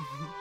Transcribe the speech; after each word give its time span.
Mm-hmm. 0.00 0.24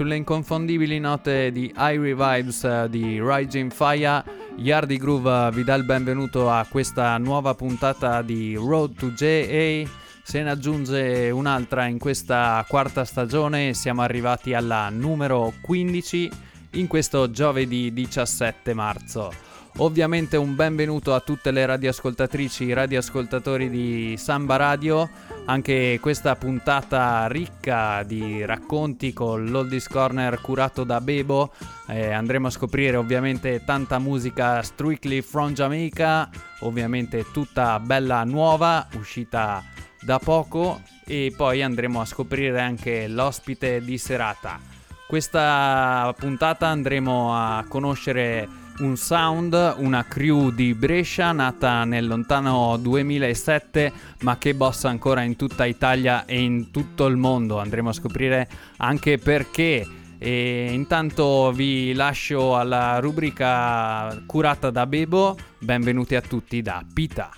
sulle 0.00 0.16
inconfondibili 0.16 0.98
note 0.98 1.52
di 1.52 1.70
Irie 1.76 2.14
Vibes 2.14 2.62
uh, 2.62 2.88
di 2.88 3.20
Rising 3.22 3.70
Fire, 3.70 4.24
Yardi 4.56 4.96
Groove 4.96 5.30
uh, 5.30 5.50
vi 5.52 5.62
dà 5.62 5.74
il 5.74 5.84
benvenuto 5.84 6.48
a 6.48 6.66
questa 6.66 7.18
nuova 7.18 7.52
puntata 7.52 8.22
di 8.22 8.54
Road 8.54 8.94
to 8.94 9.10
JA. 9.10 9.86
Se 10.22 10.42
ne 10.42 10.48
aggiunge 10.48 11.28
un'altra 11.28 11.84
in 11.84 11.98
questa 11.98 12.64
quarta 12.66 13.04
stagione, 13.04 13.74
siamo 13.74 14.00
arrivati 14.00 14.54
alla 14.54 14.88
numero 14.88 15.52
15 15.60 16.30
in 16.76 16.86
questo 16.86 17.30
giovedì 17.30 17.92
17 17.92 18.72
marzo. 18.72 19.49
Ovviamente 19.82 20.36
un 20.36 20.54
benvenuto 20.54 21.14
a 21.14 21.20
tutte 21.20 21.50
le 21.50 21.64
radioascoltatrici 21.64 22.70
radioascoltatori 22.70 23.70
di 23.70 24.14
Samba 24.18 24.56
Radio. 24.56 25.08
Anche 25.46 25.98
questa 26.02 26.36
puntata 26.36 27.26
ricca 27.28 28.02
di 28.02 28.44
racconti 28.44 29.14
con 29.14 29.46
l'Oldies 29.46 29.88
Corner 29.88 30.38
curato 30.42 30.84
da 30.84 31.00
Bebo. 31.00 31.50
Eh, 31.88 32.12
andremo 32.12 32.48
a 32.48 32.50
scoprire 32.50 32.98
ovviamente 32.98 33.64
tanta 33.64 33.98
musica 33.98 34.60
strictly 34.60 35.22
from 35.22 35.54
Jamaica, 35.54 36.28
ovviamente 36.60 37.24
tutta 37.32 37.80
bella 37.80 38.22
nuova, 38.24 38.86
uscita 38.96 39.64
da 39.98 40.18
poco 40.18 40.82
e 41.06 41.32
poi 41.34 41.62
andremo 41.62 42.02
a 42.02 42.04
scoprire 42.04 42.60
anche 42.60 43.08
l'ospite 43.08 43.80
di 43.82 43.96
serata. 43.96 44.60
Questa 45.08 46.14
puntata 46.18 46.66
andremo 46.66 47.34
a 47.34 47.64
conoscere 47.66 48.59
un 48.80 48.96
sound, 48.96 49.74
una 49.78 50.04
crew 50.04 50.50
di 50.50 50.74
Brescia 50.74 51.32
nata 51.32 51.84
nel 51.84 52.06
lontano 52.06 52.76
2007 52.76 53.92
ma 54.20 54.38
che 54.38 54.54
bossa 54.54 54.88
ancora 54.88 55.22
in 55.22 55.36
tutta 55.36 55.64
Italia 55.64 56.24
e 56.24 56.40
in 56.40 56.70
tutto 56.70 57.06
il 57.06 57.16
mondo. 57.16 57.58
Andremo 57.58 57.90
a 57.90 57.94
scoprire 57.94 58.48
anche 58.78 59.18
perché. 59.18 59.86
E 60.18 60.68
intanto 60.72 61.50
vi 61.52 61.94
lascio 61.94 62.56
alla 62.56 62.98
rubrica 62.98 64.22
curata 64.26 64.70
da 64.70 64.86
Bebo. 64.86 65.36
Benvenuti 65.58 66.14
a 66.14 66.20
tutti 66.20 66.60
da 66.60 66.84
Pita. 66.92 67.30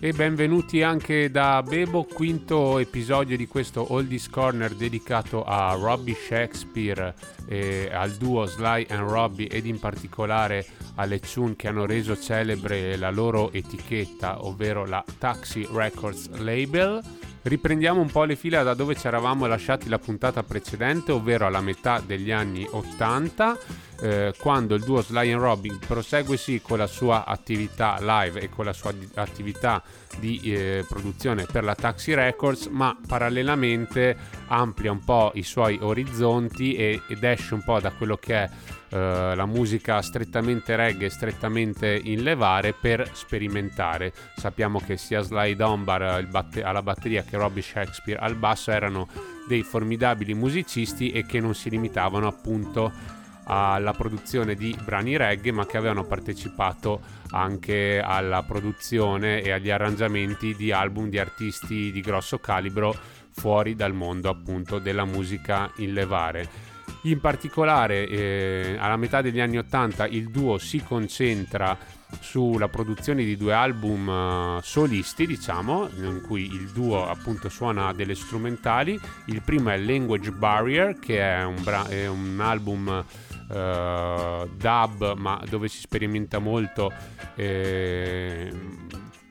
E 0.00 0.12
benvenuti 0.12 0.80
anche 0.80 1.28
da 1.28 1.60
Bebo, 1.60 2.04
quinto 2.04 2.78
episodio 2.78 3.36
di 3.36 3.48
questo 3.48 3.92
Oldies 3.92 4.30
Corner 4.30 4.72
dedicato 4.72 5.42
a 5.42 5.72
Robbie 5.72 6.14
Shakespeare, 6.14 7.12
e 7.48 7.90
al 7.92 8.12
duo 8.12 8.46
Sly 8.46 8.86
and 8.90 9.08
Robbie 9.08 9.48
ed 9.48 9.66
in 9.66 9.80
particolare 9.80 10.64
alle 10.94 11.18
tune 11.18 11.56
che 11.56 11.66
hanno 11.66 11.84
reso 11.84 12.16
celebre 12.16 12.96
la 12.96 13.10
loro 13.10 13.50
etichetta, 13.50 14.44
ovvero 14.44 14.86
la 14.86 15.04
Taxi 15.18 15.66
Records 15.68 16.28
Label. 16.38 17.02
Riprendiamo 17.48 18.02
un 18.02 18.10
po' 18.10 18.24
le 18.24 18.36
fila 18.36 18.62
da 18.62 18.74
dove 18.74 18.94
ci 18.94 19.06
eravamo 19.06 19.46
lasciati 19.46 19.88
la 19.88 19.98
puntata 19.98 20.42
precedente, 20.42 21.12
ovvero 21.12 21.46
alla 21.46 21.62
metà 21.62 21.98
degli 22.04 22.30
anni 22.30 22.66
80, 22.70 23.58
eh, 24.02 24.34
quando 24.38 24.74
il 24.74 24.84
duo 24.84 25.00
Sly 25.00 25.32
Robbie 25.32 25.78
prosegue 25.86 26.36
sì 26.36 26.60
con 26.60 26.76
la 26.76 26.86
sua 26.86 27.24
attività 27.24 27.96
live 28.00 28.38
e 28.38 28.50
con 28.50 28.66
la 28.66 28.74
sua 28.74 28.92
di- 28.92 29.08
attività 29.14 29.82
di 30.18 30.40
eh, 30.42 30.84
produzione 30.86 31.46
per 31.50 31.64
la 31.64 31.74
Taxi 31.74 32.12
Records, 32.12 32.66
ma 32.66 32.94
parallelamente 33.06 34.14
amplia 34.48 34.92
un 34.92 35.02
po' 35.02 35.32
i 35.34 35.42
suoi 35.42 35.78
orizzonti 35.80 36.74
e, 36.74 37.00
ed 37.08 37.24
esce 37.24 37.54
un 37.54 37.64
po' 37.64 37.80
da 37.80 37.92
quello 37.92 38.18
che 38.18 38.34
è 38.34 38.50
Uh, 38.90 39.34
la 39.34 39.44
musica 39.44 40.00
strettamente 40.00 40.74
reggae, 40.74 41.10
strettamente 41.10 42.00
in 42.02 42.22
levare 42.22 42.72
per 42.72 43.10
sperimentare. 43.12 44.12
Sappiamo 44.36 44.80
che 44.80 44.96
sia 44.96 45.20
Sly 45.20 45.54
Dunbar 45.54 46.26
batte- 46.26 46.62
alla 46.62 46.82
batteria 46.82 47.22
che 47.22 47.36
Robbie 47.36 47.62
Shakespeare 47.62 48.18
al 48.18 48.36
basso 48.36 48.70
erano 48.70 49.06
dei 49.46 49.62
formidabili 49.62 50.32
musicisti 50.32 51.10
e 51.10 51.26
che 51.26 51.38
non 51.38 51.54
si 51.54 51.68
limitavano 51.68 52.26
appunto 52.26 52.90
alla 53.44 53.92
produzione 53.92 54.54
di 54.54 54.76
brani 54.82 55.16
reggae 55.16 55.52
ma 55.52 55.66
che 55.66 55.78
avevano 55.78 56.04
partecipato 56.04 57.00
anche 57.30 58.00
alla 58.00 58.42
produzione 58.42 59.42
e 59.42 59.50
agli 59.50 59.70
arrangiamenti 59.70 60.54
di 60.54 60.70
album 60.70 61.08
di 61.08 61.18
artisti 61.18 61.90
di 61.90 62.00
grosso 62.00 62.38
calibro 62.38 62.94
fuori 63.30 63.74
dal 63.74 63.94
mondo 63.94 64.28
appunto 64.28 64.78
della 64.78 65.04
musica 65.04 65.70
in 65.76 65.92
levare. 65.92 66.67
In 67.08 67.20
particolare 67.20 68.06
eh, 68.06 68.76
alla 68.78 68.98
metà 68.98 69.22
degli 69.22 69.40
anni 69.40 69.56
80 69.56 70.08
il 70.08 70.28
duo 70.28 70.58
si 70.58 70.82
concentra 70.82 71.78
sulla 72.20 72.68
produzione 72.68 73.24
di 73.24 73.34
due 73.34 73.54
album 73.54 74.08
uh, 74.08 74.60
solisti, 74.60 75.26
diciamo, 75.26 75.88
in 75.96 76.20
cui 76.26 76.44
il 76.44 76.68
duo 76.68 77.08
appunto 77.08 77.48
suona 77.48 77.94
delle 77.94 78.14
strumentali. 78.14 79.00
Il 79.26 79.40
primo 79.40 79.70
è 79.70 79.78
Language 79.78 80.32
Barrier, 80.32 80.98
che 80.98 81.18
è 81.18 81.44
un, 81.44 81.62
bra- 81.62 81.86
è 81.86 82.06
un 82.06 82.40
album 82.42 83.04
uh, 83.48 84.48
dub, 84.54 85.14
ma 85.16 85.42
dove 85.48 85.68
si 85.68 85.78
sperimenta 85.78 86.38
molto 86.38 86.92
eh, 87.36 88.52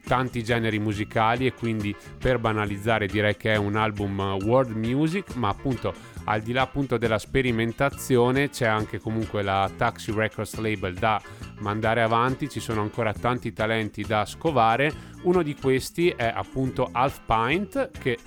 tanti 0.03 0.43
generi 0.43 0.79
musicali 0.79 1.45
e 1.45 1.53
quindi 1.53 1.95
per 2.17 2.39
banalizzare 2.39 3.05
direi 3.05 3.37
che 3.37 3.53
è 3.53 3.57
un 3.57 3.75
album 3.75 4.19
world 4.41 4.75
music, 4.75 5.35
ma 5.35 5.49
appunto 5.49 6.15
al 6.27 6.41
di 6.41 6.51
là 6.51 6.61
appunto 6.61 6.97
della 6.97 7.19
sperimentazione 7.19 8.49
c'è 8.49 8.65
anche 8.65 8.99
comunque 8.99 9.41
la 9.41 9.69
Taxi 9.75 10.11
Records 10.11 10.55
label 10.55 10.93
da 10.93 11.21
mandare 11.59 12.01
avanti, 12.01 12.49
ci 12.49 12.59
sono 12.59 12.81
ancora 12.81 13.13
tanti 13.13 13.53
talenti 13.53 14.03
da 14.03 14.25
scovare, 14.25 14.91
uno 15.23 15.41
di 15.41 15.55
questi 15.55 16.09
è 16.09 16.31
appunto 16.33 16.89
Half 16.91 17.21
Pint 17.25 17.91
che 17.97 18.17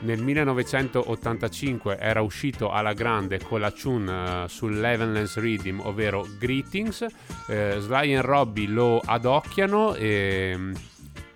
nel 0.00 0.22
1985 0.22 1.98
era 1.98 2.20
uscito 2.20 2.70
alla 2.70 2.92
grande 2.92 3.40
con 3.40 3.60
la 3.60 3.70
tune 3.70 4.42
uh, 4.44 4.46
sul 4.46 4.78
Rhythm, 4.78 5.80
ovvero 5.80 6.24
Greetings. 6.38 7.04
Uh, 7.48 7.78
Sly 7.80 8.14
e 8.14 8.20
Robbie 8.20 8.68
lo 8.68 9.00
adocchiano 9.04 9.94
e 9.94 10.52
um, 10.54 10.72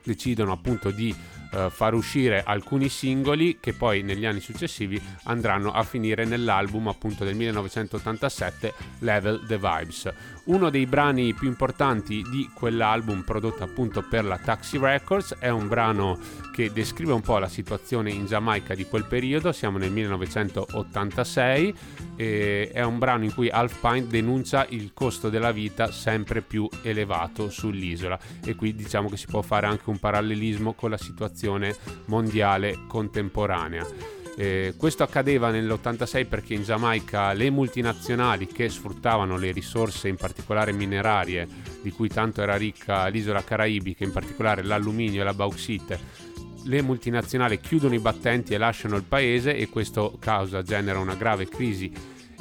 decidono 0.04 0.52
appunto 0.52 0.90
di 0.90 1.14
uh, 1.52 1.70
far 1.70 1.94
uscire 1.94 2.42
alcuni 2.44 2.88
singoli 2.88 3.58
che 3.60 3.72
poi 3.72 4.02
negli 4.02 4.24
anni 4.24 4.40
successivi 4.40 5.00
andranno 5.24 5.72
a 5.72 5.82
finire 5.82 6.24
nell'album 6.24 6.88
appunto 6.88 7.24
del 7.24 7.34
1987 7.34 8.74
Level 9.00 9.44
the 9.46 9.58
Vibes. 9.58 10.12
Uno 10.44 10.70
dei 10.70 10.86
brani 10.86 11.34
più 11.34 11.46
importanti 11.46 12.20
di 12.28 12.50
quell'album 12.52 13.22
prodotto 13.22 13.62
appunto 13.62 14.02
per 14.02 14.24
la 14.24 14.38
Taxi 14.38 14.76
Records. 14.76 15.36
È 15.38 15.48
un 15.48 15.68
brano 15.68 16.18
che 16.52 16.72
descrive 16.72 17.12
un 17.12 17.20
po' 17.20 17.38
la 17.38 17.48
situazione 17.48 18.10
in 18.10 18.26
Giamaica 18.26 18.74
di 18.74 18.84
quel 18.86 19.04
periodo, 19.04 19.52
siamo 19.52 19.78
nel 19.78 19.92
1986 19.92 21.74
e 22.16 22.70
è 22.72 22.82
un 22.82 22.98
brano 22.98 23.22
in 23.22 23.32
cui 23.32 23.50
Half 23.50 23.78
Pint 23.80 24.08
denuncia 24.08 24.66
il 24.70 24.90
costo 24.92 25.30
della 25.30 25.52
vita 25.52 25.92
sempre 25.92 26.42
più 26.42 26.68
elevato 26.82 27.48
sull'isola. 27.48 28.18
E 28.44 28.56
qui 28.56 28.74
diciamo 28.74 29.08
che 29.08 29.16
si 29.16 29.26
può 29.26 29.42
fare 29.42 29.66
anche 29.66 29.88
un 29.90 30.00
parallelismo 30.00 30.72
con 30.72 30.90
la 30.90 30.98
situazione 30.98 31.76
mondiale 32.06 32.80
contemporanea. 32.88 34.21
Eh, 34.34 34.74
questo 34.78 35.02
accadeva 35.02 35.50
nell'86 35.50 36.26
perché 36.26 36.54
in 36.54 36.62
Giamaica 36.62 37.32
le 37.32 37.50
multinazionali 37.50 38.46
che 38.46 38.68
sfruttavano 38.68 39.36
le 39.36 39.52
risorse, 39.52 40.08
in 40.08 40.16
particolare 40.16 40.72
minerarie, 40.72 41.46
di 41.82 41.90
cui 41.90 42.08
tanto 42.08 42.40
era 42.40 42.56
ricca 42.56 43.06
l'isola 43.08 43.44
caraibica, 43.44 44.04
in 44.04 44.12
particolare 44.12 44.62
l'alluminio 44.62 45.20
e 45.20 45.24
la 45.24 45.34
bauxite, 45.34 46.30
le 46.64 46.82
multinazionali 46.82 47.60
chiudono 47.60 47.94
i 47.94 47.98
battenti 47.98 48.54
e 48.54 48.58
lasciano 48.58 48.96
il 48.96 49.02
paese 49.02 49.54
e 49.54 49.68
questo 49.68 50.16
causa, 50.18 50.62
genera 50.62 50.98
una 50.98 51.14
grave 51.14 51.48
crisi 51.48 51.92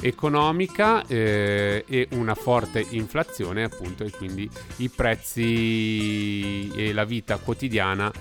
economica 0.04 1.06
eh, 1.06 1.84
e 1.88 2.08
una 2.12 2.34
forte 2.34 2.84
inflazione 2.90 3.64
appunto 3.64 4.04
e 4.04 4.10
quindi 4.10 4.50
i 4.78 4.90
prezzi 4.90 6.72
e 6.74 6.92
la 6.92 7.04
vita 7.04 7.38
quotidiana 7.38 8.12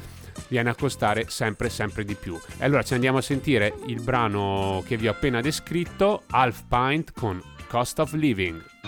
viene 0.48 0.70
a 0.70 0.75
costare 0.75 1.26
sempre 1.28 1.69
sempre 1.69 2.04
di 2.04 2.14
più. 2.14 2.38
E 2.58 2.64
allora 2.64 2.82
ci 2.82 2.94
andiamo 2.94 3.19
a 3.19 3.22
sentire 3.22 3.75
il 3.87 4.00
brano 4.02 4.82
che 4.87 4.96
vi 4.96 5.08
ho 5.08 5.12
appena 5.12 5.40
descritto, 5.40 6.22
Half 6.28 6.64
Pint 6.69 7.12
con 7.12 7.42
Cost 7.69 7.98
of 7.98 8.12
Living. 8.14 8.80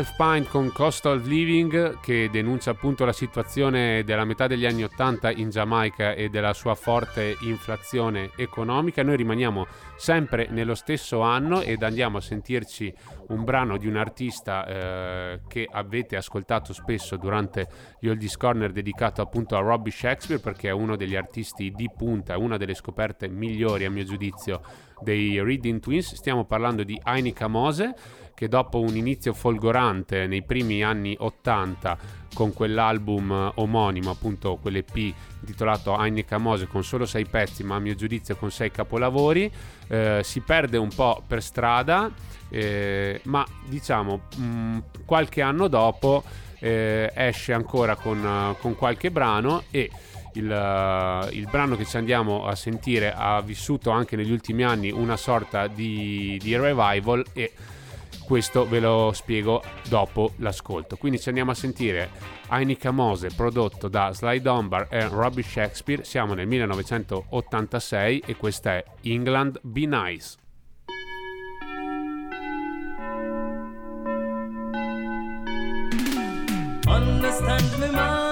Half 0.00 0.16
Pint 0.16 0.48
con 0.48 0.72
Cost 0.72 1.04
of 1.04 1.26
Living 1.26 2.00
che 2.00 2.30
denuncia 2.32 2.70
appunto 2.70 3.04
la 3.04 3.12
situazione 3.12 4.02
della 4.02 4.24
metà 4.24 4.46
degli 4.46 4.64
anni 4.64 4.82
80 4.82 5.30
in 5.32 5.50
Giamaica 5.50 6.14
e 6.14 6.30
della 6.30 6.54
sua 6.54 6.74
forte 6.74 7.36
inflazione 7.42 8.30
economica. 8.36 9.02
Noi 9.02 9.16
rimaniamo 9.16 9.66
sempre 9.98 10.48
nello 10.48 10.74
stesso 10.74 11.20
anno 11.20 11.60
ed 11.60 11.82
andiamo 11.82 12.16
a 12.16 12.22
sentirci 12.22 12.90
un 13.28 13.44
brano 13.44 13.76
di 13.76 13.86
un 13.86 13.96
artista 13.96 14.64
eh, 14.64 15.40
che 15.46 15.68
avete 15.70 16.16
ascoltato 16.16 16.72
spesso 16.72 17.18
durante 17.18 17.68
gli 17.98 18.08
Oldies 18.08 18.38
Corner 18.38 18.72
dedicato 18.72 19.20
appunto 19.20 19.54
a 19.54 19.60
Robbie 19.60 19.92
Shakespeare 19.92 20.40
perché 20.40 20.68
è 20.68 20.72
uno 20.72 20.96
degli 20.96 21.14
artisti 21.14 21.72
di 21.72 21.90
punta, 21.94 22.38
una 22.38 22.56
delle 22.56 22.72
scoperte 22.72 23.28
migliori 23.28 23.84
a 23.84 23.90
mio 23.90 24.04
giudizio 24.04 24.62
dei 25.02 25.42
Reading 25.42 25.78
Twins. 25.78 26.14
Stiamo 26.14 26.46
parlando 26.46 26.84
di 26.84 26.98
Ainika 27.02 27.48
Mose 27.48 27.94
che 28.40 28.48
dopo 28.48 28.80
un 28.80 28.96
inizio 28.96 29.34
folgorante 29.34 30.26
nei 30.26 30.42
primi 30.42 30.82
anni 30.82 31.14
80 31.18 31.98
con 32.32 32.54
quell'album 32.54 33.52
omonimo, 33.56 34.08
appunto 34.08 34.56
quell'EP 34.56 34.96
intitolato 35.40 35.94
Heineken 35.94 36.40
Mose 36.40 36.66
con 36.66 36.82
solo 36.82 37.04
sei 37.04 37.26
pezzi, 37.26 37.64
ma 37.64 37.74
a 37.74 37.80
mio 37.80 37.94
giudizio 37.94 38.36
con 38.36 38.50
sei 38.50 38.70
capolavori, 38.70 39.52
eh, 39.88 40.22
si 40.24 40.40
perde 40.40 40.78
un 40.78 40.88
po' 40.88 41.22
per 41.26 41.42
strada, 41.42 42.10
eh, 42.48 43.20
ma 43.24 43.44
diciamo 43.66 44.22
mh, 44.34 44.42
mm, 44.42 44.78
qualche 45.04 45.42
anno 45.42 45.68
dopo 45.68 46.22
eh, 46.60 47.12
esce 47.14 47.52
ancora 47.52 47.96
con, 47.96 48.56
con, 48.58 48.74
qualche 48.74 49.10
brano 49.10 49.64
e 49.70 49.90
il, 50.32 50.46
uh, 50.46 51.28
il, 51.34 51.46
brano 51.50 51.76
che 51.76 51.84
ci 51.84 51.98
andiamo 51.98 52.46
a 52.46 52.54
sentire 52.54 53.12
ha 53.14 53.42
vissuto 53.42 53.90
anche 53.90 54.16
negli 54.16 54.32
ultimi 54.32 54.62
anni 54.62 54.90
una 54.90 55.18
sorta 55.18 55.66
di, 55.66 56.38
di 56.40 56.56
revival 56.56 57.22
e 57.34 57.52
questo 58.30 58.64
ve 58.64 58.78
lo 58.78 59.10
spiego 59.12 59.60
dopo 59.88 60.34
l'ascolto. 60.36 60.96
Quindi 60.96 61.18
ci 61.18 61.30
andiamo 61.30 61.50
a 61.50 61.54
sentire 61.54 62.10
Ainika 62.46 62.92
Mose 62.92 63.30
prodotto 63.34 63.88
da 63.88 64.12
Sly 64.12 64.40
Dunbar 64.40 64.86
e 64.88 65.08
Robbie 65.08 65.42
Shakespeare. 65.42 66.04
Siamo 66.04 66.34
nel 66.34 66.46
1986 66.46 68.22
e 68.24 68.36
questa 68.36 68.76
è 68.76 68.84
England 69.02 69.58
Be 69.62 69.84
Nice. 69.84 70.36
Understand 76.86 77.78
me 77.80 77.90
man 77.90 78.29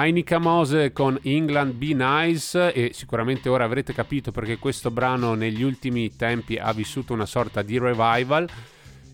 Ainika 0.00 0.38
Mose 0.38 0.92
con 0.92 1.18
England 1.24 1.74
Be 1.74 1.92
Nice 1.92 2.72
e 2.72 2.92
sicuramente 2.94 3.50
ora 3.50 3.64
avrete 3.64 3.92
capito 3.92 4.32
perché 4.32 4.56
questo 4.56 4.90
brano 4.90 5.34
negli 5.34 5.62
ultimi 5.62 6.16
tempi 6.16 6.56
ha 6.56 6.72
vissuto 6.72 7.12
una 7.12 7.26
sorta 7.26 7.60
di 7.60 7.78
revival 7.78 8.48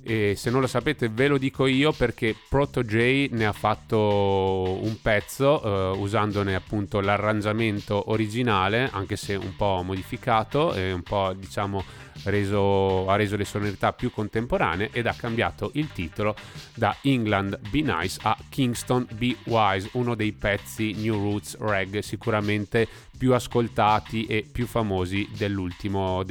e 0.09 0.35
se 0.37 0.51
non 0.51 0.61
lo 0.61 0.69
sapete 0.69 1.09
ve 1.09 1.27
lo 1.27 1.37
dico 1.37 1.67
io 1.67 1.91
perché 1.91 2.37
Proto 2.49 2.85
J 2.85 3.29
ne 3.33 3.45
ha 3.45 3.53
fatto 3.53 4.79
un 4.81 4.97
pezzo 5.03 5.61
eh, 5.61 5.99
usandone 5.99 6.55
appunto 6.55 7.01
l'arrangiamento 7.01 8.11
originale 8.11 8.89
anche 8.93 9.17
se 9.17 9.35
un 9.35 9.57
po' 9.57 9.83
modificato 9.85 10.73
e 10.75 10.93
un 10.93 11.03
po' 11.03 11.33
diciamo 11.37 11.83
reso, 12.25 13.09
ha 13.09 13.17
reso 13.17 13.37
le 13.37 13.45
sonorità 13.45 13.93
più 13.93 14.13
contemporanee 14.13 14.91
ed 14.93 15.09
ha 15.09 15.15
cambiato 15.15 15.71
il 15.75 15.91
titolo 15.93 16.37
da 16.75 16.97
England 17.03 17.59
Be 17.69 17.83
Nice 17.83 18.21
a 18.23 18.37
Kingston 18.49 19.09
Be 19.13 19.35
Wise 19.47 19.91
uno 19.95 20.15
dei 20.15 20.33
pezzi 20.33 20.93
New 20.93 21.15
Roots 21.15 21.57
Reg 21.59 21.99
sicuramente 21.99 22.87
più 23.19 23.35
ascoltati 23.35 24.27
e 24.27 24.49
più 24.51 24.67
famosi 24.67 25.29
dell'ultima 25.37 26.23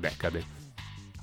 decade. 0.00 0.59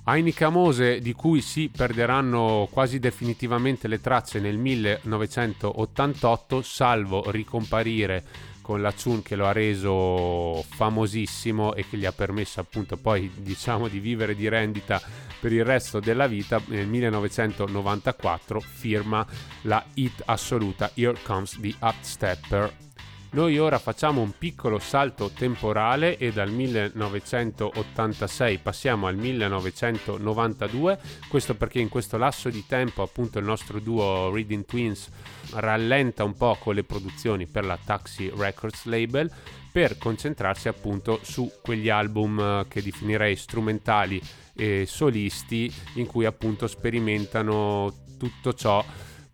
Ainica 0.10 0.48
Mose, 0.48 1.02
di 1.02 1.12
cui 1.12 1.42
si 1.42 1.70
perderanno 1.70 2.70
quasi 2.72 2.98
definitivamente 2.98 3.90
le 3.90 4.00
tracce 4.00 4.40
nel 4.40 4.58
1988, 4.58 6.62
salvo 6.62 7.30
ricomparire 7.30 8.24
con 8.62 8.82
la 8.82 8.94
Chun 8.94 9.22
che 9.22 9.36
lo 9.36 9.48
ha 9.48 9.52
reso 9.52 10.64
famosissimo 10.64 11.74
e 11.74 11.86
che 11.90 11.98
gli 11.98 12.06
ha 12.06 12.14
permesso 12.14 12.62
appunto 12.62 12.96
poi 12.96 13.30
diciamo 13.36 13.90
di 13.90 14.00
vivere 14.00 14.34
di 14.34 14.48
rendita 14.48 15.02
per 15.40 15.52
il 15.52 15.66
resto 15.66 16.00
della 16.00 16.28
vita 16.28 16.62
nel 16.68 16.88
1994 16.88 18.60
firma 18.60 19.26
la 19.64 19.84
hit 19.94 20.22
assoluta 20.26 20.92
Here 20.94 21.18
Comes 21.24 21.60
the 21.60 21.74
Upstepper 21.80 22.87
noi 23.32 23.58
ora 23.58 23.78
facciamo 23.78 24.22
un 24.22 24.32
piccolo 24.38 24.80
salto 24.80 25.30
temporale 25.30 26.18
e 26.18 26.32
dal 26.32 26.50
1986 26.50 28.60
passiamo 28.60 29.08
al 29.08 29.16
1992, 29.16 31.00
questo 31.28 31.56
perché 31.56 31.80
in 31.80 31.90
questo 31.90 32.18
lasso 32.18 32.50
di 32.50 32.66
tempo 32.66 33.02
appunto 33.02 33.40
il 33.40 33.46
nostro 33.46 33.80
duo 33.80 34.32
Reading 34.32 34.66
Twins 34.66 35.10
rallenta 35.52 36.24
un 36.24 36.36
po' 36.36 36.58
con 36.60 36.76
le 36.76 36.84
produzioni 36.84 37.48
per 37.48 37.66
la 37.66 37.78
Taxi 37.84 38.32
Records 38.36 38.86
label 38.86 39.32
per 39.72 39.98
concentrarsi 39.98 40.70
appunto 40.70 41.20
su 41.22 41.52
quegli 41.62 41.90
album 41.90 42.40
eh, 42.40 42.66
che 42.68 42.82
definirei 42.82 43.36
strumentali 43.36 44.20
e 44.56 44.86
solisti 44.88 45.72
in 45.96 46.08
cui 46.08 46.26
appunto 46.26 46.66
sperimentano 46.66 47.94
tutto 48.18 48.54
ciò 48.54 48.84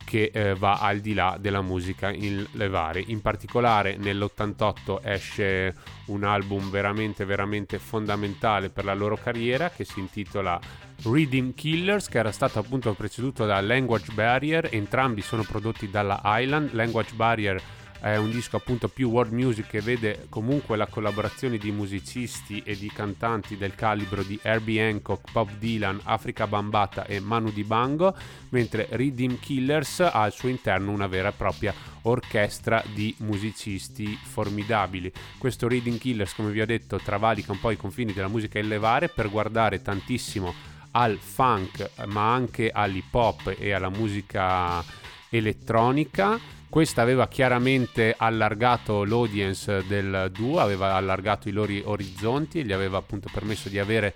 che 0.04 0.32
eh, 0.34 0.56
va 0.56 0.80
al 0.80 1.00
di 1.00 1.14
là 1.14 1.38
della 1.40 1.62
musica 1.62 2.12
in 2.12 2.46
levare. 2.54 3.04
In 3.06 3.22
particolare 3.22 3.96
nell'88 3.98 5.00
esce 5.04 5.76
un 6.08 6.24
album 6.24 6.70
veramente 6.70 7.26
veramente 7.26 7.80
fondamentale 7.80 8.70
per 8.70 8.86
la 8.86 8.94
loro 8.94 9.18
carriera 9.18 9.70
che 9.70 9.86
si 9.86 10.00
intitola 10.00 10.60
Reading 11.04 11.54
Killers 11.54 12.08
che 12.08 12.20
era 12.20 12.32
stato 12.32 12.60
appunto 12.60 12.94
preceduto 12.94 13.46
da 13.46 13.60
Language 13.62 14.14
Barrier, 14.14 14.70
entrambi 14.72 15.22
sono 15.22 15.44
prodotti 15.44 15.90
dalla 15.90 16.22
Island. 16.24 16.74
Language 16.74 17.14
Barrier 17.14 17.62
è 18.04 18.18
un 18.18 18.32
disco 18.32 18.58
appunto 18.58 18.90
più 18.90 19.10
world 19.10 19.32
music 19.32 19.68
che 19.68 19.80
vede 19.80 20.26
comunque 20.28 20.76
la 20.76 20.88
collaborazione 20.88 21.58
di 21.58 21.72
musicisti 21.72 22.62
e 22.66 22.78
di 22.78 22.92
cantanti 22.92 23.56
del 23.56 23.76
calibro 23.76 24.24
di 24.24 24.38
Herbie 24.42 24.86
Hancock, 24.86 25.32
Bob 25.32 25.50
Dylan, 25.58 26.02
Africa 26.04 26.46
Bambata 26.46 27.06
e 27.06 27.22
Manu 27.22 27.50
Dibango, 27.54 28.14
mentre 28.50 28.88
Redeem 28.90 29.40
Killers 29.40 30.02
ha 30.02 30.12
al 30.12 30.34
suo 30.34 30.50
interno 30.50 30.92
una 30.92 31.08
vera 31.08 31.30
e 31.30 31.32
propria 31.32 31.74
orchestra 32.02 32.84
di 32.94 33.16
musicisti 33.20 34.20
formidabili. 34.22 35.10
Questo 35.38 35.70
Reading 35.70 35.98
Killers, 35.98 36.36
come 36.36 36.52
vi 36.52 36.60
ho 36.60 36.66
detto, 36.66 36.98
travalica 36.98 37.54
un 37.54 37.62
po' 37.62 37.72
i 37.72 37.78
confini 37.78 38.12
della 38.12 38.28
musica 38.28 38.60
in 38.60 38.68
levare 38.68 39.08
per 39.08 39.30
guardare 39.30 39.82
tantissimo 39.82 40.54
al 40.92 41.18
funk, 41.20 41.90
ma 42.08 42.34
anche 42.34 42.70
all'hip 42.70 43.14
hop 43.14 43.56
e 43.58 43.72
alla 43.72 43.90
musica 43.90 44.84
elettronica 45.30 46.38
questa 46.74 47.03
aveva 47.03 47.27
chiaramente 47.27 48.15
allargato 48.18 49.03
l'audience 49.03 49.86
del 49.86 50.32
duo, 50.34 50.58
aveva 50.58 50.96
allargato 50.96 51.48
i 51.48 51.51
loro 51.51 51.72
orizzonti 51.84 52.65
gli 52.65 52.72
aveva 52.72 52.98
appunto 52.98 53.30
permesso 53.32 53.70
di 53.70 53.77
avere 53.77 54.15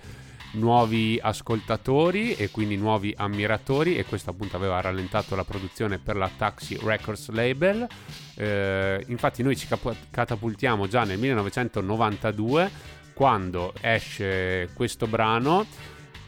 nuovi 0.53 1.19
ascoltatori 1.21 2.33
e 2.33 2.49
quindi 2.49 2.75
nuovi 2.75 3.13
ammiratori 3.15 3.95
e 3.95 4.05
questo 4.05 4.31
appunto 4.31 4.55
aveva 4.55 4.81
rallentato 4.81 5.35
la 5.35 5.43
produzione 5.43 5.99
per 5.99 6.15
la 6.15 6.31
Taxi 6.35 6.79
Records 6.81 7.29
label. 7.29 7.85
Eh, 8.33 9.05
infatti 9.05 9.43
noi 9.43 9.55
ci 9.55 9.67
catapultiamo 10.09 10.87
già 10.87 11.03
nel 11.03 11.19
1992 11.19 12.71
quando 13.13 13.71
esce 13.81 14.71
questo 14.73 15.05
brano 15.05 15.63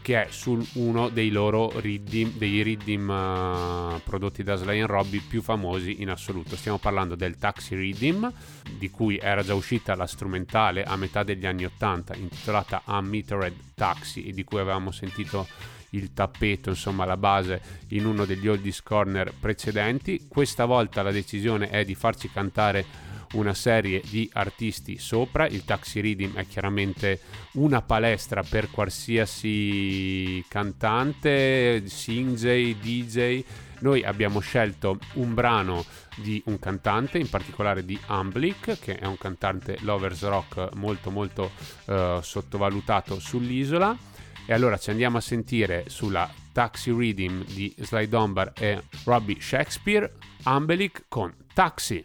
che 0.02 0.24
è 0.24 0.26
su 0.30 0.64
uno 0.74 1.08
dei 1.08 1.30
loro 1.30 1.72
riddim, 1.78 2.32
dei 2.36 2.62
riddim 2.62 3.08
uh, 3.08 4.00
prodotti 4.02 4.42
da 4.42 4.56
Sly 4.56 4.80
Robbie 4.82 5.22
più 5.26 5.42
famosi 5.42 6.00
in 6.02 6.10
assoluto. 6.10 6.56
Stiamo 6.56 6.78
parlando 6.78 7.14
del 7.14 7.36
Taxi 7.36 7.74
Riddim, 7.74 8.32
di 8.76 8.90
cui 8.90 9.18
era 9.18 9.42
già 9.42 9.54
uscita 9.54 9.94
la 9.94 10.06
strumentale 10.06 10.84
a 10.84 10.96
metà 10.96 11.22
degli 11.22 11.46
anni 11.46 11.64
80, 11.64 12.16
intitolata 12.16 12.82
Unmetered 12.86 13.54
Taxi, 13.74 14.26
e 14.26 14.32
di 14.32 14.44
cui 14.44 14.58
avevamo 14.58 14.90
sentito 14.90 15.46
il 15.90 16.12
tappeto, 16.12 16.70
insomma 16.70 17.04
la 17.04 17.16
base 17.16 17.60
in 17.88 18.06
uno 18.06 18.24
degli 18.24 18.48
oldies 18.48 18.82
corner 18.82 19.32
precedenti. 19.38 20.26
Questa 20.28 20.64
volta 20.64 21.02
la 21.02 21.10
decisione 21.10 21.68
è 21.68 21.84
di 21.84 21.94
farci 21.94 22.30
cantare 22.30 23.09
una 23.32 23.54
serie 23.54 24.02
di 24.08 24.28
artisti 24.32 24.98
sopra. 24.98 25.46
Il 25.46 25.64
Taxi 25.64 26.00
Reading 26.00 26.34
è 26.34 26.46
chiaramente 26.46 27.20
una 27.52 27.82
palestra 27.82 28.42
per 28.42 28.70
qualsiasi 28.70 30.44
cantante, 30.48 31.82
singj, 31.86 32.46
DJ. 32.80 33.44
Noi 33.80 34.04
abbiamo 34.04 34.40
scelto 34.40 34.98
un 35.14 35.32
brano 35.32 35.84
di 36.16 36.42
un 36.46 36.58
cantante, 36.58 37.18
in 37.18 37.28
particolare 37.28 37.84
di 37.84 37.98
Amblick, 38.06 38.78
che 38.78 38.98
è 38.98 39.06
un 39.06 39.16
cantante 39.16 39.78
lovers 39.80 40.22
rock 40.24 40.74
molto 40.74 41.10
molto 41.10 41.50
uh, 41.86 42.20
sottovalutato 42.20 43.18
sull'isola. 43.18 43.96
E 44.44 44.52
allora 44.52 44.76
ci 44.78 44.90
andiamo 44.90 45.18
a 45.18 45.20
sentire 45.20 45.84
sulla 45.86 46.28
Taxi 46.52 46.92
Reading 46.92 47.44
di 47.44 47.72
Sly 47.78 48.08
Dunbar 48.08 48.52
e 48.58 48.82
Robbie 49.04 49.40
Shakespeare, 49.40 50.12
Ambelic 50.42 51.04
con 51.08 51.32
Taxi. 51.54 52.04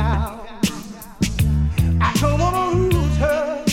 I 0.00 0.38
don't 2.20 2.38
wanna 2.38 2.70
lose 2.76 3.16
her. 3.16 3.64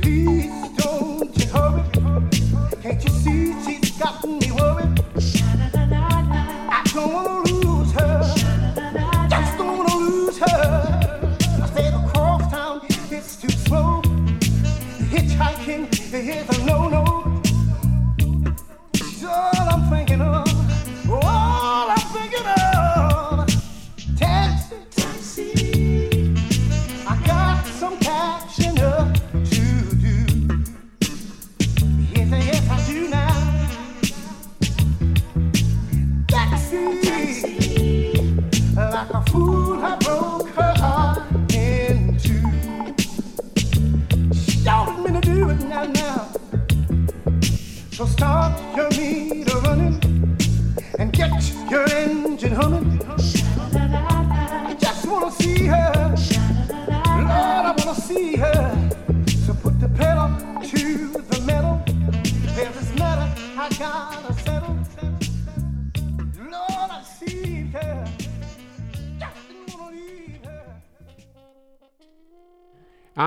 Please 0.00 0.68
don't 0.76 1.36
you 1.36 1.46
hurry. 1.48 1.82
Can't 2.82 3.02
you 3.04 3.10
see 3.10 3.54
she's 3.64 3.90
got 3.98 4.24
me 4.24 4.45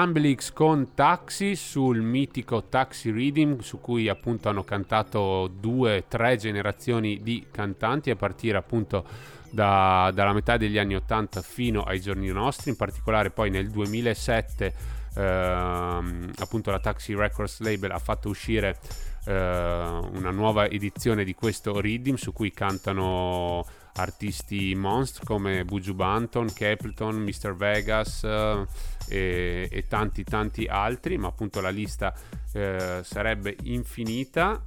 Amblix 0.10 0.52
con 0.54 0.96
Taxi 0.96 1.56
sul 1.56 2.02
mitico 2.02 2.64
Taxi 2.64 3.12
Reading 3.12 3.60
su 3.60 3.80
cui 3.80 4.10
appunto 4.10 4.50
hanno 4.50 4.64
cantato 4.64 5.48
due, 5.48 6.06
tre 6.08 6.36
generazioni 6.36 7.22
di 7.22 7.46
cantanti 7.52 8.10
a 8.10 8.16
partire 8.16 8.58
appunto 8.58 9.06
da, 9.52 10.10
dalla 10.12 10.34
metà 10.34 10.58
degli 10.58 10.80
anni 10.80 10.96
80 10.96 11.44
fino 11.44 11.84
ai 11.84 12.02
giorni 12.02 12.28
nostri, 12.30 12.72
in 12.72 12.76
particolare 12.76 13.30
poi 13.30 13.52
nel 13.52 13.70
2007 13.70 14.74
ehm, 15.14 16.32
appunto 16.40 16.72
la 16.72 16.80
Taxi 16.80 17.14
Records 17.14 17.60
label 17.60 17.92
ha 17.92 18.00
fatto 18.00 18.30
uscire 18.30 18.80
eh, 19.26 19.32
una 19.32 20.32
nuova 20.32 20.68
edizione 20.68 21.24
di 21.24 21.36
questo 21.36 21.80
Reading 21.80 22.18
su 22.18 22.34
cui 22.34 22.52
cantano 22.52 23.64
artisti 23.96 24.74
monster 24.76 25.24
come 25.24 25.66
Buju 25.66 25.94
Banton, 25.94 26.52
Capleton, 26.54 27.18
Mr. 27.18 27.56
Vegas 27.56 28.24
eh, 28.24 28.66
e, 29.08 29.70
e, 29.72 29.88
tanti 29.88 30.24
tanti 30.24 30.66
altri, 30.66 31.18
ma 31.18 31.28
appunto 31.28 31.62
la 31.62 31.70
lista 31.70 32.14
eh, 32.54 33.02
sarebbe 33.04 33.56
infinita. 33.64 34.64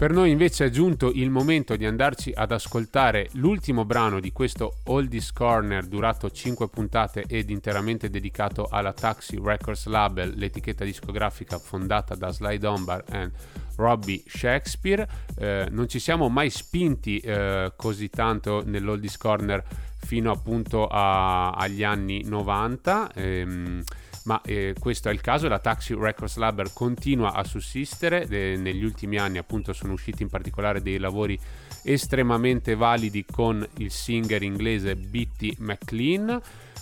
Per 0.00 0.12
noi 0.12 0.30
invece 0.30 0.64
è 0.64 0.70
giunto 0.70 1.12
il 1.12 1.28
momento 1.28 1.76
di 1.76 1.84
andarci 1.84 2.32
ad 2.34 2.52
ascoltare 2.52 3.28
l'ultimo 3.32 3.84
brano 3.84 4.18
di 4.18 4.32
questo 4.32 4.78
Oldies 4.84 5.30
Corner 5.30 5.84
durato 5.84 6.30
5 6.30 6.70
puntate 6.70 7.24
ed 7.28 7.50
interamente 7.50 8.08
dedicato 8.08 8.66
alla 8.70 8.94
Taxi 8.94 9.38
Records 9.38 9.84
Label, 9.84 10.32
l'etichetta 10.38 10.84
discografica 10.84 11.58
fondata 11.58 12.14
da 12.14 12.32
Sly 12.32 12.56
Dunbar 12.56 13.04
e 13.12 13.30
Robbie 13.76 14.22
Shakespeare. 14.26 15.06
Eh, 15.36 15.66
non 15.70 15.86
ci 15.86 15.98
siamo 15.98 16.30
mai 16.30 16.48
spinti 16.48 17.18
eh, 17.18 17.70
così 17.76 18.08
tanto 18.08 18.62
nell'Oldies 18.64 19.18
Corner 19.18 19.62
fino 19.98 20.30
appunto 20.30 20.86
a, 20.86 21.50
agli 21.50 21.84
anni 21.84 22.24
90. 22.24 23.12
Ehm, 23.16 23.82
ma 24.24 24.40
eh, 24.42 24.74
questo 24.78 25.08
è 25.08 25.12
il 25.12 25.20
caso, 25.20 25.48
la 25.48 25.58
Taxi 25.58 25.94
Records 25.94 26.36
Label 26.36 26.72
continua 26.72 27.32
a 27.32 27.44
sussistere, 27.44 28.26
eh, 28.28 28.56
negli 28.56 28.84
ultimi 28.84 29.18
anni 29.18 29.38
appunto 29.38 29.72
sono 29.72 29.92
usciti 29.92 30.22
in 30.22 30.28
particolare 30.28 30.82
dei 30.82 30.98
lavori 30.98 31.38
estremamente 31.82 32.74
validi 32.74 33.24
con 33.24 33.66
il 33.78 33.90
singer 33.90 34.42
inglese 34.42 34.96
Bitty 34.96 35.54
McLean, 35.58 36.40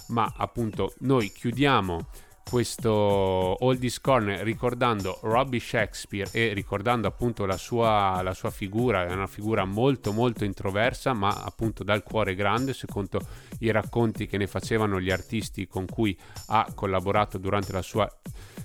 ma 0.09 0.33
appunto 0.37 0.95
noi 1.01 1.31
chiudiamo 1.31 2.07
questo 2.49 2.91
Oldies 2.91 4.01
Corner 4.01 4.43
ricordando 4.43 5.19
Robbie 5.23 5.61
Shakespeare 5.61 6.31
e 6.33 6.55
ricordando 6.55 7.07
appunto 7.07 7.45
la 7.45 7.59
sua, 7.59 8.23
la 8.23 8.33
sua, 8.33 8.51
figura, 8.51 9.07
è 9.07 9.13
una 9.13 9.27
figura 9.27 9.67
molto 9.67 10.13
molto 10.13 10.45
introversa 10.45 11.13
ma 11.13 11.43
appunto 11.45 11.85
dal 11.85 12.03
cuore 12.03 12.35
grande 12.35 12.73
secondo 12.73 13.21
i 13.59 13.71
racconti 13.71 14.27
che 14.27 14.39
ne 14.39 14.47
facevano 14.47 14.99
gli 14.99 15.11
artisti 15.11 15.67
con 15.67 15.85
cui 15.85 16.19
ha 16.47 16.71
collaborato 16.75 17.37
durante 17.37 17.73
la 17.73 17.83
sua 17.83 18.11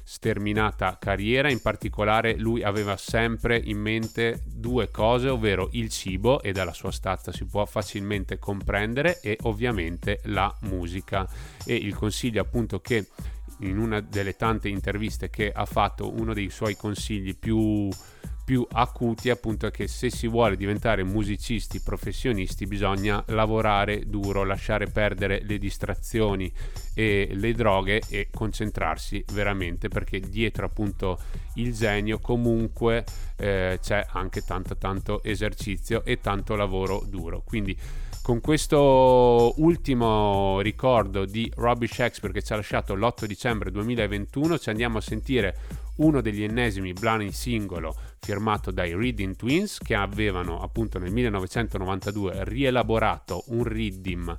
sterminata 0.03 0.97
carriera, 0.99 1.49
in 1.49 1.61
particolare 1.61 2.37
lui 2.37 2.61
aveva 2.63 2.97
sempre 2.97 3.57
in 3.57 3.79
mente 3.79 4.41
due 4.45 4.89
cose, 4.91 5.29
ovvero 5.29 5.69
il 5.71 5.89
cibo 5.89 6.41
e 6.41 6.51
dalla 6.51 6.73
sua 6.73 6.91
stazza 6.91 7.31
si 7.31 7.45
può 7.45 7.65
facilmente 7.65 8.37
comprendere 8.37 9.19
e 9.21 9.37
ovviamente 9.43 10.19
la 10.23 10.53
musica. 10.61 11.27
E 11.65 11.75
il 11.75 11.95
consiglio 11.95 12.41
appunto 12.41 12.81
che 12.81 13.07
in 13.67 13.77
una 13.77 13.99
delle 13.99 14.35
tante 14.35 14.69
interviste 14.69 15.29
che 15.29 15.51
ha 15.51 15.65
fatto, 15.65 16.11
uno 16.11 16.33
dei 16.33 16.49
suoi 16.49 16.75
consigli 16.75 17.35
più, 17.37 17.89
più 18.43 18.65
acuti 18.71 19.29
appunto 19.29 19.67
è 19.67 19.71
che 19.71 19.87
se 19.87 20.09
si 20.09 20.27
vuole 20.27 20.57
diventare 20.57 21.03
musicisti 21.03 21.79
professionisti 21.79 22.65
bisogna 22.65 23.23
lavorare 23.27 24.03
duro, 24.07 24.43
lasciare 24.43 24.87
perdere 24.87 25.41
le 25.43 25.57
distrazioni 25.57 26.51
e 26.93 27.29
le 27.31 27.53
droghe 27.53 28.01
e 28.09 28.27
concentrarsi 28.31 29.23
veramente 29.31 29.87
perché 29.87 30.19
dietro 30.19 30.65
appunto 30.65 31.19
il 31.55 31.73
genio 31.73 32.19
comunque 32.19 33.05
eh, 33.37 33.79
c'è 33.81 34.05
anche 34.09 34.43
tanto 34.43 34.77
tanto 34.77 35.23
esercizio 35.23 36.03
e 36.03 36.19
tanto 36.19 36.55
lavoro 36.55 37.03
duro. 37.07 37.43
Quindi 37.45 37.77
con 38.23 38.39
questo 38.39 39.53
ultimo 39.57 40.61
ricordo 40.61 41.25
di 41.25 41.51
Robbie 41.57 41.89
Shakespeare 41.89 42.33
che 42.33 42.41
ci 42.41 42.53
ha 42.53 42.55
lasciato 42.55 42.95
l'8 42.95 43.25
dicembre 43.25 43.69
2021 43.69 44.59
ci 44.59 44.69
andiamo 44.69 44.97
a 44.97 45.01
sentire 45.01 45.57
uno 45.97 46.21
degli 46.21 46.41
ennesimi 46.41 46.93
brani 46.93 47.33
singolo 47.33 47.93
firmato 48.21 48.71
dai 48.71 48.95
Reading 48.95 49.35
Twins 49.35 49.77
che 49.77 49.93
avevano 49.93 50.61
appunto 50.61 50.99
nel 50.99 51.11
1992 51.11 52.45
rielaborato 52.45 53.43
un 53.47 53.65
Reading 53.65 54.37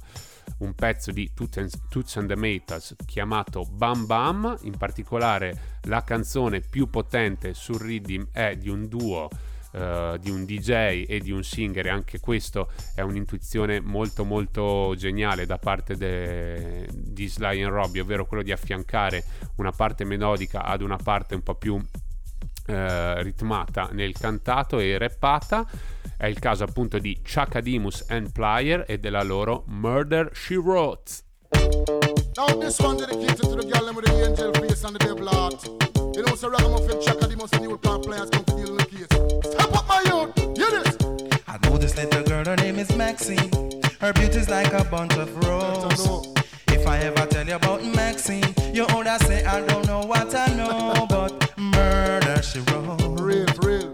un 0.59 0.75
pezzo 0.75 1.11
di 1.13 1.31
Toots 1.35 2.17
and 2.17 2.29
the 2.29 2.37
Maytals 2.37 2.97
chiamato 3.05 3.65
Bam 3.71 4.07
Bam, 4.07 4.57
in 4.63 4.79
particolare 4.79 5.81
la 5.83 6.03
canzone 6.03 6.61
più 6.61 6.89
potente 6.89 7.53
sul 7.53 7.81
Reading 7.81 8.29
è 8.33 8.57
di 8.57 8.71
un 8.71 8.89
duo 8.89 9.29
uh, 9.75 10.17
di 10.19 10.31
un 10.31 10.45
DJ 10.45 11.05
e 11.07 11.21
di 11.21 11.31
un 11.31 11.43
singer 11.43 11.87
e 11.87 11.91
anche 11.91 12.21
questo 12.21 12.71
è 12.95 13.01
un'intuizione 13.01 13.81
molto 13.81 14.25
molto 14.25 14.95
geniale 14.97 15.47
da 15.47 15.59
parte 15.59 15.97
de, 15.97 16.89
di 16.93 17.29
Sly 17.29 17.63
and 17.63 17.73
Robbie, 17.73 18.01
ovvero 18.01 18.27
quello 18.27 18.43
di 18.43 18.53
affiancare 18.53 19.25
una 19.57 19.73
parte 19.73 20.05
melodica 20.05 20.63
ad 20.63 20.81
una 20.81 20.97
parte 20.97 21.35
un 21.35 21.43
po' 21.43 21.55
più 21.55 21.75
uh, 21.75 21.83
ritmata 22.67 23.89
nel 23.93 24.13
cantato 24.13 24.79
e 24.79 24.97
rappata. 24.99 25.67
È 26.17 26.27
il 26.27 26.39
caso 26.39 26.65
appunto 26.65 26.99
di 26.99 27.21
Chaka 27.23 27.61
Demus 27.61 28.05
and 28.09 28.33
Plier 28.33 28.85
e 28.87 28.99
della 28.99 29.23
loro 29.23 29.65
Murder 29.67 30.31
She 30.33 30.57
Wrote. 30.57 31.23
Now 32.37 32.59
this 32.59 32.79
one 32.81 32.97
dedicated 32.97 33.41
to 33.41 33.55
the 33.55 33.67
girl 33.67 33.93
with 33.95 34.07
the 34.07 34.25
angel 34.25 34.53
face 34.53 34.85
and 34.85 34.97
the 34.97 35.05
devil 35.05 35.29
heart. 35.29 35.94
You 36.15 36.23
know, 36.23 36.37
so 36.37 36.49
ragamuffin 36.49 37.01
Chaka 37.03 37.27
Demus 37.27 37.53
and 37.55 37.65
you 37.65 37.77
can't 37.79 38.05
play 38.05 38.17
as 38.17 38.31
come 38.31 38.45
to 38.45 38.55
deal 38.55 38.77
with 38.77 38.89
the 38.89 38.97
case. 38.97 39.53
Step 39.53 39.75
up 39.75 39.89
my 39.89 40.01
youth, 40.07 40.57
hear 40.57 40.71
this. 40.71 40.97
I 41.49 41.59
know 41.65 41.77
this 41.77 41.97
little 41.97 42.23
girl, 42.23 42.45
her 42.45 42.55
name 42.55 42.79
is 42.79 42.95
Maxine. 42.95 43.51
Her 44.01 44.13
beauty's 44.13 44.49
like 44.49 44.73
a 44.73 44.85
bunch 44.85 45.17
of 45.17 45.37
roses. 45.45 46.33
If 46.69 46.87
I 46.87 46.99
ever 46.99 47.27
tell 47.27 47.45
you 47.45 47.57
about 47.57 47.85
Maxine, 47.85 48.45
you 48.73 48.87
older 48.95 49.17
say 49.23 49.45
I 49.45 49.67
don't 49.67 49.89
know 49.89 50.07
what 50.07 50.33
I 50.37 50.55
know, 50.55 51.05
but 51.11 51.59
murder 51.59 52.41
she 52.43 52.61
wrote. 52.61 53.21
Real, 53.21 53.47
real. 53.63 53.91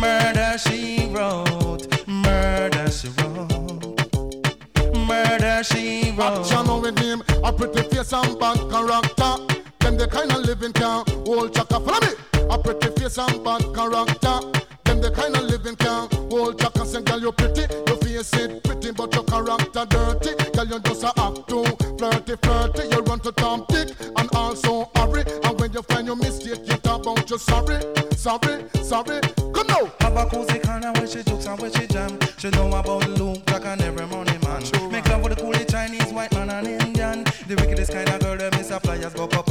Murder 0.00 0.56
she 0.56 1.08
wrote. 1.12 2.08
Murder 2.08 2.90
she 2.90 3.08
wrote. 3.18 4.96
Murder 4.96 5.62
she 5.62 6.12
wrote. 6.12 6.50
Action 6.50 6.80
with 6.80 6.98
him, 6.98 7.22
a 7.44 7.52
pretty 7.52 7.82
face 7.82 8.14
and 8.14 8.40
bad 8.40 8.58
character. 8.70 9.59
Them 9.90 9.98
the 9.98 10.06
kind 10.06 10.30
of 10.30 10.44
living 10.46 10.72
can 10.72 11.04
hold 11.26 11.52
chaka. 11.52 11.80
Follow 11.80 11.98
me. 12.06 12.14
A 12.48 12.56
pretty 12.56 12.90
face 12.94 13.18
and 13.18 13.42
bad 13.42 13.62
character. 13.74 14.38
Them 14.84 15.00
the 15.00 15.10
kind 15.10 15.34
of 15.34 15.42
living 15.42 15.74
can 15.74 16.06
hold 16.30 16.60
chaka. 16.60 16.86
Say, 16.86 17.02
girl, 17.02 17.18
you 17.18 17.32
pretty, 17.32 17.62
your 17.88 17.96
face 17.96 18.32
it 18.34 18.62
pretty, 18.62 18.92
but 18.92 19.12
your 19.12 19.24
character 19.24 19.84
dirty. 19.90 20.30
Girl, 20.54 20.66
you 20.66 20.78
just 20.78 21.02
a 21.02 21.10
act 21.18 21.48
too 21.48 21.64
flirty, 21.98 22.36
flirty. 22.40 22.86
You 22.86 23.02
run 23.02 23.18
to 23.18 23.32
Tom 23.32 23.66
Dick 23.68 23.90
and 24.16 24.28
also 24.32 24.88
hurry. 24.94 25.24
And 25.42 25.58
when 25.58 25.72
you 25.72 25.82
find 25.82 26.06
your 26.06 26.14
mistake, 26.14 26.60
you 26.70 26.76
talk 26.86 27.02
about 27.02 27.28
you 27.28 27.38
sorry, 27.38 27.82
sorry, 28.14 28.70
sorry. 28.84 29.18
Come 29.52 29.66
now. 29.66 29.90
Have 30.02 30.16
a 30.16 30.26
cozy 30.26 30.60
corner 30.60 30.92
where 30.92 31.08
she 31.08 31.24
jokes 31.24 31.46
and 31.46 31.60
where 31.60 31.72
she 31.72 31.88
jam. 31.88 32.16
She 32.38 32.48
know 32.50 32.68
about 32.68 33.08
Luke 33.18 33.44
Jack 33.46 33.64
and 33.64 33.82
every 33.82 34.06
money 34.06 34.38
man. 34.44 34.62
True, 34.62 34.88
Make 34.88 35.08
love 35.08 35.24
with 35.24 35.36
the 35.36 35.42
coolie 35.42 35.68
Chinese, 35.68 36.12
white 36.12 36.32
man 36.32 36.50
and 36.50 36.68
Indian. 36.68 37.24
The 37.48 37.56
wickedest 37.56 37.90
kind 37.90 38.08
of 38.08 38.19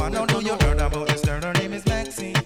up 0.00 0.06
and 0.06 0.14
now 0.14 0.26
do 0.26 0.44
you 0.44 0.52
heard 0.66 0.80
about 0.80 1.08
this 1.08 1.24
girl? 1.24 1.40
Her 1.40 1.52
name 1.54 1.72
is 1.72 1.84
Maxine. 1.86 2.36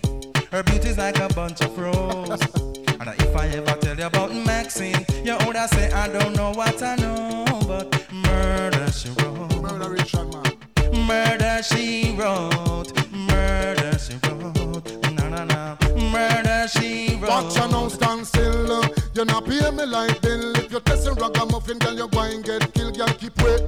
Her 0.51 0.63
beauty's 0.63 0.99
like 0.99 1.19
a 1.19 1.29
bunch 1.35 1.61
of 1.61 1.79
roses. 1.79 2.41
And 2.89 3.09
if 3.21 3.37
I 3.37 3.49
ever 3.49 3.77
tell 3.81 3.97
you 3.97 4.07
about 4.07 4.35
Maxine, 4.35 5.05
you 5.25 5.37
would 5.47 5.57
say 5.71 5.91
I 5.93 6.09
don't 6.09 6.35
know 6.37 6.53
what 6.53 6.83
I 6.83 6.97
know, 6.97 7.45
but 7.67 8.13
murder 8.13 8.91
she 8.91 9.11
wrote. 9.11 9.63
Murder, 9.63 10.25
man. 10.33 11.07
Murder 11.07 11.63
she 11.63 12.15
wrote. 12.17 12.93
Murder 13.13 13.99
she 13.99 14.15
wrote. 14.27 15.13
Na 15.13 15.29
na 15.29 15.45
na. 15.45 15.77
Murder 16.11 16.69
she 16.69 17.17
wrote. 17.17 17.29
Watch 17.29 17.57
you 17.57 17.69
now 17.69 17.89
stand 17.89 18.27
still. 18.27 18.73
Uh. 18.73 18.89
You're 19.15 19.25
not 19.27 19.45
pay 19.45 19.71
me 19.71 19.87
like 19.87 20.21
bill. 20.23 20.57
If 20.57 20.71
you're 20.71 20.81
testing 20.81 21.15
ragamuffin, 21.15 21.79
girl, 21.79 21.95
you're 21.95 22.09
going 22.09 22.43
get 22.43 22.73
killed. 22.75 22.97
Girl, 22.97 23.09
keep 23.09 23.41
wait. 23.43 23.63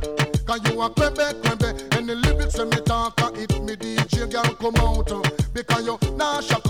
Cause 0.47 0.61
you 0.71 0.81
a 0.81 0.91
crembe, 0.91 1.43
crembe. 1.43 1.95
Any 1.95 2.15
lyrics 2.15 2.57
when 2.59 2.69
me 2.71 2.81
talk, 2.83 3.21
it 3.37 3.59
me 4.37 4.43
DJ, 4.43 4.59
girl, 4.59 4.73
come 4.73 4.77
out. 4.77 5.55
Because 5.55 5.87
you 5.87 5.99
nah 6.17 6.41
shock 6.41 6.66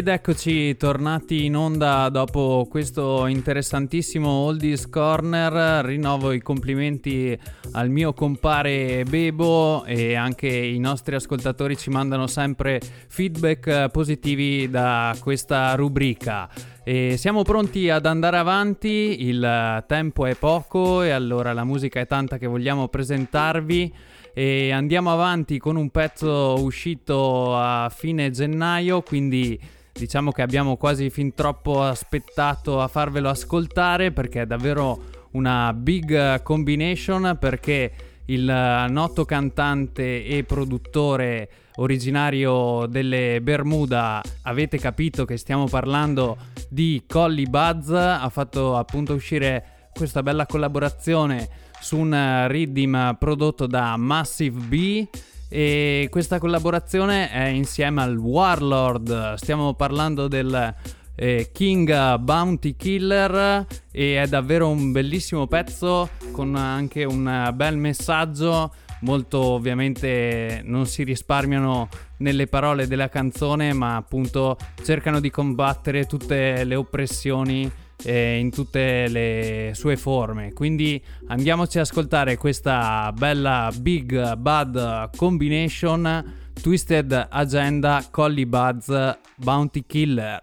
Ed 0.00 0.08
eccoci 0.08 0.78
tornati 0.78 1.44
in 1.44 1.54
onda 1.54 2.08
dopo 2.08 2.66
questo 2.70 3.26
interessantissimo 3.26 4.30
Oldies 4.30 4.88
Corner. 4.88 5.84
Rinnovo 5.84 6.32
i 6.32 6.40
complimenti 6.40 7.38
al 7.72 7.90
mio 7.90 8.14
compare 8.14 9.04
Bebo 9.06 9.84
e 9.84 10.14
anche 10.14 10.48
i 10.48 10.78
nostri 10.78 11.16
ascoltatori 11.16 11.76
ci 11.76 11.90
mandano 11.90 12.26
sempre 12.28 12.80
feedback 12.80 13.90
positivi 13.90 14.70
da 14.70 15.14
questa 15.20 15.74
rubrica. 15.74 16.48
E 16.82 17.18
siamo 17.18 17.42
pronti 17.42 17.90
ad 17.90 18.06
andare 18.06 18.38
avanti, 18.38 19.26
il 19.26 19.84
tempo 19.86 20.24
è 20.24 20.34
poco 20.34 21.02
e 21.02 21.10
allora 21.10 21.52
la 21.52 21.64
musica 21.64 22.00
è 22.00 22.06
tanta 22.06 22.38
che 22.38 22.46
vogliamo 22.46 22.88
presentarvi 22.88 23.94
e 24.32 24.70
andiamo 24.70 25.12
avanti 25.12 25.58
con 25.58 25.76
un 25.76 25.90
pezzo 25.90 26.54
uscito 26.58 27.54
a 27.54 27.92
fine 27.94 28.30
gennaio, 28.30 29.02
quindi 29.02 29.60
diciamo 30.00 30.32
che 30.32 30.40
abbiamo 30.40 30.78
quasi 30.78 31.10
fin 31.10 31.34
troppo 31.34 31.82
aspettato 31.82 32.80
a 32.80 32.88
farvelo 32.88 33.28
ascoltare 33.28 34.12
perché 34.12 34.42
è 34.42 34.46
davvero 34.46 35.28
una 35.32 35.74
big 35.74 36.42
combination 36.42 37.36
perché 37.38 37.92
il 38.24 38.86
noto 38.88 39.26
cantante 39.26 40.24
e 40.24 40.42
produttore 40.44 41.50
originario 41.76 42.86
delle 42.86 43.42
Bermuda 43.42 44.22
avete 44.42 44.78
capito 44.78 45.26
che 45.26 45.36
stiamo 45.36 45.66
parlando 45.66 46.38
di 46.70 47.04
Collie 47.06 47.44
Buzz 47.44 47.90
ha 47.90 48.28
fatto 48.30 48.78
appunto 48.78 49.12
uscire 49.12 49.90
questa 49.92 50.22
bella 50.22 50.46
collaborazione 50.46 51.46
su 51.78 51.98
un 51.98 52.46
rhythm 52.48 53.16
prodotto 53.18 53.66
da 53.66 53.98
Massive 53.98 54.60
B 54.60 55.06
e 55.52 56.06
questa 56.10 56.38
collaborazione 56.38 57.28
è 57.28 57.48
insieme 57.48 58.02
al 58.02 58.16
Warlord, 58.16 59.34
stiamo 59.34 59.74
parlando 59.74 60.28
del 60.28 60.74
eh, 61.16 61.50
King 61.52 62.16
Bounty 62.18 62.76
Killer 62.76 63.66
e 63.90 64.22
è 64.22 64.26
davvero 64.28 64.68
un 64.68 64.92
bellissimo 64.92 65.48
pezzo 65.48 66.10
con 66.30 66.54
anche 66.54 67.04
un 67.04 67.50
bel 67.54 67.76
messaggio. 67.76 68.72
Molto 69.02 69.40
ovviamente 69.40 70.60
non 70.64 70.86
si 70.86 71.04
risparmiano 71.04 71.88
nelle 72.18 72.46
parole 72.46 72.86
della 72.86 73.08
canzone 73.08 73.72
ma 73.72 73.96
appunto 73.96 74.56
cercano 74.84 75.20
di 75.20 75.30
combattere 75.30 76.04
tutte 76.04 76.64
le 76.64 76.74
oppressioni 76.74 77.70
eh, 78.02 78.38
in 78.38 78.50
tutte 78.50 79.08
le 79.08 79.72
sue 79.74 79.96
forme. 79.96 80.52
Quindi 80.52 81.02
andiamoci 81.28 81.78
ad 81.78 81.84
ascoltare 81.84 82.36
questa 82.36 83.12
bella 83.16 83.70
Big 83.78 84.36
Bad 84.36 85.10
Combination 85.16 86.34
Twisted 86.60 87.28
Agenda 87.30 88.04
Collie 88.10 88.46
Buds 88.46 89.16
Bounty 89.36 89.84
Killer. 89.86 90.42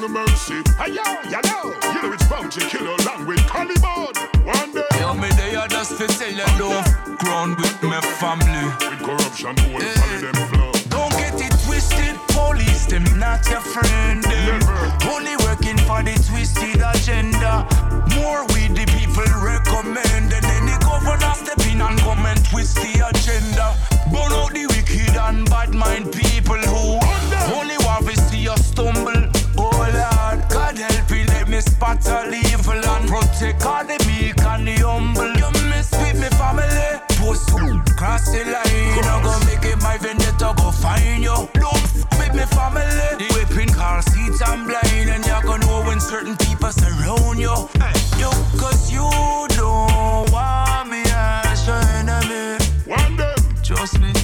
No 0.00 0.08
mercy. 0.08 0.54
Hey 0.80 0.90
yo, 0.90 1.02
you 1.30 1.40
know, 1.42 1.72
you 1.94 2.02
know 2.02 2.12
it's 2.12 2.26
bounty 2.26 2.60
killer 2.66 2.96
along 2.98 3.24
with 3.24 3.46
Collie 3.46 3.78
Bud. 3.80 4.18
One 4.44 4.72
day. 4.72 4.98
Yo, 4.98 5.14
me 5.14 5.28
there 5.36 5.68
just 5.68 5.96
to 5.96 6.08
tell 6.08 6.32
you, 6.32 6.44
don't 6.58 7.18
ground 7.20 7.56
with 7.56 7.80
my 7.84 8.00
family. 8.00 8.64
With 8.90 9.00
corruption, 9.00 9.54
will 9.72 9.80
follow 9.80 10.32
them 10.32 10.48
flow. 10.48 10.71
Twisted, 11.82 12.16
police, 12.28 12.86
them 12.86 13.02
not 13.18 13.42
your 13.50 13.60
friend. 13.60 14.24
Only 15.10 15.34
working 15.42 15.76
for 15.78 16.00
the 16.02 16.14
twisted 16.14 16.78
agenda. 16.78 17.66
More 18.14 18.46
we 18.54 18.68
the 18.68 18.86
people 18.94 19.26
recommend. 19.42 20.30
And 20.30 20.44
then 20.44 20.66
the 20.66 20.78
governor 20.78 21.34
step 21.34 21.58
in 21.66 21.80
and 21.80 21.98
come 21.98 22.24
and 22.24 22.38
twist 22.46 22.76
the 22.76 23.02
agenda. 23.02 23.74
Burn 24.14 24.30
out 24.30 24.54
the 24.54 24.66
wicked 24.70 25.16
and 25.16 25.48
bad 25.50 25.74
mind 25.74 26.12
people 26.12 26.62
who 26.70 27.02
only 27.50 27.76
want 27.82 28.06
to 28.06 28.16
see 28.30 28.48
us 28.48 28.66
stumble. 28.66 29.26
Oh 29.58 29.74
Lord, 29.74 30.48
God 30.48 30.78
help 30.78 31.10
me, 31.10 31.24
let 31.24 31.48
me 31.48 31.60
spot 31.60 32.06
all 32.08 32.32
evil 32.32 32.78
and 32.78 33.08
protect 33.08 33.66
all 33.66 33.84
the 33.84 33.98
meek 34.06 34.38
and 34.38 34.68
the 34.68 34.76
humble. 34.86 35.34
You 35.34 35.50
miss 35.68 35.90
with 35.90 36.14
me 36.14 36.28
family, 36.38 37.02
post 37.18 37.50
cross 37.98 38.30
the 38.30 38.44
line. 38.46 39.02
I 39.02 39.18
go 39.22 39.34
make 39.46 39.64
it 39.66 39.82
my 39.82 39.98
go 40.54 40.70
find 40.70 41.22
you. 41.22 41.48
Don't 41.54 41.82
with 42.18 42.34
me 42.34 42.44
family. 42.56 42.82
The 43.18 43.26
whipping 43.34 43.74
car 43.74 44.02
seats 44.02 44.40
and 44.42 44.66
blind, 44.66 45.10
and 45.10 45.26
you're 45.26 45.42
gonna 45.42 45.66
know 45.66 45.82
when 45.86 46.00
certain 46.00 46.36
people 46.36 46.70
surround 46.70 47.38
you. 47.38 47.54
Hey. 47.80 47.92
You, 48.18 48.30
cause 48.58 48.90
you 48.92 49.08
don't 49.56 50.30
want 50.30 50.90
me 50.90 51.02
as 51.06 51.66
your 51.66 51.82
enemy. 51.98 52.58
One 52.86 53.16
day, 53.16 53.34
trust 53.62 54.00
me. 54.00 54.21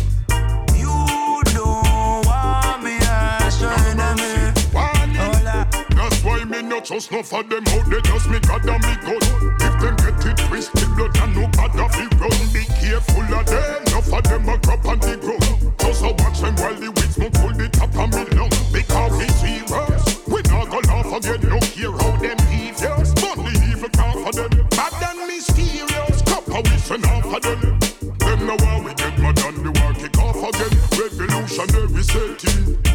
Not 6.91 7.13
no 7.13 7.23
for 7.23 7.43
them 7.43 7.65
out 7.69 7.91
there. 7.91 8.01
Just 8.01 8.31
me 8.31 8.39
God 8.41 8.65
and 8.65 8.83
me 8.83 8.95
good. 9.05 9.23
If 9.61 9.75
them 9.81 9.97
get 9.97 10.27
it 10.27 10.39
twisted, 10.49 10.89
blood 10.97 11.17
and 11.19 11.37
no 11.37 11.49
God 11.53 11.77
of 11.77 11.95
it 12.01 12.15
run. 12.17 12.39
Be 12.53 12.65
careful 12.81 13.29
of 13.35 13.47
them. 13.47 13.83
Enough 13.89 14.13
of 14.13 14.23
them 14.25 14.49
a 14.49 14.59
crop 14.59 14.85
on 14.87 14.99
the 15.01 15.17
ground. 15.17 15.73
Just 15.79 16.03
a 16.03 16.09
watch 16.09 16.41
them 16.41 16.55
while 16.57 16.75
the 16.75 16.91
weeds 16.91 17.15
smoke 17.15 17.33
pull 17.35 17.53
the 17.53 17.69
top 17.69 17.93
of 17.93 18.09
me 18.15 18.25
lung. 18.37 18.53
Because 18.73 19.13
we 19.19 19.29
serious. 19.37 20.27
We 20.29 20.41
not 20.49 20.71
go 20.71 20.81
laugh 20.89 21.13
again. 21.13 21.41
No 21.49 21.59
care 21.61 21.93
how 21.93 22.17
them 22.17 22.39
devious. 22.49 23.13
But 23.15 23.37
the 23.37 23.53
evil 23.69 23.91
can't 23.91 24.19
for 24.25 24.33
them. 24.33 24.69
Bad 24.73 25.03
and 25.03 25.27
mysterious. 25.29 26.23
Copper 26.23 26.63
we 26.65 26.77
send 26.79 27.05
off 27.05 27.25
for 27.25 27.41
them. 27.41 27.79
Them 28.17 28.59
how 28.65 28.81
we 28.81 28.95
get 28.95 29.19
mad 29.19 29.39
and 29.45 29.59
the 29.61 29.71
war 29.77 29.93
kick 29.93 30.17
off 30.19 30.41
again. 30.41 30.73
Revolutionary 30.97 32.03
setting. 32.03 32.88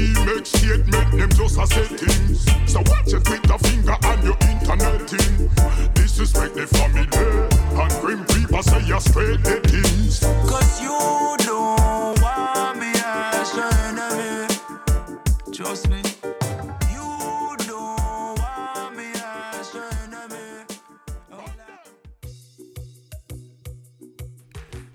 We 0.00 0.14
make 0.24 0.46
statement, 0.46 1.10
them 1.12 1.28
just 1.28 1.58
a 1.58 1.66
settings. 1.66 2.46
So 2.64 2.80
watch 2.86 3.12
with 3.12 3.42
the 3.42 3.58
finger 3.60 3.98
and 4.02 4.24
your 4.24 4.38
internet 4.48 5.10
thing. 5.10 5.50
Disrespect 5.92 6.54
the 6.54 6.66
family 6.68 7.06
and 7.78 7.92
grim 8.00 8.24
people 8.24 8.62
say 8.62 8.82
you're 8.86 8.98
straight 9.00 9.44
the 9.44 9.60
things. 9.60 10.20
Cause 10.48 10.80
you 10.80 11.36
don't 11.44 12.18
want 12.22 12.78
me 12.78 12.92
as 12.96 13.54
your 13.54 13.70
enemy. 13.74 14.48
Trust 15.52 15.90
me. 15.90 16.19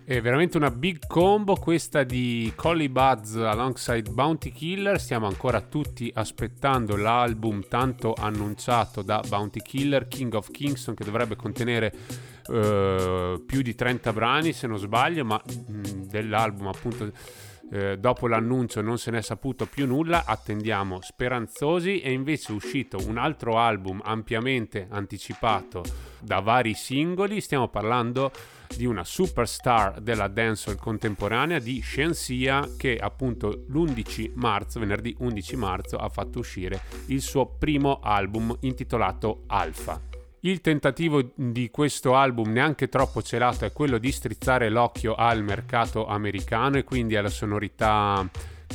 È 0.07 0.21
veramente 0.21 0.55
una 0.57 0.69
big 0.69 1.07
combo 1.07 1.55
questa 1.55 2.03
di 2.03 2.53
Collie 2.55 2.91
Buds 2.91 3.37
alongside 3.37 4.11
Bounty 4.11 4.51
Killer. 4.51 4.99
Stiamo 4.99 5.25
ancora 5.25 5.61
tutti 5.61 6.11
aspettando 6.13 6.95
l'album 6.95 7.67
tanto 7.67 8.13
annunciato 8.15 9.01
da 9.01 9.23
Bounty 9.27 9.63
Killer, 9.63 10.07
King 10.07 10.35
of 10.35 10.51
Kingston, 10.51 10.93
che 10.93 11.03
dovrebbe 11.03 11.35
contenere 11.35 11.91
uh, 12.49 13.43
più 13.43 13.63
di 13.63 13.73
30 13.73 14.13
brani 14.13 14.53
se 14.53 14.67
non 14.67 14.77
sbaglio, 14.77 15.25
ma 15.25 15.41
mh, 15.43 16.05
dell'album 16.05 16.67
appunto 16.67 17.11
eh, 17.71 17.97
dopo 17.97 18.27
l'annuncio 18.27 18.81
non 18.81 18.99
se 18.99 19.09
n'è 19.09 19.23
saputo 19.23 19.65
più 19.65 19.87
nulla, 19.87 20.23
attendiamo 20.23 20.99
speranzosi. 21.01 22.01
E 22.01 22.11
invece 22.11 22.51
è 22.51 22.55
uscito 22.55 22.99
un 23.07 23.17
altro 23.17 23.57
album 23.57 24.01
ampiamente 24.03 24.85
anticipato 24.87 25.83
da 26.21 26.41
vari 26.41 26.75
singoli, 26.75 27.41
stiamo 27.41 27.69
parlando 27.69 28.31
di 28.75 28.85
una 28.85 29.03
superstar 29.03 30.01
della 30.01 30.27
dancehall 30.27 30.77
contemporanea 30.77 31.59
di 31.59 31.81
Shensia 31.81 32.67
che 32.77 32.97
appunto 32.97 33.65
l'11 33.67 34.31
marzo, 34.35 34.79
venerdì 34.79 35.15
11 35.17 35.55
marzo, 35.55 35.97
ha 35.97 36.09
fatto 36.09 36.39
uscire 36.39 36.81
il 37.07 37.21
suo 37.21 37.45
primo 37.57 37.99
album 38.01 38.55
intitolato 38.61 39.43
Alpha. 39.47 40.01
Il 40.41 40.61
tentativo 40.61 41.31
di 41.33 41.71
questo 41.71 42.15
album, 42.15 42.51
neanche 42.51 42.87
troppo 42.87 43.23
celato, 43.23 43.65
è 43.65 43.71
quello 43.71 43.97
di 43.97 44.11
strizzare 44.11 44.69
l'occhio 44.69 45.15
al 45.15 45.43
mercato 45.43 46.05
americano 46.05 46.77
e 46.77 46.83
quindi 46.83 47.15
alla 47.15 47.29
sonorità 47.29 48.29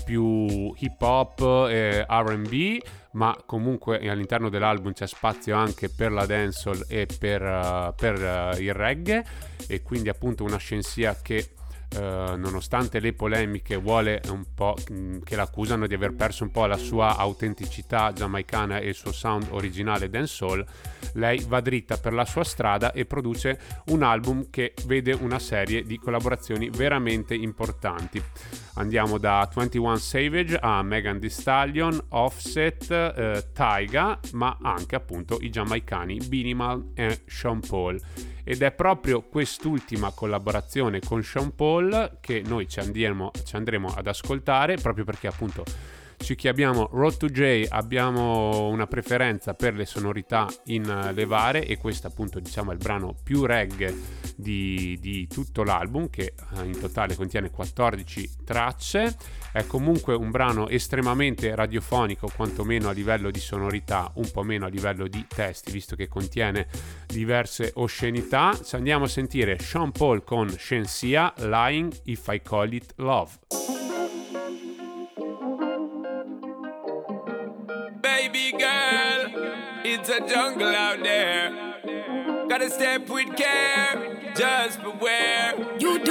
più 0.05 0.74
hip 0.76 1.00
hop 1.00 1.68
e 1.70 2.05
RB, 2.09 2.79
ma 3.12 3.36
comunque 3.44 3.98
all'interno 4.08 4.48
dell'album 4.48 4.92
c'è 4.92 5.06
spazio 5.06 5.56
anche 5.56 5.88
per 5.88 6.12
la 6.12 6.26
dancehall 6.26 6.84
e 6.88 7.06
per, 7.18 7.42
uh, 7.42 7.94
per 7.94 8.14
uh, 8.54 8.60
il 8.60 8.74
reggae. 8.74 9.24
E 9.66 9.82
quindi 9.82 10.08
appunto 10.08 10.44
una 10.44 10.58
scienza 10.58 11.16
che 11.20 11.50
Uh, 11.92 12.37
nonostante 12.37 13.00
le 13.00 13.12
polemiche, 13.14 13.74
vuole 13.74 14.20
un 14.29 14.44
po' 14.55 14.76
che 15.24 15.35
l'accusano 15.35 15.88
di 15.88 15.94
aver 15.94 16.14
perso 16.14 16.44
un 16.44 16.53
po' 16.53 16.66
la 16.66 16.76
sua 16.76 17.16
autenticità 17.16 18.12
giamaicana 18.12 18.79
e 18.79 18.90
il 18.90 18.94
suo 18.94 19.11
sound 19.11 19.48
originale 19.50 20.09
dancehall, 20.09 20.64
lei 21.14 21.44
va 21.48 21.61
dritta 21.61 21.98
per 21.98 22.12
la 22.12 22.24
sua 22.24 22.44
strada 22.44 22.92
e 22.92 23.07
produce 23.07 23.59
un 23.87 24.05
album 24.05 24.50
che 24.50 24.72
vede 24.87 25.12
una 25.12 25.40
serie 25.40 25.83
di 25.83 25.98
collaborazioni 25.98 26.70
veramente 26.70 27.35
importanti. 27.35 28.22
Andiamo 28.74 29.18
da 29.18 29.50
21 29.53 29.96
Savage 29.96 30.57
a 30.61 30.83
Megan 30.83 31.18
Thee 31.18 31.29
Stallion, 31.29 32.00
Offset, 32.11 32.88
uh, 32.88 33.53
Tyga, 33.53 34.20
ma 34.33 34.59
anche 34.62 34.94
appunto 34.94 35.38
i 35.40 35.50
giamaicani 35.50 36.18
Binimal 36.29 36.92
e 36.94 37.22
Sean 37.26 37.59
Paul 37.59 38.00
ed 38.50 38.62
è 38.62 38.72
proprio 38.72 39.22
quest'ultima 39.22 40.10
collaborazione 40.10 40.98
con 40.98 41.22
Sean 41.22 41.54
Paul 41.54 42.16
che 42.20 42.42
noi 42.44 42.68
ci 42.68 42.80
andremo, 42.80 43.30
ci 43.44 43.54
andremo 43.54 43.94
ad 43.94 44.08
ascoltare 44.08 44.74
proprio 44.74 45.04
perché 45.04 45.28
appunto 45.28 45.62
ci 46.22 46.35
chiamiamo 46.35 46.88
Road 46.92 47.16
to 47.16 47.28
J, 47.28 47.66
abbiamo 47.68 48.68
una 48.68 48.87
preferenza 48.87 49.54
per 49.54 49.74
le 49.74 49.87
sonorità 49.87 50.46
in 50.66 50.85
uh, 50.85 51.14
levare 51.14 51.64
e 51.64 51.78
questo 51.78 52.06
appunto 52.06 52.40
diciamo 52.40 52.70
è 52.70 52.74
il 52.74 52.78
brano 52.78 53.16
più 53.22 53.44
reggae 53.46 53.94
di, 54.37 54.98
di 55.00 55.26
tutto 55.26 55.62
l'album 55.62 56.09
che 56.11 56.35
uh, 56.52 56.64
in 56.64 56.78
totale 56.78 57.16
contiene 57.16 57.50
14 57.50 58.30
tracce. 58.44 59.16
È 59.52 59.66
comunque 59.66 60.14
un 60.14 60.30
brano 60.30 60.68
estremamente 60.68 61.54
radiofonico, 61.54 62.30
quantomeno 62.35 62.88
a 62.88 62.92
livello 62.92 63.30
di 63.30 63.40
sonorità, 63.40 64.11
un 64.14 64.30
po' 64.30 64.44
meno 64.44 64.66
a 64.66 64.68
livello 64.68 65.09
di 65.09 65.26
testi, 65.26 65.72
visto 65.72 65.96
che 65.96 66.06
contiene 66.06 66.68
diverse 67.06 67.72
oscenità. 67.74 68.56
Andiamo 68.72 69.04
a 69.04 69.09
sentire 69.09 69.59
Sean 69.59 69.90
Paul 69.90 70.22
con 70.22 70.48
Shensia, 70.48 71.33
Lying 71.38 71.92
If 72.04 72.28
I 72.28 72.40
Call 72.42 72.72
It 72.72 72.92
Love. 72.96 73.79
It's 80.02 80.08
a 80.08 80.26
jungle 80.26 80.66
out 80.66 81.02
there. 81.02 81.74
Gotta 82.48 82.70
step 82.70 83.06
with 83.10 83.36
care, 83.36 84.32
just 84.34 84.80
beware. 84.82 85.54
You 85.78 86.02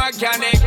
mechanic. 0.00 0.58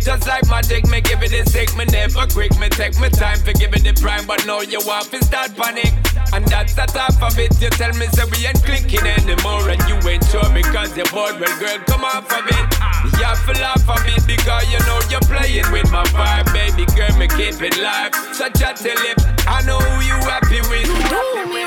Just 0.00 0.26
like 0.26 0.44
magic, 0.48 0.86
me 0.88 1.00
give 1.00 1.22
it 1.22 1.32
a 1.32 1.48
sick, 1.48 1.74
me 1.76 1.84
never 1.86 2.26
quick, 2.26 2.52
me 2.60 2.68
take 2.68 2.98
my 3.00 3.08
time 3.08 3.38
for 3.38 3.52
giving 3.52 3.82
the 3.82 3.96
prime, 3.96 4.26
but 4.26 4.44
now 4.44 4.60
you 4.60 4.78
want 4.84 5.08
to 5.12 5.24
start 5.24 5.56
panic. 5.56 5.92
And 6.32 6.44
that's 6.48 6.74
the 6.74 6.84
top 6.84 7.16
of 7.24 7.38
it, 7.38 7.56
you 7.60 7.70
tell 7.70 7.92
me 7.96 8.06
so 8.12 8.28
we 8.28 8.44
ain't 8.44 8.60
clicking 8.64 9.06
anymore. 9.06 9.64
And 9.68 9.80
you 9.88 9.96
ain't 10.04 10.24
sure 10.28 10.44
because 10.52 10.92
you're 10.96 11.08
bored, 11.08 11.40
well 11.40 11.56
girl, 11.56 11.78
come 11.88 12.04
off 12.04 12.28
of 12.28 12.44
it. 12.44 12.66
You 13.16 13.24
have 13.24 13.40
to 13.48 13.54
laugh 13.60 13.88
a 13.88 13.96
bit 14.04 14.20
because 14.28 14.68
you 14.68 14.80
know 14.84 15.00
you're 15.08 15.24
playing 15.24 15.68
with 15.72 15.88
my 15.90 16.04
vibe. 16.12 16.52
Baby 16.52 16.84
girl, 16.92 17.12
me 17.16 17.28
keep 17.28 17.56
it 17.64 17.80
live, 17.80 18.12
such 18.36 18.60
a 18.60 18.76
tell 18.76 19.00
it. 19.08 19.16
I 19.48 19.64
know 19.64 19.80
who 19.80 20.04
you 20.04 20.20
happy 20.28 20.60
with 20.68 20.84
You 20.84 21.00
do 21.08 21.48
me 21.48 21.64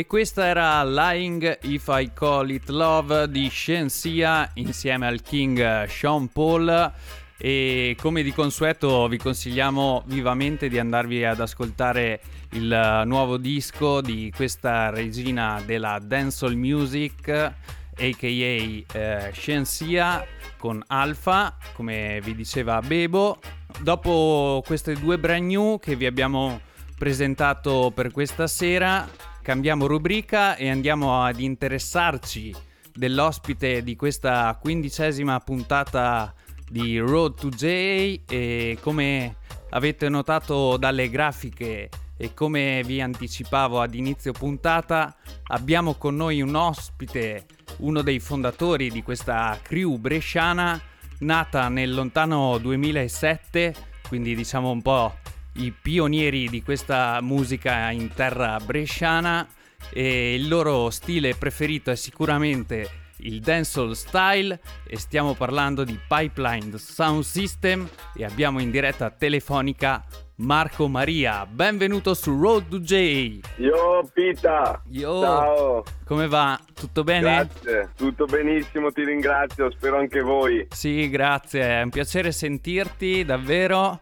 E 0.00 0.06
questa 0.06 0.46
era 0.46 0.82
Lying 0.82 1.58
If 1.64 1.88
I 1.88 2.12
Call 2.14 2.48
It 2.48 2.70
Love 2.70 3.30
di 3.30 3.50
Shensia 3.50 4.50
insieme 4.54 5.06
al 5.06 5.20
King 5.20 5.84
Sean 5.88 6.28
Paul. 6.28 6.90
E 7.36 7.94
come 8.00 8.22
di 8.22 8.32
consueto 8.32 9.06
vi 9.08 9.18
consigliamo 9.18 10.04
vivamente 10.06 10.70
di 10.70 10.78
andarvi 10.78 11.22
ad 11.22 11.40
ascoltare 11.40 12.22
il 12.52 13.02
nuovo 13.04 13.36
disco 13.36 14.00
di 14.00 14.32
questa 14.34 14.88
regina 14.88 15.62
della 15.66 15.98
dancehall 16.02 16.54
music 16.54 17.28
aka 17.28 18.26
eh, 18.26 19.30
Shensia 19.34 20.26
con 20.56 20.82
Alpha 20.86 21.58
come 21.74 22.22
vi 22.22 22.34
diceva 22.34 22.80
Bebo. 22.80 23.38
Dopo 23.82 24.62
queste 24.64 24.94
due 24.94 25.18
brand 25.18 25.44
new 25.44 25.78
che 25.78 25.94
vi 25.94 26.06
abbiamo 26.06 26.58
presentato 26.96 27.92
per 27.94 28.10
questa 28.12 28.46
sera 28.46 29.28
cambiamo 29.50 29.88
rubrica 29.88 30.54
e 30.54 30.70
andiamo 30.70 31.24
ad 31.24 31.40
interessarci 31.40 32.54
dell'ospite 32.94 33.82
di 33.82 33.96
questa 33.96 34.56
quindicesima 34.62 35.40
puntata 35.40 36.32
di 36.68 37.00
Road 37.00 37.34
to 37.34 37.48
J. 37.48 38.20
E 38.28 38.78
come 38.80 39.38
avete 39.70 40.08
notato 40.08 40.76
dalle 40.76 41.10
grafiche 41.10 41.88
e 42.16 42.32
come 42.32 42.82
vi 42.86 43.00
anticipavo 43.00 43.80
ad 43.80 43.92
inizio 43.96 44.30
puntata 44.30 45.16
abbiamo 45.48 45.94
con 45.94 46.14
noi 46.14 46.40
un 46.40 46.54
ospite, 46.54 47.46
uno 47.78 48.02
dei 48.02 48.20
fondatori 48.20 48.88
di 48.88 49.02
questa 49.02 49.58
crew 49.60 49.96
bresciana 49.96 50.80
nata 51.18 51.68
nel 51.68 51.92
lontano 51.92 52.56
2007, 52.58 53.74
quindi 54.06 54.36
diciamo 54.36 54.70
un 54.70 54.80
po' 54.80 55.12
i 55.54 55.72
pionieri 55.72 56.48
di 56.48 56.62
questa 56.62 57.18
musica 57.20 57.90
in 57.90 58.12
terra 58.14 58.58
bresciana 58.64 59.46
e 59.92 60.34
il 60.34 60.48
loro 60.48 60.90
stile 60.90 61.34
preferito 61.34 61.90
è 61.90 61.96
sicuramente 61.96 62.98
il 63.22 63.40
dancehall 63.40 63.92
style 63.92 64.58
e 64.86 64.98
stiamo 64.98 65.34
parlando 65.34 65.84
di 65.84 65.98
Pipeline 66.08 66.78
Sound 66.78 67.22
System 67.22 67.88
e 68.14 68.24
abbiamo 68.24 68.60
in 68.60 68.70
diretta 68.70 69.10
telefonica 69.10 70.04
Marco 70.36 70.88
Maria. 70.88 71.44
Benvenuto 71.44 72.14
su 72.14 72.40
Road 72.40 72.68
to 72.68 72.80
J. 72.80 73.40
Yo 73.56 74.08
Pita. 74.12 74.82
Yo. 74.88 75.20
Ciao. 75.20 75.84
Come 76.06 76.28
va? 76.28 76.58
Tutto 76.72 77.04
bene? 77.04 77.20
Grazie, 77.20 77.90
tutto 77.94 78.24
benissimo, 78.24 78.90
ti 78.90 79.04
ringrazio, 79.04 79.70
spero 79.70 79.98
anche 79.98 80.20
voi. 80.20 80.66
Sì, 80.70 81.10
grazie, 81.10 81.80
è 81.80 81.82
un 81.82 81.90
piacere 81.90 82.32
sentirti 82.32 83.24
davvero 83.24 84.00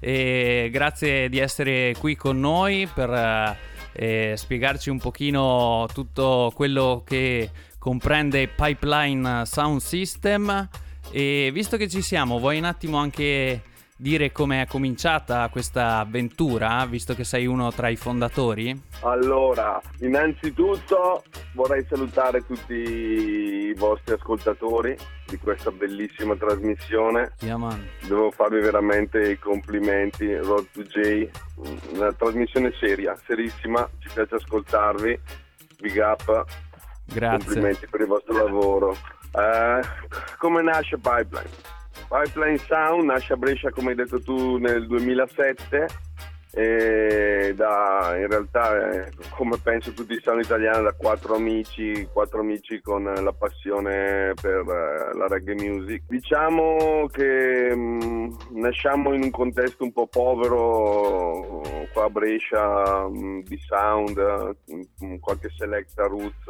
e 0.00 0.68
grazie 0.70 1.28
di 1.28 1.38
essere 1.38 1.94
qui 1.98 2.16
con 2.16 2.38
noi 2.38 2.88
per 2.92 3.56
eh, 3.92 4.34
spiegarci 4.36 4.90
un 4.90 4.98
pochino 4.98 5.88
tutto 5.92 6.52
quello 6.54 7.02
che 7.04 7.50
comprende 7.78 8.48
Pipeline 8.48 9.44
Sound 9.44 9.80
System. 9.80 10.68
E 11.10 11.50
visto 11.52 11.76
che 11.76 11.88
ci 11.88 12.02
siamo 12.02 12.38
vuoi 12.38 12.58
un 12.58 12.64
attimo 12.64 12.98
anche 12.98 13.62
dire 14.00 14.30
come 14.30 14.62
è 14.62 14.66
cominciata 14.66 15.48
questa 15.48 15.98
avventura, 15.98 16.86
visto 16.86 17.14
che 17.14 17.24
sei 17.24 17.46
uno 17.46 17.72
tra 17.72 17.88
i 17.88 17.96
fondatori? 17.96 18.80
Allora, 19.00 19.80
innanzitutto 20.00 21.24
vorrei 21.54 21.84
salutare 21.88 22.46
tutti 22.46 22.74
i 22.74 23.74
vostri 23.76 24.14
ascoltatori 24.14 24.96
di 25.26 25.36
questa 25.38 25.72
bellissima 25.72 26.36
trasmissione. 26.36 27.32
Yeah, 27.40 27.58
Devo 28.06 28.30
farvi 28.30 28.60
veramente 28.60 29.32
i 29.32 29.38
complimenti, 29.38 30.32
Road 30.36 30.68
to 30.72 30.82
J, 30.82 31.28
una 31.94 32.12
trasmissione 32.12 32.72
seria, 32.78 33.18
serissima, 33.26 33.88
ci 33.98 34.10
piace 34.14 34.36
ascoltarvi, 34.36 35.20
big 35.80 35.96
up, 35.96 36.44
Grazie. 37.04 37.38
complimenti 37.38 37.86
per 37.88 38.00
il 38.02 38.06
vostro 38.06 38.44
lavoro. 38.44 38.96
Eh, 39.32 39.80
come 40.38 40.62
nasce 40.62 40.96
Pipeline? 40.98 41.76
Pipeline 42.08 42.58
Sound 42.58 43.04
nasce 43.04 43.32
a 43.32 43.36
Brescia, 43.36 43.70
come 43.70 43.90
hai 43.90 43.96
detto 43.96 44.20
tu, 44.20 44.58
nel 44.58 44.86
2007 44.86 45.86
e 46.50 47.52
da, 47.54 48.16
in 48.16 48.26
realtà, 48.26 48.90
eh, 48.90 49.12
come 49.30 49.58
penso 49.62 49.92
tutti 49.92 50.14
i 50.14 50.20
sound 50.20 50.42
italiani, 50.42 50.82
da 50.82 50.92
quattro 50.92 51.36
amici, 51.36 52.08
quattro 52.10 52.40
amici 52.40 52.80
con 52.80 53.04
la 53.04 53.32
passione 53.32 54.32
per 54.40 54.64
eh, 54.66 55.16
la 55.16 55.26
reggae 55.28 55.54
music. 55.54 56.02
Diciamo 56.08 57.06
che 57.12 57.74
mh, 57.74 58.04
mm, 58.04 58.34
nasciamo 58.54 59.12
in 59.12 59.22
un 59.24 59.30
contesto 59.30 59.84
un 59.84 59.92
po' 59.92 60.06
povero 60.06 61.62
qua 61.92 62.04
a 62.04 62.10
Brescia 62.10 63.08
mh, 63.08 63.18
mm, 63.18 63.40
di 63.40 63.58
sound, 63.58 64.56
mh, 64.66 65.06
mm, 65.06 65.16
qualche 65.18 65.50
selecta 65.56 66.06
roots. 66.06 66.44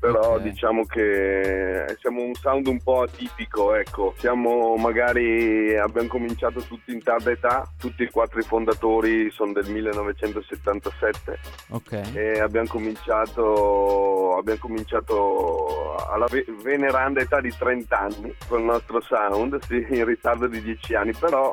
Però 0.00 0.36
okay. 0.36 0.50
diciamo 0.50 0.86
che 0.86 1.94
siamo 2.00 2.22
un 2.22 2.32
sound 2.34 2.66
un 2.66 2.80
po' 2.82 3.02
atipico, 3.02 3.74
ecco. 3.74 4.14
Siamo 4.16 4.76
magari 4.76 5.76
abbiamo 5.76 6.08
cominciato 6.08 6.62
tutti 6.62 6.90
in 6.90 7.02
tarda 7.02 7.30
età, 7.30 7.70
tutti 7.78 8.04
e 8.04 8.10
quattro 8.10 8.40
i 8.40 8.44
fondatori 8.44 9.30
sono 9.30 9.52
del 9.52 9.70
1977 9.70 11.38
okay. 11.68 12.14
e 12.14 12.40
abbiamo 12.40 12.68
cominciato, 12.68 14.36
abbiamo 14.38 14.60
cominciato 14.60 15.96
alla 16.08 16.26
veneranda 16.62 17.20
età 17.20 17.40
di 17.42 17.54
30 17.56 17.98
anni 17.98 18.34
con 18.48 18.60
il 18.60 18.64
nostro 18.64 19.02
sound, 19.02 19.58
sì, 19.66 19.86
in 19.90 20.06
ritardo 20.06 20.46
di 20.46 20.62
10 20.62 20.94
anni, 20.94 21.12
però 21.12 21.52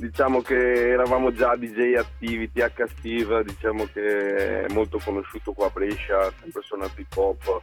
diciamo 0.00 0.40
che 0.40 0.90
eravamo 0.90 1.30
già 1.32 1.54
DJ 1.54 1.94
attivi, 1.94 2.50
TH 2.50 2.84
Steve, 2.96 3.44
diciamo 3.44 3.86
che 3.92 4.64
è 4.64 4.72
molto 4.72 4.98
conosciuto 5.04 5.52
qua 5.52 5.66
a 5.66 5.70
Brescia, 5.70 6.32
sempre 6.40 6.62
suonato 6.62 6.98
hip 7.00 7.14
hop, 7.16 7.60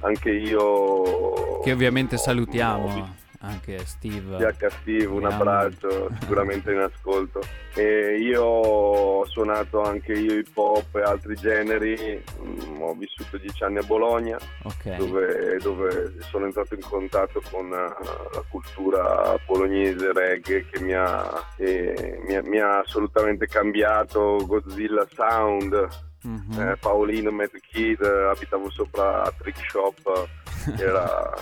anche 0.00 0.30
io... 0.30 1.60
Che 1.60 1.72
ovviamente 1.72 2.16
salutiamo 2.16 3.20
anche 3.40 3.84
Steve. 3.84 4.36
TH 4.36 4.66
Steve, 4.80 5.06
un 5.06 5.24
abbraccio, 5.24 6.08
sicuramente 6.20 6.72
in 6.72 6.78
ascolto. 6.78 7.40
E 7.74 8.16
io 8.20 8.42
ho 8.42 8.91
suonato 9.32 9.80
anche 9.80 10.12
io 10.12 10.34
hip 10.34 10.54
hop 10.56 10.94
e 10.96 11.00
altri 11.00 11.34
generi, 11.36 12.22
mm, 12.42 12.82
ho 12.82 12.92
vissuto 12.92 13.38
dieci 13.38 13.64
anni 13.64 13.78
a 13.78 13.82
Bologna, 13.82 14.38
okay. 14.64 14.98
dove, 14.98 15.56
dove, 15.62 16.14
sono 16.30 16.44
entrato 16.44 16.74
in 16.74 16.82
contatto 16.82 17.40
con 17.50 17.66
uh, 17.66 17.70
la 17.70 18.44
cultura 18.50 19.38
bolognese 19.46 20.12
reggae 20.12 20.66
che 20.66 20.80
mi 20.80 20.92
ha, 20.92 21.48
che 21.56 22.20
mi 22.26 22.36
ha, 22.36 22.42
mi 22.42 22.60
ha 22.60 22.80
assolutamente 22.80 23.46
cambiato, 23.46 24.44
Godzilla 24.46 25.06
Sound. 25.14 26.10
Mm-hmm. 26.24 26.68
Eh, 26.68 26.76
Paolino 26.76 27.32
Mad 27.32 27.50
Kid, 27.68 28.00
abitavo 28.00 28.70
sopra 28.70 29.22
a 29.24 29.32
Trick 29.36 29.58
Shop, 29.68 30.28
era 30.78 31.32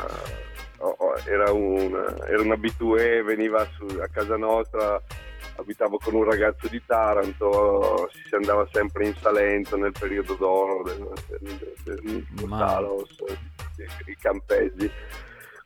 era 1.26 1.52
un, 1.52 1.92
era 2.26 2.40
un 2.40 2.52
abitué, 2.52 3.22
veniva 3.22 3.66
su, 3.76 3.84
a 4.00 4.08
casa 4.08 4.38
nostra, 4.38 4.98
abitavo 5.56 5.98
con 5.98 6.14
un 6.14 6.24
ragazzo 6.24 6.68
di 6.68 6.82
Taranto, 6.84 8.08
si 8.12 8.34
andava 8.34 8.66
sempre 8.72 9.06
in 9.06 9.14
Salento 9.16 9.76
nel 9.76 9.92
periodo 9.98 10.34
d'oro 10.34 10.82
del, 10.82 11.08
del, 11.28 11.74
del, 11.84 12.26
del 12.30 12.48
Talos, 12.48 13.16
i 14.06 14.16
campeggi. 14.16 14.90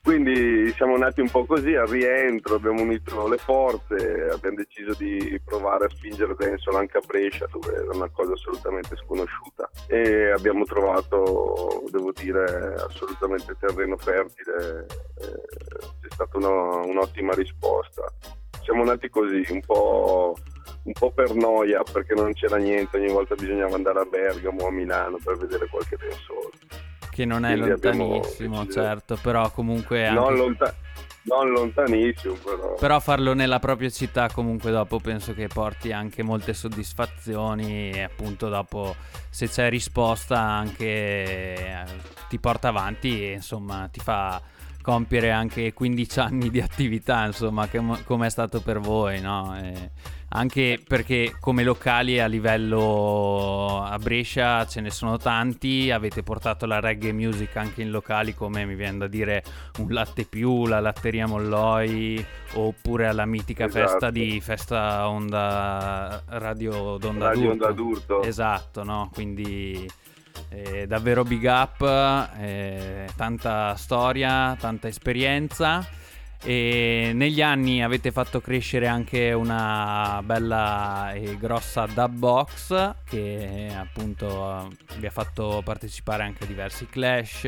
Quindi 0.04 0.70
siamo 0.72 0.98
nati 0.98 1.22
un 1.22 1.30
po' 1.30 1.46
così, 1.46 1.74
al 1.76 1.86
rientro 1.86 2.56
abbiamo 2.56 2.82
unito 2.82 3.26
le 3.26 3.38
forze, 3.38 4.28
abbiamo 4.30 4.56
deciso 4.56 4.92
di 4.98 5.40
provare 5.42 5.86
a 5.86 5.88
spingere 5.88 6.34
Densol 6.36 6.74
anche 6.74 6.98
a 6.98 7.02
Brescia 7.06 7.46
dove 7.50 7.72
era 7.72 7.90
una 7.90 8.10
cosa 8.10 8.34
assolutamente 8.34 8.96
sconosciuta 8.96 9.70
e 9.86 10.30
abbiamo 10.30 10.64
trovato, 10.64 11.84
devo 11.90 12.12
dire, 12.12 12.74
assolutamente 12.86 13.56
terreno 13.58 13.96
fertile, 13.96 14.84
c'è 15.16 16.10
stata 16.10 16.36
una, 16.36 16.84
un'ottima 16.84 17.32
risposta. 17.32 18.04
Siamo 18.64 18.84
nati 18.84 19.08
così, 19.08 19.44
un 19.50 19.60
po' 19.60 20.34
un 20.84 20.92
po' 20.92 21.10
per 21.10 21.34
noia 21.34 21.82
perché 21.82 22.14
non 22.14 22.32
c'era 22.32 22.56
niente, 22.56 22.98
ogni 22.98 23.12
volta 23.12 23.34
bisognava 23.34 23.74
andare 23.74 24.00
a 24.00 24.04
Bergamo 24.04 24.64
o 24.64 24.68
a 24.68 24.70
Milano 24.70 25.18
per 25.22 25.36
vedere 25.38 25.66
qualche 25.66 25.96
densore. 25.96 26.50
Che 27.10 27.24
non 27.24 27.44
è 27.44 27.56
lontanissimo, 27.56 28.66
certo, 28.66 29.18
però 29.22 29.50
comunque... 29.50 30.06
Anche... 30.06 30.20
Non, 30.20 30.34
lontan- 30.34 30.74
non 31.22 31.50
lontanissimo, 31.50 32.34
però. 32.34 32.74
Però 32.74 33.00
farlo 33.00 33.32
nella 33.32 33.60
propria 33.60 33.88
città 33.88 34.28
comunque 34.30 34.70
dopo 34.70 34.98
penso 34.98 35.32
che 35.32 35.46
porti 35.46 35.90
anche 35.92 36.22
molte 36.22 36.52
soddisfazioni 36.52 37.92
e 37.92 38.02
appunto 38.02 38.48
dopo 38.48 38.94
se 39.30 39.48
c'è 39.48 39.70
risposta 39.70 40.38
anche 40.38 40.84
eh, 40.84 41.84
ti 42.28 42.38
porta 42.38 42.68
avanti 42.68 43.24
e 43.24 43.32
insomma 43.32 43.88
ti 43.90 44.00
fa 44.00 44.40
compiere 44.84 45.30
anche 45.30 45.72
15 45.72 46.20
anni 46.20 46.50
di 46.50 46.60
attività, 46.60 47.24
insomma, 47.24 47.66
come 48.04 48.26
è 48.26 48.30
stato 48.30 48.60
per 48.60 48.80
voi, 48.80 49.18
no? 49.18 49.56
E 49.56 49.90
anche 50.36 50.82
perché 50.86 51.36
come 51.40 51.62
locali 51.62 52.20
a 52.20 52.26
livello 52.26 53.82
a 53.82 53.96
Brescia 53.98 54.66
ce 54.66 54.82
ne 54.82 54.90
sono 54.90 55.16
tanti, 55.16 55.90
avete 55.90 56.22
portato 56.22 56.66
la 56.66 56.80
reggae 56.80 57.12
music 57.12 57.56
anche 57.56 57.80
in 57.82 57.90
locali 57.90 58.34
come 58.34 58.66
mi 58.66 58.74
viene 58.74 58.98
da 58.98 59.06
dire 59.06 59.42
un 59.78 59.86
latte 59.88 60.24
più, 60.24 60.66
la 60.66 60.80
latteria 60.80 61.26
Molloi 61.26 62.22
oppure 62.54 63.06
alla 63.06 63.24
mitica 63.24 63.66
esatto. 63.66 63.86
festa 63.86 64.10
di 64.10 64.40
festa 64.40 65.08
onda 65.08 66.22
radio 66.26 66.98
d'onda 66.98 67.28
radio 67.28 67.50
d'urto. 67.50 67.64
Onda 67.64 67.72
d'urto. 67.72 68.22
Esatto, 68.22 68.82
no? 68.82 69.10
Quindi 69.14 69.88
eh, 70.48 70.86
davvero 70.86 71.24
big 71.24 71.44
up, 71.44 71.82
eh, 72.38 73.06
tanta 73.16 73.74
storia, 73.76 74.56
tanta 74.58 74.88
esperienza. 74.88 75.86
E 76.46 77.12
negli 77.14 77.40
anni 77.40 77.82
avete 77.82 78.12
fatto 78.12 78.42
crescere 78.42 78.86
anche 78.86 79.32
una 79.32 80.20
bella 80.22 81.12
e 81.14 81.38
grossa 81.38 81.86
dub 81.86 82.12
box 82.12 82.96
che 83.02 83.68
appunto 83.74 84.70
vi 84.98 85.06
ha 85.06 85.10
fatto 85.10 85.62
partecipare 85.64 86.22
anche 86.22 86.44
a 86.44 86.46
diversi 86.46 86.86
clash 86.86 87.44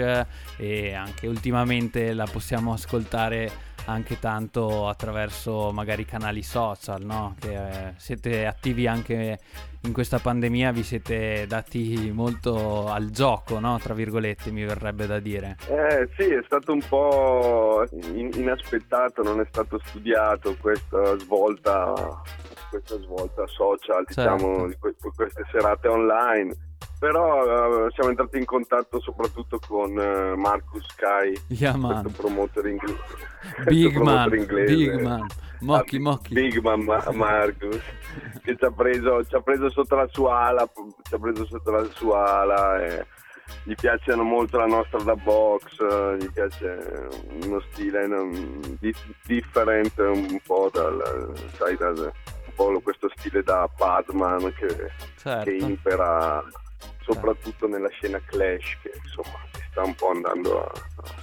e 0.56 0.94
anche 0.94 1.26
ultimamente 1.26 2.14
la 2.14 2.24
possiamo 2.24 2.72
ascoltare 2.72 3.74
anche 3.86 4.18
tanto 4.18 4.88
attraverso 4.88 5.70
magari 5.72 6.04
canali 6.04 6.42
social, 6.42 7.02
no? 7.02 7.34
Che 7.38 7.54
eh, 7.54 7.92
siete 7.96 8.46
attivi 8.46 8.86
anche 8.86 9.38
in 9.82 9.92
questa 9.92 10.18
pandemia, 10.18 10.72
vi 10.72 10.82
siete 10.82 11.46
dati 11.46 12.10
molto 12.12 12.88
al 12.88 13.10
gioco, 13.10 13.58
no? 13.58 13.78
Tra 13.78 13.94
virgolette, 13.94 14.50
mi 14.50 14.64
verrebbe 14.64 15.06
da 15.06 15.18
dire. 15.18 15.56
Eh 15.68 16.08
sì, 16.16 16.24
è 16.32 16.42
stato 16.44 16.72
un 16.72 16.82
po' 16.88 17.84
in- 17.92 18.30
inaspettato, 18.34 19.22
non 19.22 19.40
è 19.40 19.46
stato 19.48 19.80
studiato 19.84 20.56
questa 20.60 21.16
svolta, 21.18 22.20
questa 22.70 22.98
svolta 23.00 23.46
social, 23.46 24.04
diciamo, 24.06 24.68
certo. 24.68 24.88
di 24.88 25.10
queste 25.14 25.44
serate 25.50 25.88
online 25.88 26.65
però 26.98 27.86
uh, 27.86 27.90
siamo 27.90 28.10
entrati 28.10 28.38
in 28.38 28.44
contatto 28.44 29.00
soprattutto 29.00 29.58
con 29.66 29.90
uh, 29.96 30.34
Marcus 30.38 30.86
Sky, 30.88 31.38
yeah, 31.48 31.78
questo 31.78 32.10
promoter, 32.22 32.66
ingl- 32.66 32.98
Big 33.68 33.96
man, 33.96 34.34
inglese. 34.34 34.74
Big 34.74 35.00
man, 35.02 35.26
Mocchi, 35.60 35.98
Mocchi. 35.98 36.34
Big 36.34 36.58
man 36.60 36.80
Ma- 36.80 37.04
Marcus, 37.12 37.80
che 38.42 38.56
ci 38.56 38.64
ha, 38.64 38.70
preso, 38.70 39.24
ci 39.24 39.34
ha 39.34 39.40
preso 39.40 39.70
sotto 39.70 39.94
la 39.94 40.08
sua 40.10 40.46
ala, 40.46 40.68
ci 41.02 41.14
ha 41.14 41.18
preso 41.18 41.46
sotto 41.46 41.70
la 41.70 41.84
sua 41.92 42.40
ala 42.40 42.84
e 42.84 43.06
gli 43.64 43.74
piace 43.74 44.14
molto 44.14 44.58
la 44.58 44.66
nostra 44.66 45.02
da 45.02 45.14
box, 45.14 46.16
gli 46.16 46.30
piace 46.32 47.08
uno 47.44 47.60
stile 47.70 48.08
di- 48.78 48.94
different 49.24 49.98
un 49.98 50.40
po' 50.44 50.70
dal, 50.72 51.32
sai, 51.56 51.76
dal, 51.76 51.96
un 51.98 52.52
po' 52.54 52.80
questo 52.80 53.10
stile 53.16 53.42
da 53.42 53.68
Batman 53.76 54.52
che, 54.54 54.90
certo. 55.16 55.44
che 55.44 55.56
impera 55.56 56.42
soprattutto 57.06 57.68
nella 57.68 57.88
scena 57.90 58.20
Clash 58.26 58.78
che 58.82 58.92
insomma 59.02 59.38
si 59.52 59.62
sta 59.70 59.82
un 59.82 59.94
po' 59.94 60.10
andando 60.10 60.64
a, 60.64 60.72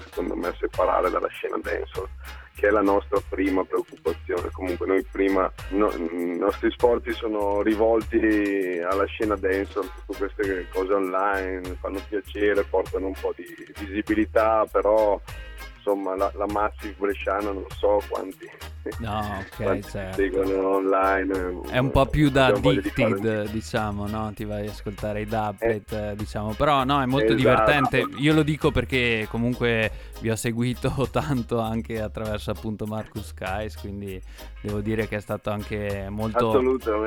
secondo 0.05 0.35
me 0.35 0.47
a 0.47 0.55
separare 0.57 1.09
dalla 1.09 1.27
scena 1.27 1.57
dancehall 1.61 2.07
che 2.55 2.67
è 2.67 2.71
la 2.71 2.81
nostra 2.81 3.19
prima 3.27 3.65
preoccupazione. 3.65 4.49
Comunque 4.51 4.85
noi 4.85 5.03
prima 5.03 5.51
no, 5.69 5.91
i 5.91 6.37
nostri 6.37 6.71
sforzi 6.71 7.11
sono 7.11 7.61
rivolti 7.61 8.79
alla 8.87 9.05
scena 9.05 9.35
dancehall 9.35 9.89
tutte 10.05 10.17
queste 10.17 10.67
cose 10.71 10.93
online 10.93 11.77
fanno 11.81 11.99
piacere 12.07 12.63
portano 12.63 13.07
un 13.07 13.15
po' 13.19 13.33
di 13.35 13.43
visibilità 13.79 14.65
però 14.71 15.19
insomma 15.83 16.15
la, 16.15 16.31
la 16.35 16.45
Massive 16.47 16.95
Bresciana 16.97 17.51
non 17.51 17.65
so 17.77 18.01
quanti, 18.07 18.49
No, 18.99 19.39
ok, 19.39 19.55
quanti 19.63 19.89
certo. 19.89 20.15
seguono 20.15 20.75
online. 20.75 21.61
È 21.69 21.77
un 21.77 21.91
po' 21.91 22.05
più 22.05 22.29
da 22.29 22.51
di 22.51 22.61
fare 22.61 22.77
addicted, 22.77 23.49
diciamo, 23.51 24.07
no? 24.07 24.31
Ti 24.33 24.45
vai 24.45 24.67
a 24.67 24.71
ascoltare 24.71 25.21
i 25.21 25.25
dubplate, 25.25 26.11
eh, 26.11 26.15
diciamo. 26.15 26.53
Però 26.53 26.83
no, 26.83 27.01
è 27.01 27.05
molto 27.05 27.33
Esatto. 27.33 27.37
divertente. 27.37 28.05
Io 28.17 28.33
lo 28.33 28.43
dico 28.43 28.71
perché 28.71 29.27
comunque 29.29 29.91
vi 30.19 30.29
ho 30.29 30.35
seguito 30.35 31.07
tanto 31.11 31.59
anche 31.59 32.01
attraverso 32.01 32.51
appunto 32.51 32.85
Marcus 32.85 33.27
Skies, 33.27 33.77
quindi 33.77 34.21
devo 34.63 34.79
dire 34.79 35.09
che 35.09 35.17
è 35.17 35.19
stato 35.19 35.49
anche 35.49 36.07
molto 36.09 36.57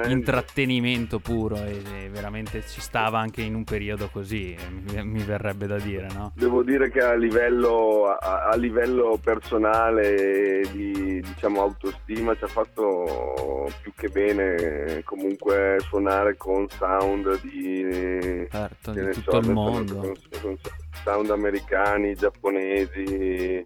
intrattenimento 0.07 1.21
puro 1.21 1.57
e, 1.57 1.81
e 2.05 2.09
veramente 2.11 2.63
ci 2.67 2.83
stava 2.83 3.19
anche 3.19 3.41
in 3.41 3.55
un 3.55 3.65
periodo 3.65 4.11
così, 4.13 4.53
eh, 4.55 4.69
mi, 4.69 5.03
mi 5.05 5.23
verrebbe 5.23 5.67
da 5.67 5.79
dire, 5.79 6.09
no? 6.13 6.33
Devo 6.35 6.63
dire 6.63 6.91
che 6.91 7.01
a 7.01 7.15
livello, 7.15 8.09
a, 8.09 8.49
a 8.51 8.57
livello 8.57 9.19
personale 9.23 10.61
di 10.71 11.21
diciamo, 11.23 11.63
autostima 11.63 12.37
ci 12.37 12.45
ha 12.45 12.49
fatto 12.49 13.71
più 13.81 13.93
che 13.95 14.09
bene 14.09 15.01
comunque 15.05 15.77
suonare 15.81 16.37
con 16.37 16.69
sound 16.69 17.41
di, 17.41 18.47
Certo, 18.51 18.93
di 18.93 19.13
tutto 19.13 19.31
so, 19.31 19.39
il 19.39 19.51
mondo. 19.51 19.97
con- 19.97 20.15
con 20.43 20.59
sound 21.05 21.31
americani, 21.31 22.15
giapponesi. 22.15 23.65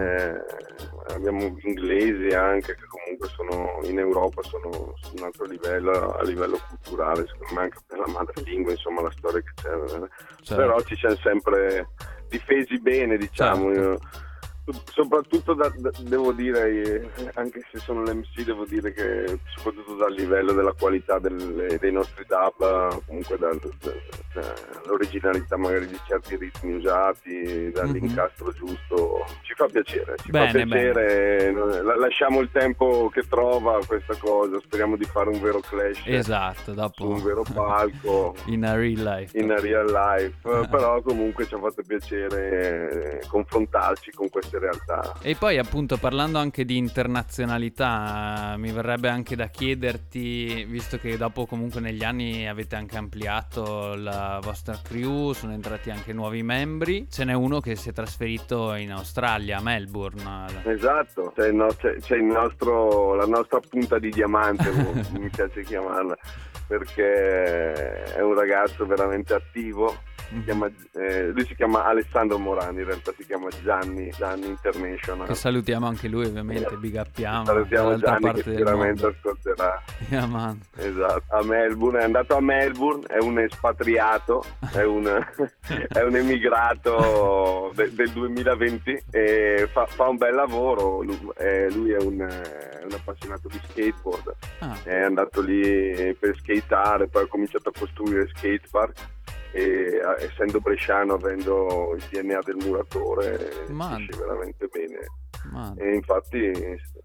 Eh, 0.00 1.14
abbiamo 1.14 1.56
inglesi 1.62 2.34
anche 2.34 2.74
che 2.74 2.84
comunque 2.88 3.28
sono 3.28 3.80
in 3.82 3.98
Europa 3.98 4.42
sono 4.42 4.94
su 5.00 5.14
un 5.16 5.24
altro 5.24 5.44
livello 5.44 6.12
a 6.12 6.22
livello 6.22 6.58
culturale 6.68 7.26
secondo 7.26 7.54
me 7.54 7.60
anche 7.62 7.78
per 7.86 7.98
la 7.98 8.08
madrelingua 8.08 8.72
insomma 8.72 9.02
la 9.02 9.12
storia 9.16 9.40
che 9.40 9.52
c'è 9.54 9.68
eh. 9.68 10.08
Certo. 10.42 10.56
però 10.56 10.80
ci 10.82 10.96
siamo 10.96 11.16
sempre 11.16 11.88
difesi 12.28 12.80
bene 12.80 13.16
diciamo 13.16 13.72
Certo. 13.72 14.24
Soprattutto 14.92 15.54
da- 15.54 15.72
da- 15.76 15.90
devo 16.00 16.32
dire 16.32 16.68
eh, 16.82 17.30
anche 17.34 17.62
se 17.70 17.78
sono 17.78 18.02
l'MC 18.02 18.42
devo 18.44 18.64
dire 18.64 18.92
che 18.92 19.38
soprattutto 19.54 19.94
dal 19.94 20.12
livello 20.12 20.52
della 20.52 20.72
qualità 20.72 21.18
del- 21.20 21.76
dei 21.78 21.92
nostri 21.92 22.24
dub 22.26 23.02
comunque 23.06 23.38
dal- 23.38 23.60
da- 23.80 24.42
dall'originalità 24.82 25.56
magari 25.56 25.86
di 25.86 25.98
certi 26.06 26.36
ritmi 26.36 26.74
usati 26.74 27.70
dall'incastro 27.72 28.50
giusto 28.52 29.24
ci 29.42 29.54
fa 29.54 29.66
piacere 29.66 30.16
ci. 30.22 30.30
Bene, 30.30 30.46
fa 30.46 30.64
piacere 30.64 31.52
la- 31.52 31.96
lasciamo 31.96 32.40
il 32.40 32.50
tempo 32.52 33.08
che 33.12 33.22
trova 33.28 33.78
questa 33.86 34.16
cosa 34.18 34.58
speriamo 34.60 34.96
di 34.96 35.04
fare 35.04 35.28
un 35.30 35.40
vero 35.40 35.60
clash 35.60 36.02
Esatto, 36.06 36.72
su 36.72 36.74
dopo 36.74 37.08
un 37.08 37.22
vero 37.22 37.42
palco 37.54 38.34
in 38.46 38.64
a 38.64 38.74
real 38.74 39.02
life. 39.02 39.38
in 39.38 39.54
real 39.60 39.86
life, 39.86 40.34
però 40.70 41.00
comunque 41.02 41.46
ci 41.46 41.54
ha 41.54 41.58
fatto 41.58 41.82
piacere 41.86 43.20
eh, 43.20 43.26
confrontarci 43.28 44.10
con 44.12 44.28
queste 44.28 44.55
realtà. 44.58 45.14
E 45.22 45.34
poi 45.36 45.58
appunto 45.58 45.96
parlando 45.98 46.38
anche 46.38 46.64
di 46.64 46.76
internazionalità, 46.76 48.54
mi 48.58 48.70
verrebbe 48.72 49.08
anche 49.08 49.36
da 49.36 49.46
chiederti, 49.46 50.64
visto 50.64 50.98
che 50.98 51.16
dopo 51.16 51.46
comunque 51.46 51.80
negli 51.80 52.04
anni 52.04 52.48
avete 52.48 52.76
anche 52.76 52.96
ampliato 52.96 53.94
la 53.94 54.40
vostra 54.42 54.78
crew, 54.82 55.32
sono 55.32 55.52
entrati 55.52 55.90
anche 55.90 56.12
nuovi 56.12 56.42
membri, 56.42 57.06
ce 57.10 57.24
n'è 57.24 57.32
uno 57.34 57.60
che 57.60 57.76
si 57.76 57.88
è 57.90 57.92
trasferito 57.92 58.74
in 58.74 58.92
Australia, 58.92 59.58
a 59.58 59.62
Melbourne. 59.62 60.46
Esatto, 60.64 61.32
c'è, 61.36 61.50
no- 61.50 61.74
c'è- 61.76 61.96
c'è 61.96 62.16
il 62.16 62.24
nostro, 62.24 63.14
la 63.14 63.26
nostra 63.26 63.60
punta 63.60 63.98
di 63.98 64.10
diamante, 64.10 64.70
mi 65.18 65.28
piace 65.30 65.62
chiamarla, 65.62 66.16
perché 66.66 68.14
è 68.14 68.20
un 68.20 68.34
ragazzo 68.34 68.86
veramente 68.86 69.34
attivo. 69.34 70.05
Si 70.28 70.42
chiama- 70.44 70.70
eh, 70.92 71.28
lui 71.30 71.44
si 71.46 71.54
chiama 71.54 71.84
Alessandro 71.84 72.38
Morani, 72.38 72.80
in 72.80 72.86
realtà 72.86 73.12
si 73.16 73.24
chiama 73.26 73.48
Gianni, 73.62 74.10
Gianni 74.16 74.46
International. 74.46 75.26
Che 75.26 75.34
salutiamo 75.34 75.86
anche 75.86 76.08
lui 76.08 76.26
ovviamente, 76.26 76.76
big 76.76 77.00
uppiamo 77.04 77.44
Salutiamo 77.44 77.96
Gianni 77.98 78.32
che 78.34 78.42
sicuramente 78.42 79.02
mondo. 79.02 79.16
ascolterà. 79.18 79.82
Yeah. 80.08 80.54
Esatto, 80.76 81.22
a 81.36 81.42
Melbourne, 81.44 81.98
è 82.00 82.04
andato 82.04 82.36
a 82.36 82.40
Melbourne, 82.40 83.04
è 83.06 83.18
un 83.18 83.38
espatriato, 83.40 84.44
è 84.72 84.82
un, 84.84 85.06
è 85.88 86.02
un 86.02 86.14
emigrato 86.16 87.72
de- 87.74 87.92
del 87.92 88.10
2020 88.10 89.02
e 89.10 89.68
fa, 89.72 89.86
fa 89.86 90.08
un 90.08 90.16
bel 90.16 90.34
lavoro, 90.34 91.02
lui, 91.02 91.18
eh, 91.38 91.70
lui 91.72 91.90
è, 91.92 91.98
un, 92.00 92.20
è 92.20 92.84
un 92.84 92.92
appassionato 92.92 93.48
di 93.48 93.60
skateboard, 93.68 94.34
Ah, 94.60 94.76
è 94.84 95.00
andato 95.02 95.40
lì 95.42 96.14
per 96.18 96.36
skateare, 96.36 97.08
poi 97.08 97.24
ha 97.24 97.26
cominciato 97.26 97.68
a 97.70 97.72
costruire 97.76 98.28
skatepark 98.28 99.14
e 99.56 100.00
essendo 100.18 100.60
bresciano, 100.60 101.14
avendo 101.14 101.94
il 101.94 102.04
DNA 102.10 102.40
del 102.44 102.56
muratore, 102.56 103.66
Ma- 103.68 103.96
riesce 103.96 104.18
veramente 104.18 104.66
bene 104.66 104.98
man. 105.50 105.74
e 105.78 105.94
infatti 105.94 106.52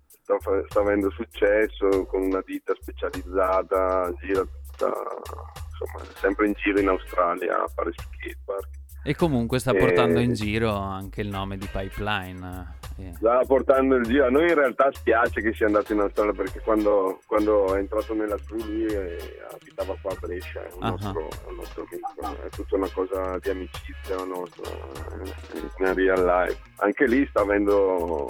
sta, 0.08 0.38
sta 0.68 0.80
avendo 0.82 1.10
successo 1.12 2.06
con 2.08 2.24
una 2.24 2.42
ditta 2.46 2.74
specializzata, 2.80 4.12
gira 4.20 4.42
tutta, 4.42 4.88
insomma, 4.88 6.04
sempre 6.16 6.48
in 6.48 6.54
giro 6.54 6.80
in 6.80 6.90
Australia 6.90 7.64
a 7.64 7.68
fare 7.68 7.92
skatepark. 7.94 8.80
E 9.04 9.16
comunque 9.16 9.58
sta 9.60 9.72
Eh, 9.72 9.80
portando 9.80 10.20
in 10.20 10.34
giro 10.34 10.74
anche 10.76 11.22
il 11.22 11.28
nome 11.30 11.58
di 11.58 11.68
Pipeline. 11.72 12.76
eh. 13.00 13.14
Sta 13.16 13.42
portando 13.48 13.96
il 13.96 14.04
giro, 14.06 14.28
a 14.28 14.30
noi 14.30 14.48
in 14.50 14.54
realtà 14.54 14.92
spiace 14.92 15.42
che 15.42 15.54
sia 15.54 15.66
andato 15.66 15.92
in 15.92 16.02
Australia 16.02 16.34
perché 16.34 16.60
quando, 16.60 17.20
quando 17.26 17.74
è 17.74 17.80
entrato 17.80 18.14
nella 18.14 18.38
crew 18.46 18.64
lui 18.64 18.86
eh, 18.86 19.18
abitava 19.52 19.96
qua 20.00 20.12
a 20.12 20.16
Brescia, 20.20 20.62
è 20.64 20.70
un, 20.76 20.84
Ah. 20.84 20.90
nostro, 20.92 21.20
è 21.30 21.50
un 21.50 21.56
nostro 21.56 21.88
amico, 21.90 22.44
è 22.46 22.50
tutta 22.50 22.76
una 22.76 22.90
cosa 22.94 23.38
di 23.40 23.50
amicizia 23.50 24.16
nostra, 24.24 24.70
eh, 24.70 25.84
in 25.84 25.94
real 25.96 26.24
life. 26.24 26.62
Anche 26.78 27.08
lì 27.08 27.26
sta 27.28 27.42
avendo 27.42 28.28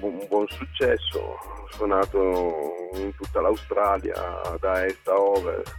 un, 0.00 0.18
buon 0.28 0.46
successo, 0.48 1.38
suonato 1.70 2.72
in 2.94 3.14
tutta 3.14 3.40
l'Australia, 3.40 4.14
da 4.58 4.84
est 4.84 5.06
a 5.06 5.14
ovest 5.16 5.78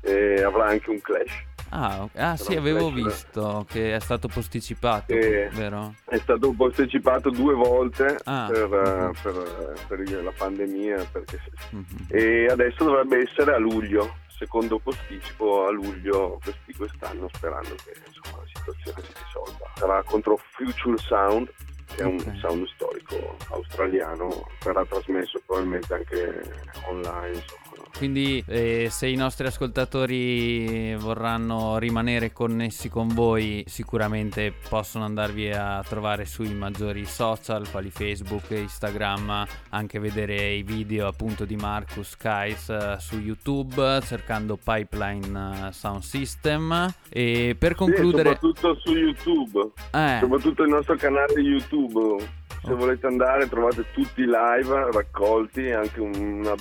eh, 0.00 0.36
e 0.38 0.42
avrà 0.42 0.66
anche 0.68 0.88
un 0.88 1.00
clash. 1.02 1.50
Ah, 1.74 2.06
ah, 2.16 2.36
sì, 2.36 2.54
avevo 2.54 2.90
Flash- 2.90 2.94
visto 3.02 3.66
che 3.66 3.94
è 3.94 4.00
stato 4.00 4.28
posticipato, 4.28 5.10
Eh, 5.14 5.48
vero? 5.54 5.94
È 6.04 6.18
stato 6.18 6.52
posticipato 6.52 7.30
due 7.30 7.54
volte 7.54 8.18
Ah, 8.24 8.46
per, 8.52 8.68
mhm. 8.68 9.12
per- 9.22 9.86
per 9.88 10.22
la 10.22 10.32
pandemia 10.36 11.06
perché 11.10 11.40
Mhm. 11.70 11.84
e 12.08 12.44
adesso 12.46 12.84
dovrebbe 12.84 13.22
essere 13.22 13.54
a 13.54 13.58
luglio, 13.58 14.16
secondo 14.28 14.78
posticipo 14.80 15.66
a 15.66 15.70
luglio 15.70 16.38
questi- 16.42 16.74
quest'anno 16.74 17.28
sperando 17.32 17.74
che 17.76 17.94
insomma, 18.06 18.42
la 18.42 18.48
situazione 18.52 19.02
si 19.06 19.12
risolva. 19.24 19.70
Sarà 19.76 20.02
contro 20.02 20.38
Future 20.50 20.98
Sound, 20.98 21.50
che 21.94 22.02
è 22.02 22.04
un 22.04 22.18
sound 22.38 22.66
storico 22.74 23.36
australiano, 23.50 24.46
verrà 24.62 24.84
trasmesso 24.84 25.40
probabilmente 25.46 25.94
anche 25.94 26.42
online. 26.86 27.36
Insomma. 27.36 27.60
Quindi 27.96 28.42
eh, 28.46 28.88
se 28.90 29.06
i 29.06 29.14
nostri 29.14 29.46
ascoltatori 29.46 30.94
vorranno 30.96 31.78
rimanere 31.78 32.32
connessi 32.32 32.88
con 32.88 33.08
voi, 33.08 33.62
sicuramente 33.66 34.52
possono 34.68 35.04
andarvi 35.04 35.50
a 35.52 35.84
trovare 35.86 36.24
sui 36.24 36.52
maggiori 36.52 37.04
social, 37.04 37.68
quali 37.70 37.90
Facebook 37.90 38.50
Instagram, 38.50 39.46
anche 39.70 39.98
vedere 39.98 40.52
i 40.52 40.62
video 40.62 41.06
appunto 41.06 41.44
di 41.44 41.54
Marcus 41.56 42.16
Kais 42.16 42.68
eh, 42.70 42.96
su 42.98 43.18
YouTube, 43.18 44.00
cercando 44.04 44.56
Pipeline 44.56 45.68
eh, 45.68 45.72
Sound 45.72 46.02
System. 46.02 46.92
E 47.08 47.54
per 47.58 47.72
Sì, 47.72 47.76
concludere... 47.76 48.38
soprattutto 48.40 48.80
su 48.80 48.92
YouTube, 48.92 49.70
eh, 49.92 50.18
soprattutto 50.20 50.62
il 50.62 50.70
nostro 50.70 50.96
canale 50.96 51.40
YouTube. 51.40 52.40
Se 52.64 52.74
volete 52.74 53.06
andare 53.08 53.48
trovate 53.48 53.84
tutti 53.92 54.20
i 54.20 54.26
live 54.26 54.90
raccolti, 54.92 55.70
anche 55.72 56.00
una- 56.00 56.54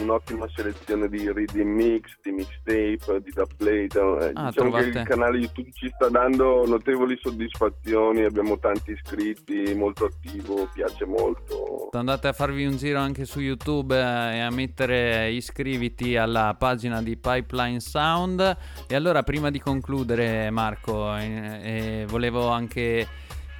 un'ottima 0.00 0.46
selezione 0.52 1.08
di 1.08 1.30
reading 1.32 1.70
mix, 1.72 2.16
di 2.22 2.32
mixtape, 2.32 3.20
di 3.22 3.30
dubplate. 3.32 3.98
Eh, 3.98 4.30
Ah, 4.34 4.48
diciamo 4.48 4.50
che 4.50 4.52
trovate- 4.54 4.98
il 4.98 5.02
canale 5.06 5.38
YouTube 5.38 5.70
ci 5.72 5.88
sta 5.94 6.08
dando 6.08 6.66
notevoli 6.66 7.16
soddisfazioni, 7.20 8.24
abbiamo 8.24 8.58
tanti 8.58 8.90
iscritti, 8.92 9.72
molto 9.74 10.06
attivo, 10.06 10.68
piace 10.72 11.04
molto. 11.04 11.88
andate 11.92 12.26
a 12.26 12.32
farvi 12.32 12.66
un 12.66 12.76
giro 12.76 12.98
anche 12.98 13.24
su 13.24 13.38
YouTube 13.38 13.94
eh, 13.96 14.36
e 14.36 14.40
a 14.40 14.50
mettere 14.50 15.30
iscriviti 15.30 16.16
alla 16.16 16.56
pagina 16.58 17.00
di 17.00 17.16
Pipeline 17.16 17.78
Sound. 17.78 18.56
E 18.88 18.94
allora, 18.96 19.22
prima 19.22 19.50
di 19.50 19.60
concludere, 19.60 20.50
Marco, 20.50 21.14
eh, 21.16 21.60
eh, 21.62 22.06
volevo 22.08 22.48
anche 22.48 23.06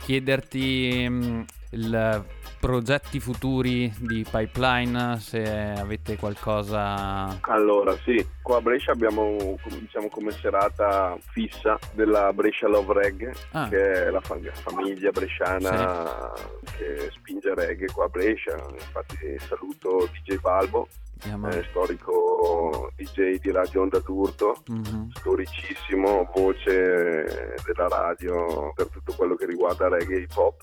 chiederti 0.00 1.06
mh, 1.08 1.44
il 1.74 2.24
progetti 2.60 3.20
futuri 3.20 3.92
di 3.98 4.24
Pipeline, 4.28 5.18
se 5.20 5.42
avete 5.76 6.16
qualcosa. 6.16 7.38
Allora, 7.42 7.94
sì, 8.04 8.26
qua 8.40 8.56
a 8.56 8.60
Brescia 8.62 8.92
abbiamo 8.92 9.36
diciamo, 9.68 10.08
come 10.08 10.30
serata 10.30 11.14
fissa 11.30 11.78
della 11.92 12.32
Brescia 12.32 12.66
Love 12.68 12.94
Reggae, 12.94 13.34
Ah. 13.52 13.68
che 13.68 14.06
è 14.06 14.10
la 14.10 14.20
fa- 14.20 14.38
famiglia 14.52 15.10
bresciana 15.10 16.32
che 16.76 17.10
spinge 17.12 17.54
reggae 17.54 17.86
qua 17.92 18.06
a 18.06 18.08
Brescia. 18.08 18.56
Infatti 18.72 19.38
saluto 19.46 20.08
DJ 20.12 20.38
Balbo, 20.40 20.88
eh, 21.22 21.64
storico 21.70 22.90
DJ 22.96 23.38
di 23.40 23.50
Radio 23.50 23.82
Onda 23.82 23.98
d'Urto, 23.98 24.62
Mhm. 24.68 25.10
storicissimo, 25.12 26.30
voce 26.34 27.52
della 27.64 27.88
radio 27.88 28.72
per 28.74 28.88
tutto 28.88 29.12
quello 29.14 29.34
che 29.34 29.44
riguarda 29.46 29.88
reggae 29.88 30.16
e 30.16 30.20
hip 30.22 30.36
hop. 30.36 30.62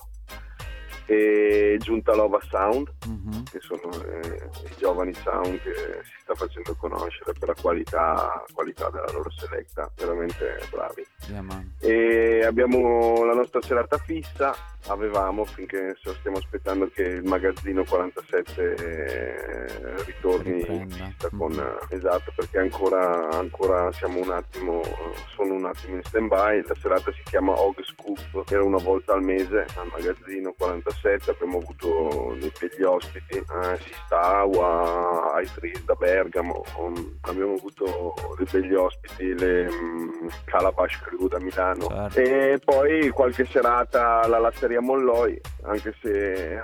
E 1.06 1.76
Giuntalova 1.80 2.38
Sound, 2.48 2.90
Mhm. 3.06 3.44
che 3.50 3.58
sono 3.60 3.90
eh, 4.04 4.48
i 4.64 4.74
giovani 4.78 5.12
sound 5.14 5.60
che 5.60 5.74
si 6.04 6.12
sta 6.22 6.34
facendo 6.34 6.74
conoscere 6.76 7.32
per 7.38 7.48
la 7.48 7.54
qualità, 7.60 8.44
qualità 8.52 8.88
della 8.90 9.10
loro 9.12 9.30
selecta, 9.30 9.90
veramente 9.96 10.58
bravi. 10.70 11.06
Yeah. 11.28 11.64
E 11.80 12.44
abbiamo 12.44 13.24
la 13.24 13.34
nostra 13.34 13.60
serata 13.62 13.98
fissa, 13.98 14.54
avevamo 14.88 15.44
finché 15.44 15.96
stiamo 16.00 16.38
aspettando 16.38 16.88
che 16.92 17.02
il 17.02 17.24
magazzino 17.24 17.84
47 17.84 18.74
eh, 18.74 20.04
ritorni 20.04 20.64
in 20.68 20.86
pista 20.86 21.28
con 21.36 21.52
eh, 21.52 21.94
esatto 21.94 22.32
perché 22.34 22.58
ancora, 22.58 23.30
ancora 23.30 23.92
siamo 23.92 24.20
un 24.20 24.30
attimo 24.30 24.80
sono 25.34 25.54
un 25.54 25.64
attimo 25.66 25.96
in 25.96 26.02
stand 26.04 26.28
by 26.28 26.62
la 26.66 26.74
serata 26.80 27.12
si 27.12 27.22
chiama 27.24 27.52
Og 27.52 27.80
Scoop 27.82 28.50
era 28.50 28.64
una 28.64 28.82
volta 28.82 29.12
al 29.12 29.22
mese 29.22 29.66
al 29.76 29.88
magazzino 29.90 30.54
47 30.56 31.30
abbiamo 31.30 31.58
avuto 31.58 32.36
dei 32.38 32.52
begli 32.58 32.82
ospiti 32.82 33.36
eh, 33.36 33.78
Sistawa 33.78 35.34
Aitris 35.34 35.84
da 35.84 35.94
Bergamo 35.94 36.62
um, 36.78 37.18
abbiamo 37.22 37.54
avuto 37.54 38.14
dei 38.36 38.46
begli 38.50 38.74
ospiti 38.74 39.38
le 39.38 39.70
mm, 39.70 40.26
Calabash 40.44 40.98
Crew 41.00 41.28
da 41.28 41.40
Milano. 41.40 41.86
Certo. 41.86 42.20
e 42.20 42.60
poi 42.64 43.08
qualche 43.10 43.44
serata 43.46 44.20
alla 44.20 44.38
latteria 44.38 44.71
Molloi, 44.80 45.40
anche 45.62 45.94
se 46.00 46.54
eh, 46.54 46.62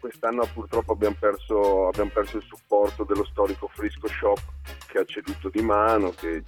quest'anno 0.00 0.48
purtroppo 0.52 0.92
abbiamo 0.92 1.16
perso, 1.18 1.88
abbiamo 1.88 2.10
perso 2.12 2.36
il 2.36 2.44
supporto 2.44 3.04
dello 3.04 3.24
storico 3.24 3.68
Frisco 3.68 4.08
Shop 4.08 4.40
che 4.86 4.98
ha 4.98 5.04
ceduto 5.04 5.48
di 5.48 5.62
mano, 5.62 6.10
che 6.10 6.42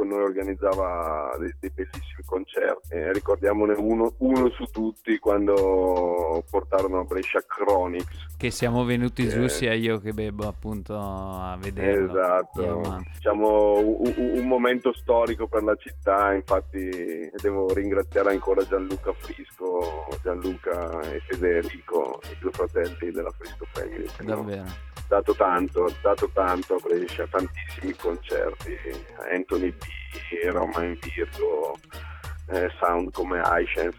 con 0.00 0.08
noi 0.08 0.22
organizzava 0.22 1.36
dei, 1.38 1.54
dei 1.60 1.70
bellissimi 1.74 2.24
concerti. 2.24 2.94
E 2.94 3.12
ricordiamone 3.12 3.74
uno, 3.76 4.14
uno 4.18 4.48
su 4.48 4.64
tutti 4.64 5.18
quando 5.18 6.42
portarono 6.48 7.00
a 7.00 7.04
Brescia 7.04 7.42
Chronics. 7.46 8.28
Che 8.38 8.50
siamo 8.50 8.84
venuti 8.84 9.28
giù 9.28 9.42
Eh. 9.42 9.48
sia 9.50 9.74
io 9.74 10.00
che 10.00 10.12
Bebo 10.14 10.48
appunto 10.48 10.96
a 10.96 11.54
vederlo. 11.60 12.12
Esatto, 12.18 13.02
diciamo 13.12 13.78
un, 13.78 14.14
un 14.16 14.46
momento 14.46 14.94
storico 14.94 15.46
per 15.46 15.64
la 15.64 15.76
città, 15.76 16.32
infatti 16.32 17.30
devo 17.36 17.70
ringraziare 17.74 18.30
ancora 18.30 18.64
Gianluca 18.66 19.12
Frisco, 19.12 20.06
Gianluca 20.22 21.00
e 21.12 21.20
Federico, 21.26 22.20
i 22.32 22.36
due 22.40 22.50
fratelli 22.52 23.10
della 23.10 23.30
Frisco 23.36 23.66
Family. 23.72 24.06
Davvero. 24.22 24.64
dato 25.08 25.34
tanto, 25.34 25.92
dato 26.00 26.30
tanto 26.32 26.76
a 26.76 26.78
Brescia, 26.82 27.26
tantissimi 27.26 27.94
concerti, 27.94 28.74
Anthony 29.30 29.74
B, 30.12 30.48
Roman 30.48 30.96
Virgo, 30.96 31.78
eh, 32.52 32.68
sound 32.80 33.12
come 33.12 33.40
Aishen, 33.42 33.92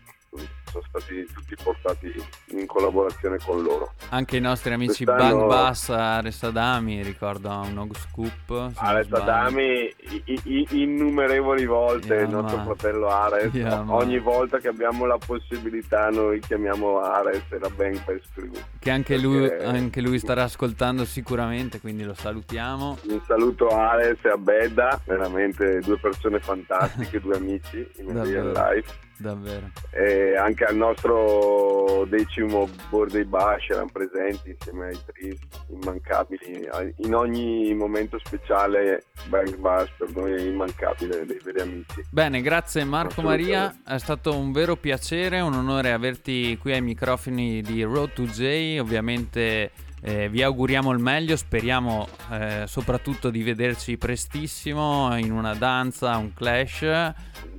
sono 0.71 0.83
stati 0.87 1.25
tutti 1.33 1.55
portati 1.61 2.11
in 2.51 2.65
collaborazione 2.65 3.37
con 3.45 3.61
loro. 3.61 3.93
Anche 4.09 4.37
i 4.37 4.39
nostri 4.39 4.73
amici 4.73 5.03
Quest'anno- 5.05 5.37
Bang 5.37 5.47
Bass 5.49 5.89
Ares 5.89 6.43
Adami, 6.43 7.03
ricordo 7.03 7.49
un 7.49 7.77
Og 7.77 7.95
Scoop. 7.97 8.71
Ares. 8.75 9.11
Adami 9.11 9.93
i- 10.25 10.39
i- 10.43 10.67
innumerevoli 10.81 11.65
volte 11.65 12.13
Yeah, 12.13 12.23
il 12.23 12.29
nostro 12.29 12.57
man. 12.57 12.65
fratello 12.67 13.07
Ares 13.09 13.53
Yeah, 13.53 13.81
man. 13.83 13.89
ogni 13.89 14.19
volta 14.19 14.57
che 14.59 14.67
abbiamo 14.69 15.05
la 15.05 15.17
possibilità 15.17 16.09
noi 16.09 16.39
chiamiamo 16.39 16.99
Ares 17.01 17.43
e 17.49 17.59
la 17.59 17.69
Bang 17.69 17.95
Bass 18.05 18.21
Crew 18.33 18.51
Che 18.79 18.89
anche 18.91 19.17
lui, 19.17 19.47
Perché- 19.47 19.63
anche 19.65 20.01
lui 20.01 20.19
starà 20.19 20.43
ascoltando 20.43 21.05
sicuramente, 21.05 21.79
quindi 21.79 22.03
lo 22.03 22.13
salutiamo. 22.13 22.97
un 23.09 23.21
saluto 23.27 23.67
a 23.67 23.91
Ares 23.91 24.17
e 24.23 24.29
a 24.29 24.37
Bedda 24.37 24.99
veramente 25.05 25.79
due 25.79 25.97
persone 25.99 26.39
fantastiche 26.39 27.19
due 27.21 27.35
amici 27.35 27.85
in 27.97 28.23
real 28.23 28.51
life 28.51 28.93
Davvero. 29.21 29.71
e 29.91 30.35
anche 30.35 30.65
al 30.65 30.75
nostro 30.75 32.05
decimo 32.09 32.67
Birthday 32.89 33.23
Bash 33.23 33.69
erano 33.69 33.89
presenti 33.91 34.49
insieme 34.49 34.87
ai 34.87 34.99
Tris 35.05 35.39
immancabili 35.69 36.67
in 36.97 37.13
ogni 37.15 37.73
momento 37.73 38.19
speciale 38.23 39.03
Bang 39.27 39.55
Bash 39.57 39.91
per 39.97 40.15
noi 40.15 40.33
è 40.33 40.41
immancabile 40.41 41.25
dei 41.25 41.39
veri 41.43 41.61
amici 41.61 42.01
Bene, 42.09 42.41
grazie 42.41 42.83
Marco. 42.83 43.21
Maria, 43.21 43.73
è 43.85 43.97
stato 43.97 44.35
un 44.35 44.51
vero 44.51 44.75
piacere, 44.75 45.39
un 45.39 45.53
onore 45.53 45.91
averti 45.91 46.57
qui 46.57 46.73
ai 46.73 46.81
microfoni 46.81 47.61
di 47.61 47.83
Road 47.83 48.13
to 48.13 48.23
J, 48.23 48.77
ovviamente 48.79 49.71
eh, 50.01 50.29
vi 50.29 50.41
auguriamo 50.41 50.91
il 50.91 50.99
meglio, 50.99 51.35
speriamo 51.35 52.07
eh, 52.31 52.63
soprattutto 52.65 53.29
di 53.29 53.43
vederci 53.43 53.97
prestissimo 53.97 55.15
in 55.17 55.31
una 55.31 55.53
danza, 55.53 56.17
un 56.17 56.33
clash. 56.33 56.81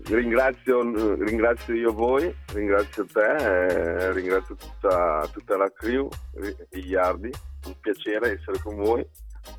Ringrazio, 0.05 1.15
ringrazio 1.15 1.75
io 1.75 1.93
voi, 1.93 2.35
ringrazio 2.53 3.07
te, 3.07 3.37
eh, 3.37 4.13
ringrazio 4.13 4.57
tutta, 4.57 5.29
tutta 5.33 5.57
la 5.57 5.71
crew, 5.73 6.09
i 6.71 6.81
Yardi, 6.81 7.31
un 7.67 7.75
piacere 7.81 8.33
essere 8.33 8.59
con 8.61 8.77
voi. 8.77 9.07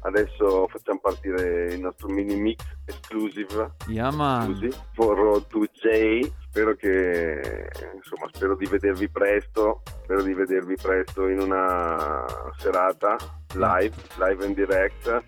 Adesso 0.02 0.68
facciamo 0.68 1.00
partire 1.02 1.74
il 1.74 1.80
nostro 1.80 2.08
mini 2.08 2.36
mix 2.36 2.64
exclusive, 2.86 3.76
Yaman, 3.88 4.50
exclusive 4.50 4.86
for 4.94 5.18
Road 5.18 5.48
to 5.48 5.66
J. 5.74 6.32
Spero 6.54 6.76
che 6.76 7.68
insomma 7.96 8.30
spero 8.32 8.56
di 8.56 8.68
vedervi 8.68 9.10
presto, 9.10 9.82
spero 10.04 10.22
di 10.22 10.36
vedervi 10.36 10.76
presto 10.80 11.28
in 11.28 11.40
una 11.40 12.24
serata 12.58 13.16
live, 13.56 13.96
live 14.20 14.46
and 14.46 14.54
direct. 14.54 15.24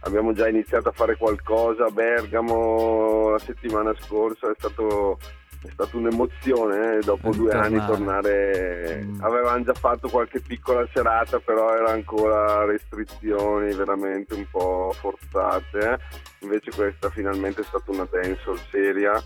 Abbiamo 0.00 0.32
già 0.32 0.48
iniziato 0.48 0.88
a 0.88 0.92
fare 0.92 1.16
qualcosa 1.16 1.84
a 1.84 1.90
Bergamo 1.90 3.30
la 3.30 3.38
settimana 3.38 3.94
scorsa, 4.00 4.50
è 4.50 4.54
stato 4.58 5.18
è 5.66 5.70
stata 5.72 5.96
un'emozione 5.96 6.96
eh, 6.96 7.00
dopo 7.00 7.30
due 7.30 7.52
anni 7.52 7.84
tornare. 7.84 9.02
Mm. 9.04 9.20
Avevamo 9.22 9.64
già 9.64 9.74
fatto 9.74 10.08
qualche 10.08 10.40
piccola 10.40 10.86
serata, 10.92 11.38
però 11.38 11.72
erano 11.72 11.88
ancora 11.88 12.64
restrizioni 12.64 13.74
veramente 13.74 14.34
un 14.34 14.46
po' 14.50 14.92
forzate. 14.98 15.78
eh. 15.78 15.98
Invece 16.40 16.70
questa 16.70 17.10
finalmente 17.10 17.62
è 17.62 17.64
stata 17.64 17.90
una 17.90 18.06
dancehall 18.10 18.58
seria. 18.70 19.22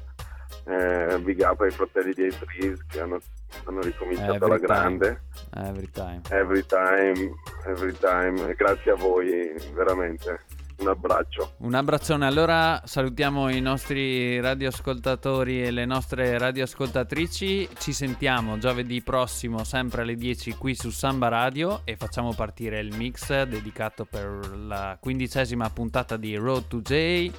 Eh, 0.65 1.19
big 1.21 1.41
up 1.41 1.61
ai 1.61 1.71
fratelli 1.71 2.13
di 2.13 2.23
A3 2.25 2.77
che 2.89 3.01
hanno, 3.01 3.19
hanno 3.65 3.81
ricominciato 3.81 4.35
Every 4.35 4.45
alla 4.45 4.59
time. 4.59 4.67
grande. 4.99 5.23
every 5.55 5.91
time. 5.91 6.21
Every 6.31 6.67
time, 6.67 7.35
every 7.67 7.97
time. 7.99 8.55
Grazie 8.55 8.93
a 8.93 8.97
voi, 8.97 9.53
veramente. 9.75 10.45
Un 10.81 10.89
abbraccio. 10.89 11.57
Un 11.59 11.75
abbraccione, 11.75 12.25
allora 12.27 12.81
salutiamo 12.83 13.51
i 13.51 13.61
nostri 13.61 14.41
radioascoltatori 14.41 15.63
e 15.63 15.71
le 15.71 15.85
nostre 15.85 16.39
radioascoltatrici, 16.39 17.69
ci 17.79 17.93
sentiamo 17.93 18.57
giovedì 18.57 19.03
prossimo 19.03 19.63
sempre 19.65 20.01
alle 20.01 20.15
10 20.15 20.55
qui 20.57 20.75
su 20.75 20.89
Samba 20.89 21.29
Radio 21.29 21.83
e 21.85 21.97
facciamo 21.97 22.33
partire 22.33 22.81
il 22.81 22.97
mix 22.97 23.43
dedicato 23.43 24.07
per 24.07 24.57
la 24.57 24.97
quindicesima 24.99 25.69
puntata 25.69 26.17
di 26.17 26.35
Road 26.37 26.67
to 26.69 26.81
J 26.81 27.31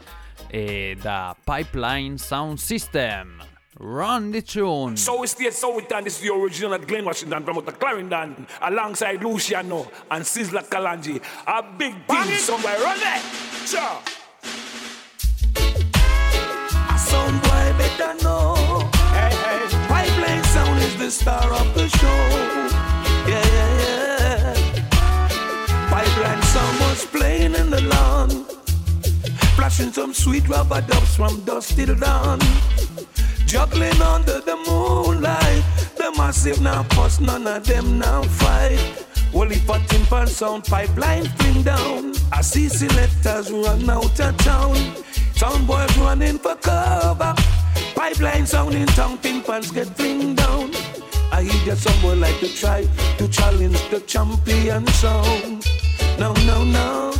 Eh, 0.50 0.92
e 0.92 0.96
da 0.96 1.36
Pipeline 1.44 2.18
Sound 2.18 2.60
System. 2.60 3.44
Run 3.80 4.32
the 4.32 4.42
tune! 4.42 4.96
So 4.96 5.24
it's 5.24 5.34
the 5.34 5.50
so 5.52 5.76
we 5.76 5.84
done 5.88 6.04
this 6.04 6.18
is 6.18 6.22
the 6.22 6.32
original 6.34 6.76
at 6.76 6.86
Glen 6.88 7.04
Washington 7.04 7.44
from 7.44 7.66
the 7.66 7.72
Clarendon 7.72 8.46
alongside 8.62 9.24
Luciano 9.24 9.90
and 10.12 10.24
Sizzla 10.24 10.64
Kalanji. 10.70 11.20
A 11.48 11.64
big 11.78 11.96
team 12.08 12.38
song 12.38 12.62
by 12.62 12.76
Run 12.78 13.00
It! 13.00 13.22
Sure. 13.66 13.98
A 16.90 16.98
sound 17.00 17.42
boy 17.42 17.74
better 17.80 18.24
know. 18.24 18.56
Hey, 19.14 19.34
hey. 19.34 19.88
Pipeline 19.88 20.44
sound 20.44 20.80
is 20.84 20.98
the 20.98 21.10
star 21.10 21.52
of 21.52 21.74
the 21.74 21.88
show. 21.90 22.28
Yeah, 23.28 23.48
yeah, 23.48 23.80
yeah. 23.82 24.54
Pipeline 25.90 26.44
sound 26.44 26.80
was 26.82 27.06
playing 27.06 27.56
in 27.56 27.72
the 27.72 27.82
lawn. 27.82 28.41
Flashing 29.62 29.92
some 29.94 30.12
sweet 30.12 30.50
rubber 30.50 30.82
dubs 30.82 31.16
from 31.16 31.40
dusk 31.42 31.76
till 31.76 31.94
dawn. 31.94 32.40
Juggling 33.46 34.02
under 34.02 34.40
the 34.42 34.58
moonlight. 34.68 35.64
The 35.96 36.12
massive 36.18 36.60
now 36.62 36.82
fuss, 36.96 37.20
none 37.20 37.46
of 37.46 37.64
them 37.68 38.00
now 38.00 38.24
fight. 38.24 39.06
Only 39.32 39.58
for 39.58 39.78
timber 39.88 40.26
sound 40.26 40.64
pipeline 40.64 41.30
bring 41.38 41.62
down. 41.62 42.16
I 42.34 42.42
see 42.42 42.70
selectors 42.70 43.52
run 43.52 43.88
out 43.88 44.20
of 44.20 44.36
town. 44.38 44.78
Sound 45.36 45.68
boys 45.68 45.96
running 46.00 46.40
for 46.40 46.56
cover. 46.56 47.36
Pipeline 47.94 48.48
sound 48.48 48.74
in 48.74 48.88
town, 48.88 49.20
timpans 49.20 49.70
get 49.70 49.90
fling 49.96 50.34
down. 50.34 50.72
I 51.32 51.44
hear 51.44 51.76
that 51.76 51.78
someone 51.78 52.20
like 52.20 52.40
to 52.40 52.52
try 52.52 52.88
to 53.20 53.28
challenge 53.28 53.80
the 53.92 54.00
champion 54.08 54.88
sound. 54.88 55.68
No, 56.18 56.34
no, 56.48 56.64
no. 56.64 57.14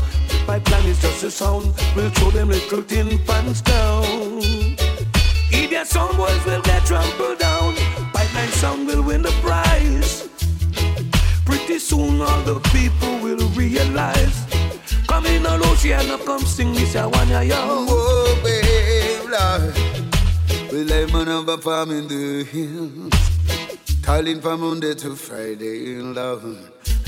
Pipeline 0.48 0.86
is 0.86 1.02
just 1.02 1.24
a 1.24 1.32
sound. 1.32 1.74
We'll 1.96 2.10
throw 2.12 2.32
them 2.32 2.50
little 2.50 2.84
tin 2.84 3.20
pans 3.26 3.62
down. 3.62 4.42
Idiot 5.52 5.88
sound 5.88 6.18
boys 6.18 6.44
will 6.46 6.62
get 6.62 6.86
trampled 6.86 7.40
down. 7.40 7.76
Pipeline 8.14 8.50
sound 8.50 8.88
will 8.88 9.04
win 9.04 9.22
the 9.22 9.32
prize. 9.42 10.30
Pretty 11.46 11.80
soon 11.80 12.22
all 12.22 12.42
the 12.42 12.60
people 12.72 13.20
will 13.20 13.48
realize. 13.50 14.46
Come 15.08 15.26
in 15.26 15.46
all 15.46 15.66
ocean, 15.66 16.08
come 16.26 16.42
sing 16.42 16.74
this 16.74 16.96
I 16.96 17.06
want 17.06 17.30
ya 17.30 17.42
yo. 17.42 17.56
Oh, 17.60 18.40
babe, 18.44 19.30
Lord. 19.30 19.92
Well, 20.72 20.94
I'm 20.94 21.16
on 21.16 21.50
a 21.50 21.58
farm 21.58 21.92
in 21.92 22.08
the 22.08 22.44
hills. 22.46 23.12
Toiling 24.02 24.42
from 24.42 24.62
Monday 24.62 24.96
to 24.96 25.16
Friday, 25.16 26.02
love. 26.02 26.44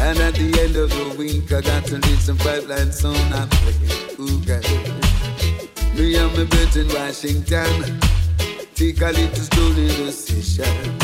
And 0.04 0.20
at 0.20 0.36
the 0.36 0.60
end 0.60 0.76
of 0.76 0.90
the 0.90 1.16
week, 1.18 1.50
I 1.54 1.62
got 1.62 1.86
to 1.86 1.96
read 1.96 2.20
some 2.20 2.38
pipeline 2.38 2.92
song 2.92 3.16
I 3.32 3.48
play. 3.48 3.74
Ooh, 4.20 4.38
God. 4.44 4.62
Me 5.96 6.16
and 6.16 6.30
my 6.36 6.44
birds 6.44 6.76
in 6.76 6.90
Washington. 6.90 8.02
Take 8.76 9.00
a 9.00 9.12
little 9.16 9.44
stroll 9.48 9.72
in 9.72 9.88
the 10.04 10.12
session. 10.12 11.00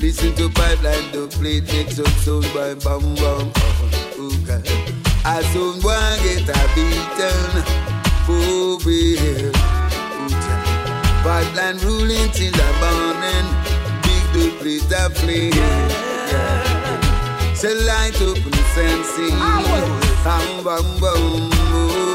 Listen 0.00 0.34
to 0.36 0.48
pipeline, 0.48 1.12
the 1.12 1.28
plate 1.28 1.66
makes 1.70 1.98
up 2.00 2.08
sound 2.24 2.48
by 2.54 2.72
bam 2.80 3.14
bam. 3.20 3.52
Ooh, 4.16 4.32
God. 4.48 4.64
I 5.26 5.42
soon 5.52 5.76
want 5.84 6.22
get 6.24 6.48
a 6.48 6.60
beaten. 6.72 7.60
Oh, 8.26 8.80
yeah. 8.88 9.52
Pipeline 11.22 11.76
ruling 11.84 12.30
till 12.32 12.52
the 12.56 12.68
morning. 12.80 13.46
Big 14.00 14.24
the 14.32 14.48
plate 14.58 14.92
of 14.96 15.12
flame. 15.14 15.52
Yeah. 15.52 16.57
Say 17.58 17.74
light 17.74 18.14
up 18.22 18.36
the 18.36 18.62
sensing. 18.72 19.36
Bam 20.22 20.62
bam 20.62 20.86
bam. 21.00 21.50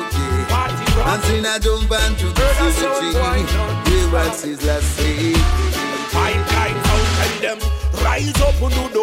Okay. 0.07 0.23
And 1.03 1.21
see 1.23 1.45
I 1.45 1.59
jump 1.59 1.91
and 1.91 2.17
to 2.17 2.27
the 2.27 2.53
cemetery. 2.71 3.43
The 3.83 4.09
wax 4.13 4.45
is 4.45 4.63
last 4.65 4.95
say. 4.95 5.33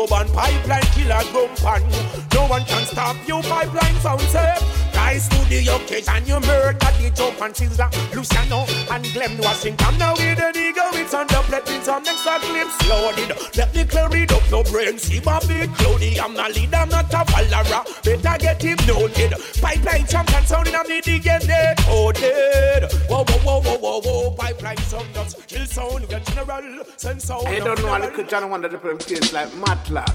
Up 0.02 0.12
and 0.12 0.28
do 0.28 0.34
no 0.36 0.44
one 0.44 0.50
pipeline 0.50 0.82
killer 0.94 1.22
grump 1.32 1.64
and 1.64 2.34
No 2.34 2.46
one 2.46 2.64
can 2.64 2.86
stop 2.86 3.16
you 3.26 3.40
pipeline 3.42 3.94
sound 4.00 4.20
safe. 4.22 4.94
Rise 4.94 5.28
to 5.28 5.38
the 5.48 5.66
occasion 5.68 6.26
you 6.26 6.40
murder 6.40 6.78
the 6.78 7.10
jump 7.14 7.40
and 7.42 7.54
sizzler 7.54 7.90
Luciano 8.14 8.66
and 8.90 9.04
Glenn 9.12 9.36
Washington. 9.38 9.98
Now 9.98 10.12
with 10.12 10.38
the 10.38 10.52
nigga 10.52 10.94
it's 10.94 11.14
on 11.14 11.26
the 11.26 11.40
plate 11.46 11.64
with 11.66 11.84
some 11.84 12.02
extra 12.06 12.38
clips 12.38 12.88
loaded 12.88 13.32
Let 13.56 13.74
me 13.74 13.84
clear 13.84 14.08
it 14.12 14.32
up 14.32 14.42
no 14.50 14.62
brain. 14.64 14.98
See 14.98 15.20
my 15.20 15.38
big 15.46 15.72
cloudy 15.74 16.20
I'm 16.20 16.34
not 16.34 16.54
lead 16.54 16.74
I'm 16.74 16.88
not 16.88 17.12
a 17.12 17.24
follower. 17.24 17.84
Better 18.04 18.38
get 18.38 18.62
him 18.62 18.78
noted 18.86 19.34
Pipeline 19.60 20.06
champion 20.06 20.44
sounding 20.46 20.74
I'm 20.74 20.86
the 20.86 21.76
Oh 21.88 22.12
dead 22.12 22.92
Whoa 23.08 23.24
whoa 23.24 23.60
whoa 23.60 23.60
whoa 23.60 23.78
whoa 23.78 24.00
whoa. 24.00 24.30
Pipeline 24.32 24.78
sound 24.78 25.12
does 25.12 25.34
kill 25.46 25.66
sound 25.66 26.08
get 26.08 26.24
general 26.26 26.84
sense 26.96 27.24
sound 27.24 27.48
I 27.48 27.58
don't 27.58 27.80
know 27.82 27.96
a 27.96 27.98
little 27.98 28.24
John 28.24 28.48
one 28.50 28.64
of 28.64 28.70
the 28.70 28.76
different 28.76 29.02
things 29.02 29.32
like 29.32 29.52
Matlock. 29.90 30.14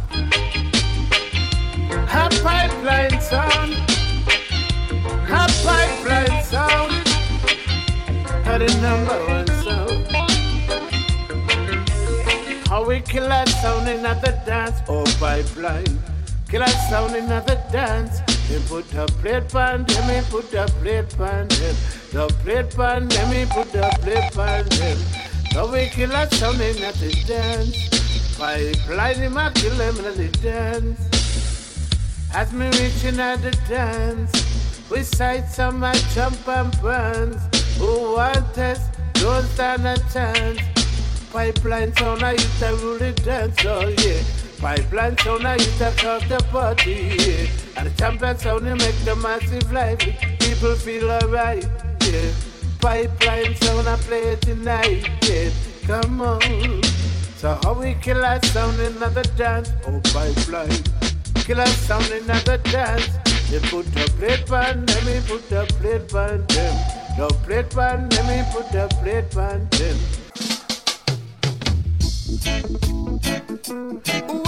Hot 2.07 2.32
pipeline 2.43 3.19
sound. 3.19 3.73
Hot 5.28 5.51
pipeline 5.65 6.43
sound. 6.43 6.91
Had 8.45 8.61
the 8.61 8.69
number 8.82 9.19
one 9.28 9.47
sound. 9.63 10.07
How 12.67 12.86
we 12.86 13.01
kill 13.01 13.28
that 13.28 13.49
sound 13.49 13.89
in 13.89 14.01
the 14.03 14.41
dance, 14.45 14.80
oh 14.88 15.03
pipeline. 15.19 15.99
Kill 16.47 16.61
that 16.61 16.89
sound 16.89 17.15
in 17.15 17.28
the 17.28 17.41
dance. 17.71 18.21
Then 18.47 18.61
put 18.67 18.93
a 18.93 19.05
plate 19.19 19.49
pan, 19.49 19.84
then 19.86 20.07
me 20.07 20.21
put 20.30 20.53
a 20.53 20.67
plate 20.80 21.17
pan, 21.17 21.47
then 21.49 21.76
the 22.13 22.28
plate 22.43 22.76
pan, 22.76 23.07
then 23.09 23.30
me 23.30 23.45
put 23.51 23.76
a 23.76 23.89
plate 23.99 24.32
pan, 24.34 24.65
then. 24.69 24.97
So 25.51 25.71
we 25.71 25.88
kill 25.89 26.09
that 26.09 26.34
sound 26.34 26.61
in 26.61 26.76
the 26.78 27.23
dance. 27.28 27.94
Pipeline 28.38 29.15
him 29.15 29.38
a 29.38 29.49
kill 29.55 29.73
him 29.75 29.97
in 30.05 30.17
the 30.17 30.27
dance. 30.43 30.99
As 32.33 32.51
me 32.51 32.65
reaching 32.65 33.17
at 33.17 33.41
the 33.41 33.51
dance, 33.69 34.89
we 34.91 35.03
sight 35.03 35.47
some 35.47 35.79
my 35.79 35.93
jump 36.13 36.45
and 36.45 36.81
burns. 36.81 37.41
Who 37.77 38.13
want 38.15 38.53
test, 38.53 38.91
don't 39.13 39.45
stand 39.45 39.88
a 39.88 39.95
chance. 40.11 40.59
Pipeline 41.31 41.95
sound 41.95 42.23
I 42.23 42.33
used 42.33 42.59
to 42.59 42.97
the 42.99 43.13
dance, 43.23 43.65
oh 43.65 43.88
yeah. 43.88 44.21
Pipeline 44.59 45.17
sound 45.19 45.47
I 45.47 45.55
used 45.55 45.77
to 45.77 45.91
talk 45.95 46.27
the 46.27 46.43
party, 46.51 47.15
yeah. 47.17 47.47
And 47.77 47.88
the 47.88 47.97
champion 47.97 48.38
sound 48.38 48.65
you 48.65 48.75
make 48.75 48.97
the 49.05 49.15
massive 49.15 49.71
lively. 49.71 50.17
People 50.39 50.75
feel 50.75 51.09
alright, 51.09 51.65
yeah. 52.01 52.31
Pipeline 52.81 53.55
sound 53.55 53.88
I 53.88 53.95
play 53.95 54.36
tonight, 54.41 55.09
yeah. 55.23 55.49
Come 55.88 56.19
on. 56.19 57.04
So 57.38 57.59
how 57.63 57.73
we 57.73 57.95
kill 57.95 58.21
that 58.21 58.45
sound 58.45 58.79
in 58.79 58.97
the 58.97 59.31
dance? 59.36 59.69
Oh, 59.86 59.99
pipeline. 60.13 60.69
Kill 61.43 61.57
that 61.57 61.67
sound 61.67 62.09
in 62.11 62.25
the 62.25 62.59
dance. 62.71 63.09
They 63.51 63.59
put 63.69 63.86
a 63.88 64.09
plate 64.17 64.45
pan, 64.47 64.86
let 64.86 65.05
me 65.05 65.21
put 65.27 65.51
a 65.51 65.65
plate 65.75 66.09
pan 66.09 66.45
them. 66.47 66.75
No 67.17 67.27
plate 67.27 67.69
pan, 67.69 68.09
let 68.09 68.25
me 68.25 68.43
put 68.51 68.73
a 68.73 68.88
plate 69.01 69.29
pan 69.31 69.67
them. 69.71 69.97
Pipeline 74.03 74.44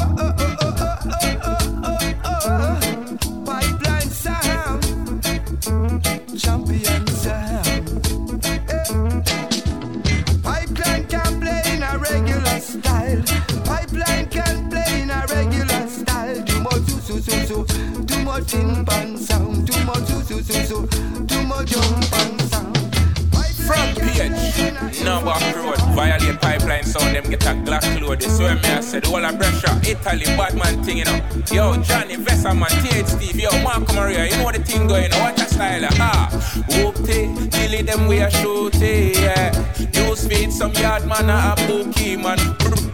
Load. 28.07 28.21
This 28.21 28.39
where 28.39 28.55
me 28.55 28.61
I 28.61 28.79
said, 28.79 29.05
all 29.07 29.23
a 29.23 29.33
pressure, 29.33 29.79
Italy, 29.83 30.25
bad 30.37 30.55
man 30.55 30.83
thing, 30.83 30.99
you 30.99 31.05
know. 31.05 31.19
Yo, 31.51 31.75
Johnny 31.83 32.15
Vesserman, 32.15 32.69
TH 32.81 33.05
Steve, 33.05 33.39
yo, 33.39 33.51
Marco 33.63 33.93
Maria, 33.93 34.25
you 34.25 34.37
know 34.37 34.45
what 34.45 34.55
the 34.55 34.63
thing 34.63 34.87
going 34.87 35.11
on, 35.13 35.19
watch 35.19 35.41
a 35.41 35.45
style, 35.45 35.85
ah. 35.99 36.29
Whoop-ty, 36.69 37.33
kill 37.51 37.85
them 37.85 38.07
we 38.07 38.19
a 38.19 38.31
shoot 38.31 38.75
it, 38.75 39.19
yeah. 39.19 40.07
Use 40.07 40.27
feed, 40.27 40.51
some 40.53 40.73
yard 40.73 41.05
man, 41.05 41.29
a 41.29 41.55
bookie, 41.67 42.15
man. 42.15 42.37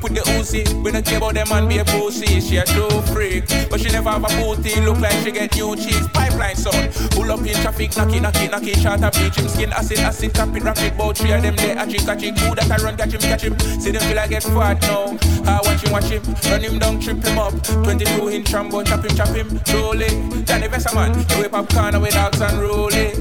Put 0.03 0.15
the 0.15 0.21
Uzi, 0.35 0.67
we 0.83 0.91
don't 0.91 1.05
care 1.05 1.15
about 1.15 1.33
them 1.33 1.47
man 1.47 1.65
be 1.65 1.77
a 1.77 1.85
pussy, 1.85 2.41
she 2.41 2.57
a 2.57 2.65
true 2.65 2.91
freak. 3.15 3.47
But 3.69 3.79
she 3.79 3.87
never 3.87 4.09
have 4.09 4.25
a 4.25 4.27
booty, 4.35 4.75
look 4.81 4.99
like 4.99 5.15
she 5.23 5.31
get 5.31 5.55
new 5.55 5.77
cheese. 5.77 6.05
Pipeline 6.09 6.57
sound, 6.57 6.91
pull 7.11 7.31
up 7.31 7.39
in 7.39 7.55
traffic, 7.63 7.91
knocky, 7.91 8.19
knocky, 8.19 8.49
knocky, 8.49 8.75
shot 8.75 8.99
a 8.99 9.09
bleach 9.17 9.39
him 9.39 9.47
skin, 9.47 9.71
acid, 9.71 9.99
acid, 9.99 10.35
tap 10.35 10.53
it, 10.57 10.61
rapid, 10.61 10.97
bout 10.97 11.17
three 11.17 11.31
of 11.31 11.41
them 11.41 11.55
there, 11.55 11.79
a 11.79 11.87
chick, 11.87 12.05
a 12.05 12.17
chick, 12.17 12.37
who 12.37 12.53
that 12.53 12.69
I 12.69 12.83
run, 12.83 12.97
catch 12.97 13.13
him, 13.13 13.21
catch 13.21 13.43
him. 13.43 13.57
See 13.79 13.91
them 13.91 14.01
feel 14.01 14.19
I 14.19 14.27
get 14.27 14.43
fat 14.43 14.81
now. 14.81 15.17
I 15.47 15.61
watch 15.63 15.81
him, 15.81 15.91
watch 15.93 16.11
him, 16.11 16.21
run 16.51 16.59
him 16.59 16.79
down, 16.79 16.99
trip 16.99 17.23
him 17.23 17.39
up. 17.39 17.53
22 17.63 18.29
inch 18.29 18.51
Rambo, 18.51 18.83
chop 18.83 19.05
him, 19.05 19.15
chop 19.15 19.29
him, 19.29 19.47
roll 19.71 20.01
it. 20.01 20.45
Johnny 20.45 20.67
Vesserman, 20.67 21.15
the 21.29 21.35
whip 21.37 21.53
up 21.53 21.69
corner 21.69 22.01
with 22.01 22.11
dogs 22.11 22.41
and 22.41 22.59
roll 22.59 22.91
it. 22.91 23.15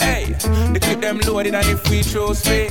Hey, 0.00 0.32
the 0.72 0.80
clip 0.80 1.02
them 1.02 1.18
loaded 1.28 1.54
and 1.54 1.66
if 1.68 1.90
we 1.90 2.02
show 2.02 2.32
speed. 2.32 2.70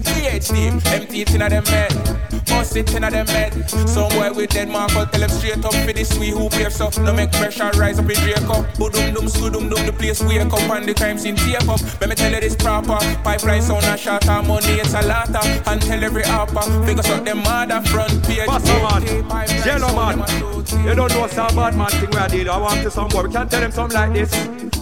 PhD, 0.00 0.80
empty 0.94 1.20
it 1.20 1.34
in 1.34 1.40
them 1.40 1.66
head. 1.66 2.41
Bust 2.52 2.76
it 2.76 2.94
in 2.94 3.02
them 3.02 3.26
head. 3.26 3.52
Some 3.88 4.10
boy 4.10 4.30
with 4.32 4.50
dead 4.50 4.68
mark, 4.68 4.94
I'll 4.94 5.06
tell 5.06 5.20
them 5.20 5.30
straight 5.30 5.64
up 5.64 5.74
for 5.74 5.92
this 5.92 6.16
we 6.18 6.28
who 6.28 6.50
play 6.50 6.68
so. 6.68 6.90
No 7.00 7.12
make 7.14 7.32
pressure 7.32 7.70
rise 7.76 7.98
up 7.98 8.10
in 8.10 8.16
Draco. 8.16 8.62
Boodum 8.76 9.14
dum, 9.14 9.26
scudum 9.26 9.70
dum, 9.70 9.86
the 9.86 9.92
place 9.92 10.22
wake 10.22 10.42
up 10.42 10.70
and 10.70 10.86
the 10.86 10.94
crime 10.94 11.16
scene 11.16 11.36
tape 11.36 11.68
up. 11.68 11.80
Let 12.00 12.10
me 12.10 12.14
tell 12.14 12.30
you 12.30 12.40
this 12.40 12.54
proper. 12.54 12.98
Pipeline 13.24 13.62
sound 13.62 13.84
a 13.84 13.96
shot, 13.96 14.28
and 14.28 14.46
money 14.46 14.80
it's 14.84 14.92
a 14.92 15.00
lotta. 15.00 15.40
And 15.66 15.80
tell 15.80 16.04
every 16.04 16.24
upper, 16.24 16.62
figures 16.84 17.08
out 17.10 17.24
them 17.24 17.38
mother 17.38 17.80
front 17.88 18.22
page. 18.24 18.46
Master 18.46 18.78
man, 18.84 19.02
yellow 19.64 19.94
man. 19.96 20.18
You 20.84 20.94
don't 20.94 21.10
know 21.10 21.26
some 21.28 21.54
bad 21.56 21.76
man 21.76 21.90
thing 21.90 22.10
where 22.10 22.22
I 22.22 22.28
did. 22.28 22.48
I 22.48 22.58
want 22.58 22.82
to 22.82 22.90
some 22.90 23.08
boy. 23.08 23.22
We 23.22 23.32
can't 23.32 23.50
tell 23.50 23.60
them 23.60 23.72
something 23.72 23.98
like 23.98 24.12
this. 24.12 24.32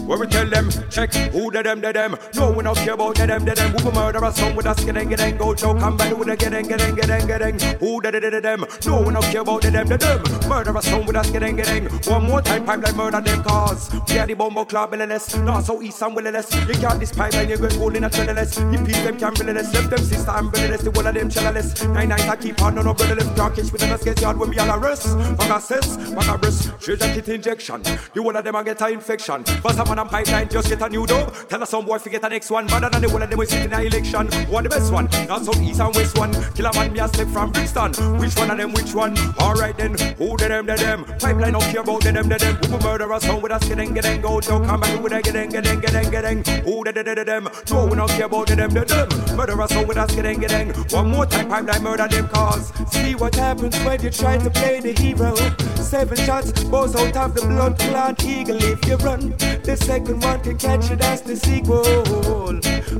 Where 0.00 0.18
we 0.18 0.26
tell 0.26 0.48
them, 0.48 0.70
check 0.90 1.14
who 1.14 1.50
the 1.52 1.62
them, 1.62 1.80
the 1.80 1.92
them. 1.92 2.16
No, 2.34 2.50
we 2.50 2.64
don't 2.64 2.76
care 2.76 2.94
about 2.94 3.14
the 3.14 3.26
them, 3.26 3.44
the 3.44 3.54
them. 3.54 3.70
Who 3.72 3.92
murder 3.92 4.24
a 4.24 4.32
song 4.32 4.56
with 4.56 4.66
us, 4.66 4.82
get 4.84 5.08
get 5.08 5.20
and 5.20 5.38
go 5.38 5.54
choke. 5.54 5.78
Come 5.78 5.96
back 5.96 6.16
with 6.18 6.28
a 6.28 6.36
get 6.36 6.50
get 6.50 6.80
get 6.80 6.96
get 6.96 7.26
get 7.28 7.59
Who 7.80 8.00
the 8.00 8.10
the 8.10 8.30
the 8.30 8.40
them? 8.40 8.64
No, 8.86 9.02
we 9.02 9.12
don't 9.12 9.24
care 9.24 9.42
about 9.42 9.62
the 9.62 9.70
them, 9.70 9.86
the 9.88 9.96
them. 9.96 10.22
Murder 10.48 10.76
a 10.76 10.82
song 10.82 11.06
with 11.06 11.16
us, 11.16 11.30
get 11.30 11.42
get 11.56 12.06
One 12.08 12.24
more 12.24 12.42
time, 12.42 12.64
pipeline 12.64 12.96
murder 12.96 13.20
them 13.20 13.42
cause. 13.42 13.90
We 14.08 14.18
are 14.18 14.26
the 14.26 14.34
bombo 14.34 14.64
club, 14.64 14.92
LNS. 14.92 15.44
North, 15.44 15.66
so 15.66 15.82
east, 15.82 16.02
and 16.02 16.14
willingness. 16.14 16.52
You 16.54 16.74
can't 16.74 17.00
this 17.00 17.12
pipeline, 17.12 17.48
you 17.48 17.56
get 17.58 17.78
gold 17.78 17.96
in 17.96 18.04
a 18.04 18.10
trellis. 18.10 18.58
You 18.58 18.78
peace 18.84 19.02
them 19.02 19.18
can't 19.18 19.38
willingness. 19.38 19.72
Left 19.74 19.90
them 19.90 19.98
sister 20.00 20.30
and 20.30 20.52
willingness. 20.52 20.82
The 20.82 20.90
one 20.90 21.06
of 21.06 21.14
them 21.14 21.30
chilliness. 21.30 21.84
Nine 21.84 22.08
nights 22.08 22.28
I 22.28 22.36
keep 22.36 22.60
on, 22.62 22.74
no, 22.74 22.82
no, 22.82 22.94
brother, 22.94 23.14
them 23.14 23.34
darkish 23.34 23.72
with 23.72 23.80
them, 23.80 23.98
skate 23.98 24.20
yard 24.20 24.38
when 24.38 24.50
we 24.50 24.58
all 24.58 24.78
arrest. 24.78 25.06
Fuck 25.38 25.58
assess, 25.58 25.96
fuck 26.14 26.28
a 26.28 26.38
breast. 26.38 26.70
A 26.90 26.96
kit 27.14 27.28
injection. 27.28 27.82
You 28.14 28.22
one 28.22 28.36
of 28.36 28.44
them, 28.44 28.56
I 28.56 28.62
get 28.62 28.80
a 28.80 28.88
infection. 28.88 29.44
First 29.44 29.78
time 29.78 29.88
on 29.88 29.98
a 29.98 30.04
pipeline, 30.04 30.48
just 30.48 30.68
get 30.68 30.82
a 30.82 30.88
new 30.88 31.06
dog. 31.06 31.34
Tell 31.48 31.62
us 31.62 31.70
some 31.70 31.86
boy, 31.86 31.98
forget 31.98 32.22
the 32.22 32.28
next 32.28 32.50
one. 32.50 32.66
Better 32.66 32.88
than 32.88 33.02
the 33.02 33.08
one 33.08 33.22
of 33.22 33.30
them 33.30 33.38
we 33.38 33.46
sit 33.46 33.64
in 33.64 33.72
a 33.72 33.80
election. 33.80 34.26
One 34.50 34.64
the 34.64 34.70
best 34.70 34.92
one. 34.92 35.08
Not 35.28 35.44
so 35.44 35.52
east 35.60 35.80
and 35.80 35.94
west 35.94 36.18
one. 36.18 36.32
Kill 36.54 36.66
a 36.66 36.74
man, 36.74 36.92
me 36.92 37.00
a 37.00 37.08
step 37.08 37.28
from 37.28 37.49
Kingston. 37.52 37.92
Which 38.18 38.36
one 38.36 38.50
of 38.50 38.58
them, 38.58 38.72
which 38.72 38.94
one? 38.94 39.16
Alright 39.38 39.76
then, 39.76 39.96
who 40.18 40.36
did 40.36 40.50
them, 40.50 40.66
did 40.66 40.78
them? 40.78 41.04
Pipeline 41.18 41.52
don't 41.52 41.62
care 41.62 41.80
about 41.80 42.02
did 42.02 42.14
them, 42.14 42.28
did 42.28 42.40
them. 42.40 42.56
Who 42.56 42.72
will 42.72 42.82
murder 42.82 43.12
us, 43.12 43.24
home 43.24 43.42
with 43.42 43.52
us, 43.52 43.66
get 43.68 43.78
in, 43.78 43.94
get 43.94 44.04
in, 44.04 44.20
go 44.20 44.40
to 44.40 44.48
come 44.48 44.80
back 44.80 45.02
with 45.02 45.12
a 45.12 45.22
get 45.22 45.36
in, 45.36 45.48
get 45.50 45.66
in, 45.66 45.80
get 45.80 45.94
in, 45.94 46.10
get 46.10 46.24
in. 46.24 46.64
Who 46.64 46.84
did 46.84 46.96
it, 46.96 47.04
did 47.04 47.26
them? 47.26 47.48
No, 47.70 47.86
we 47.86 47.96
don't 47.96 48.10
care 48.10 48.26
about 48.26 48.46
did 48.46 48.58
them, 48.58 48.70
did 48.70 48.88
them. 48.88 49.08
Murder 49.36 49.60
us, 49.60 49.72
home 49.72 49.86
with 49.86 49.96
us, 49.96 50.14
get 50.14 50.26
in, 50.26 50.40
get 50.40 50.52
in. 50.52 50.68
One 50.90 51.10
more 51.10 51.26
time, 51.26 51.48
pipeline 51.48 51.82
murder 51.82 52.08
them 52.08 52.28
cause. 52.28 52.72
See 52.92 53.14
what 53.14 53.34
happens 53.34 53.76
when 53.84 54.02
you 54.02 54.10
try 54.10 54.38
to 54.38 54.50
play 54.50 54.80
the 54.80 54.92
hero. 54.92 55.34
Seven 55.76 56.16
shots, 56.18 56.64
both 56.64 56.96
out 56.96 57.16
of 57.16 57.34
the 57.34 57.42
blood 57.42 57.78
clot 57.78 58.24
eagle 58.24 58.62
if 58.62 58.84
you 58.86 58.96
run. 58.96 59.30
The 59.62 59.76
second 59.76 60.22
one 60.22 60.40
can 60.40 60.58
catch 60.58 60.90
it 60.90 61.00
as 61.02 61.22
the 61.22 61.36
sequel. 61.36 61.84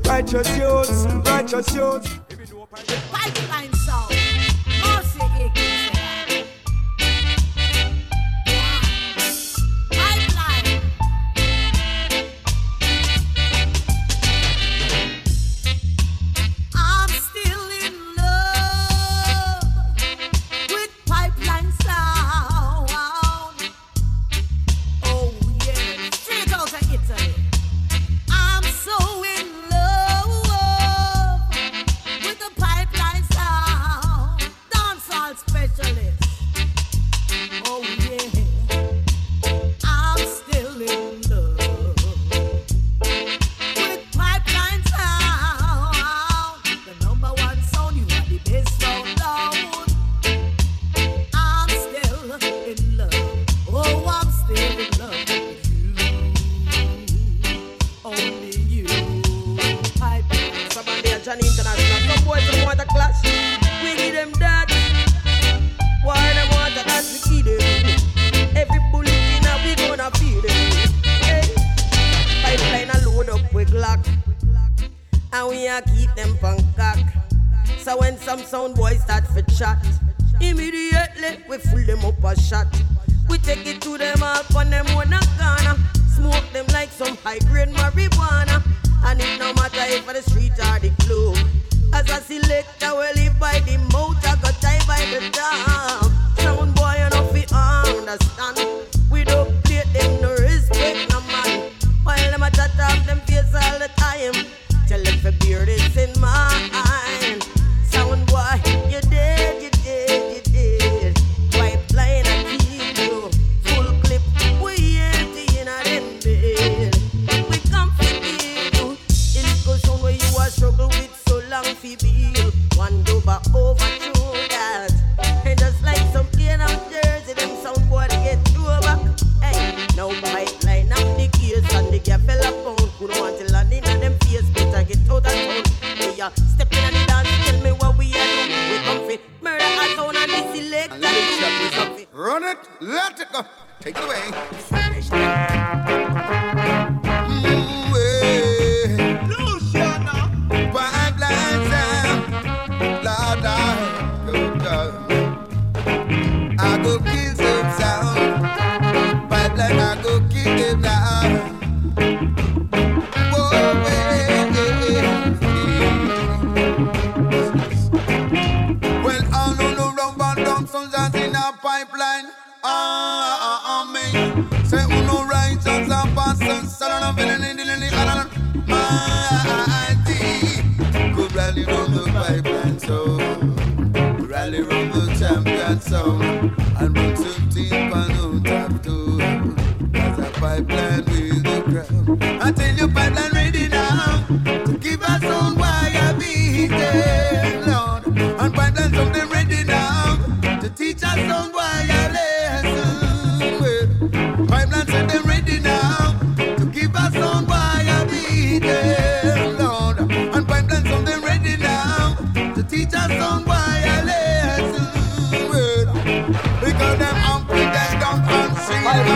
Righteous 0.05 0.57
youths, 0.57 1.07
righteous 1.27 1.75
youths. 1.75 2.21
Pipeline 3.13 3.80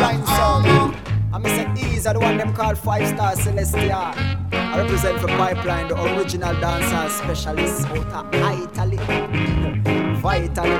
I'm 0.03 1.42
Mr. 1.42 1.78
Ease, 1.78 2.07
I 2.07 2.12
the 2.12 2.20
one 2.20 2.36
them 2.36 2.53
call 2.53 2.74
five 2.74 3.07
star 3.09 3.36
celestial. 3.36 3.92
I 3.92 4.78
represent 4.78 5.20
for 5.20 5.28
Pipeline, 5.28 5.88
the 5.88 6.03
original 6.03 6.55
dancer 6.61 7.09
specialist 7.14 7.86
out 7.86 8.34
of 8.34 8.34
Italy. 8.34 8.97
Vitally. 10.20 10.70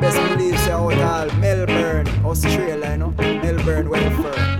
Best 0.00 0.16
believe 0.28 0.58
say 0.60 0.72
out 0.72 1.28
of 1.28 1.38
Melbourne, 1.38 2.08
Australia, 2.24 2.90
you 2.92 2.96
know. 2.96 3.10
Melbourne, 3.18 3.88
Welfare. 3.88 4.51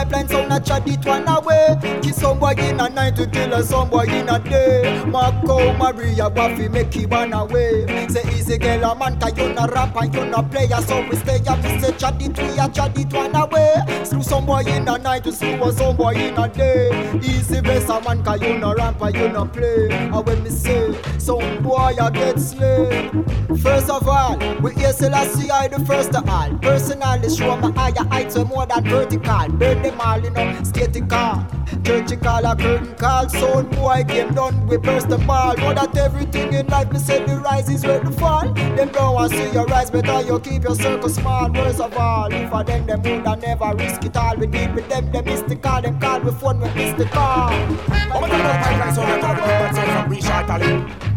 pipeline 0.00 0.28
sound 0.28 0.52
a 0.52 0.60
chat 0.60 0.88
it 0.88 1.04
one 1.04 1.28
away. 1.28 1.76
Kiss 2.02 2.16
somebody 2.16 2.62
in 2.66 2.80
a 2.80 2.88
night 2.88 3.16
to 3.16 3.26
kill 3.26 3.52
a 3.52 3.62
somebody 3.62 4.18
in 4.18 4.28
a 4.28 4.38
day. 4.38 5.04
Marco 5.06 5.72
Maria 5.74 6.30
Waffy 6.30 6.70
make 6.70 6.94
it 6.96 7.08
one 7.10 7.32
away. 7.32 7.86
Say 8.08 8.22
easy 8.34 8.58
girl 8.58 8.84
a 8.84 8.94
man 8.94 9.18
cause 9.20 9.36
you're 9.36 9.52
not 9.52 9.72
rapper, 9.72 10.06
you're 10.06 10.26
not 10.26 10.50
player. 10.50 10.80
So 10.86 11.06
we 11.08 11.16
stay 11.16 11.40
up 11.46 11.62
we 11.62 11.80
say 11.80 11.92
chat 11.96 12.20
it 12.22 12.38
we 12.38 12.58
a 12.58 12.68
chat 12.68 12.98
it 12.98 13.12
one 13.12 13.34
away. 13.34 13.74
Screw 14.04 14.22
somebody 14.22 14.70
in 14.72 14.88
a 14.88 14.98
night 14.98 15.24
to 15.24 15.32
screw 15.32 15.62
a 15.62 15.72
somebody 15.72 16.24
in 16.24 16.38
a 16.38 16.48
day. 16.48 17.20
Easy 17.22 17.60
best 17.60 17.88
a 17.88 18.00
man 18.00 18.22
cause 18.24 18.40
you're 18.40 18.58
not 18.58 18.76
rapper, 18.76 19.10
you're 19.10 19.30
not 19.30 19.52
play. 19.52 19.88
And 19.90 20.26
when 20.26 20.42
me 20.42 20.50
say 20.50 20.94
some 21.18 21.62
boy 21.62 21.94
a 22.00 22.10
get 22.10 22.38
slain. 22.38 23.24
First 23.62 23.90
of 23.90 24.08
all, 24.08 24.38
we 24.62 24.74
hear 24.74 24.92
Selassie 24.92 25.50
I 25.50 25.68
the 25.68 25.84
first 25.84 26.14
of 26.14 26.28
all. 26.28 26.56
Personally 26.58 27.28
show 27.34 27.56
my 27.56 27.70
higher 27.72 28.08
heights 28.08 28.36
are 28.36 28.44
more 28.44 28.64
than 28.66 28.84
vertical. 28.84 29.48
Birthday 29.50 29.89
them 29.90 30.00
all, 30.00 30.22
you 30.22 30.30
know, 30.30 30.62
statical. 30.62 31.46
Churchy 31.84 32.16
call 32.16 32.44
a 32.44 32.56
curtain 32.56 32.94
call, 32.96 33.28
sound 33.28 33.70
boy 33.70 34.04
game 34.06 34.34
done, 34.34 34.66
we 34.66 34.76
burst 34.76 35.08
the 35.08 35.18
ball. 35.18 35.56
Know 35.56 35.74
that 35.74 35.96
everything 35.96 36.52
in 36.52 36.66
life, 36.66 36.92
me 36.92 36.98
say 36.98 37.24
the 37.24 37.36
rise 37.36 37.68
is 37.68 37.84
where 37.84 38.00
the 38.00 38.10
fall. 38.12 38.52
Them 38.52 38.88
don't 38.88 39.14
want 39.14 39.32
see 39.32 39.50
your 39.50 39.66
rise, 39.66 39.90
better 39.90 40.20
you 40.22 40.38
keep 40.40 40.64
your 40.64 40.74
circle 40.74 41.08
small. 41.08 41.50
Worst 41.52 41.80
of 41.80 41.96
all, 41.96 42.32
if 42.32 42.50
for 42.50 42.64
them, 42.64 42.86
them 42.86 43.02
would 43.02 43.26
have 43.26 43.42
never 43.42 43.74
risk 43.76 44.04
it 44.04 44.16
all. 44.16 44.36
We 44.36 44.46
deal 44.46 44.72
with 44.74 44.88
them, 44.88 45.10
them 45.12 45.24
mystical, 45.24 45.82
them 45.82 46.00
call 46.00 46.20
we 46.20 46.32
phone, 46.32 46.60
we 46.60 46.68
miss 46.74 46.96
the 46.98 47.04
call. 47.06 47.50
Oh, 47.50 48.20
my 48.20 48.28
God, 48.28 48.64
pipeline 48.64 48.94
sound, 48.94 49.12
I 49.12 49.20
talk 49.20 49.38
about 49.38 49.74
sound 49.74 51.10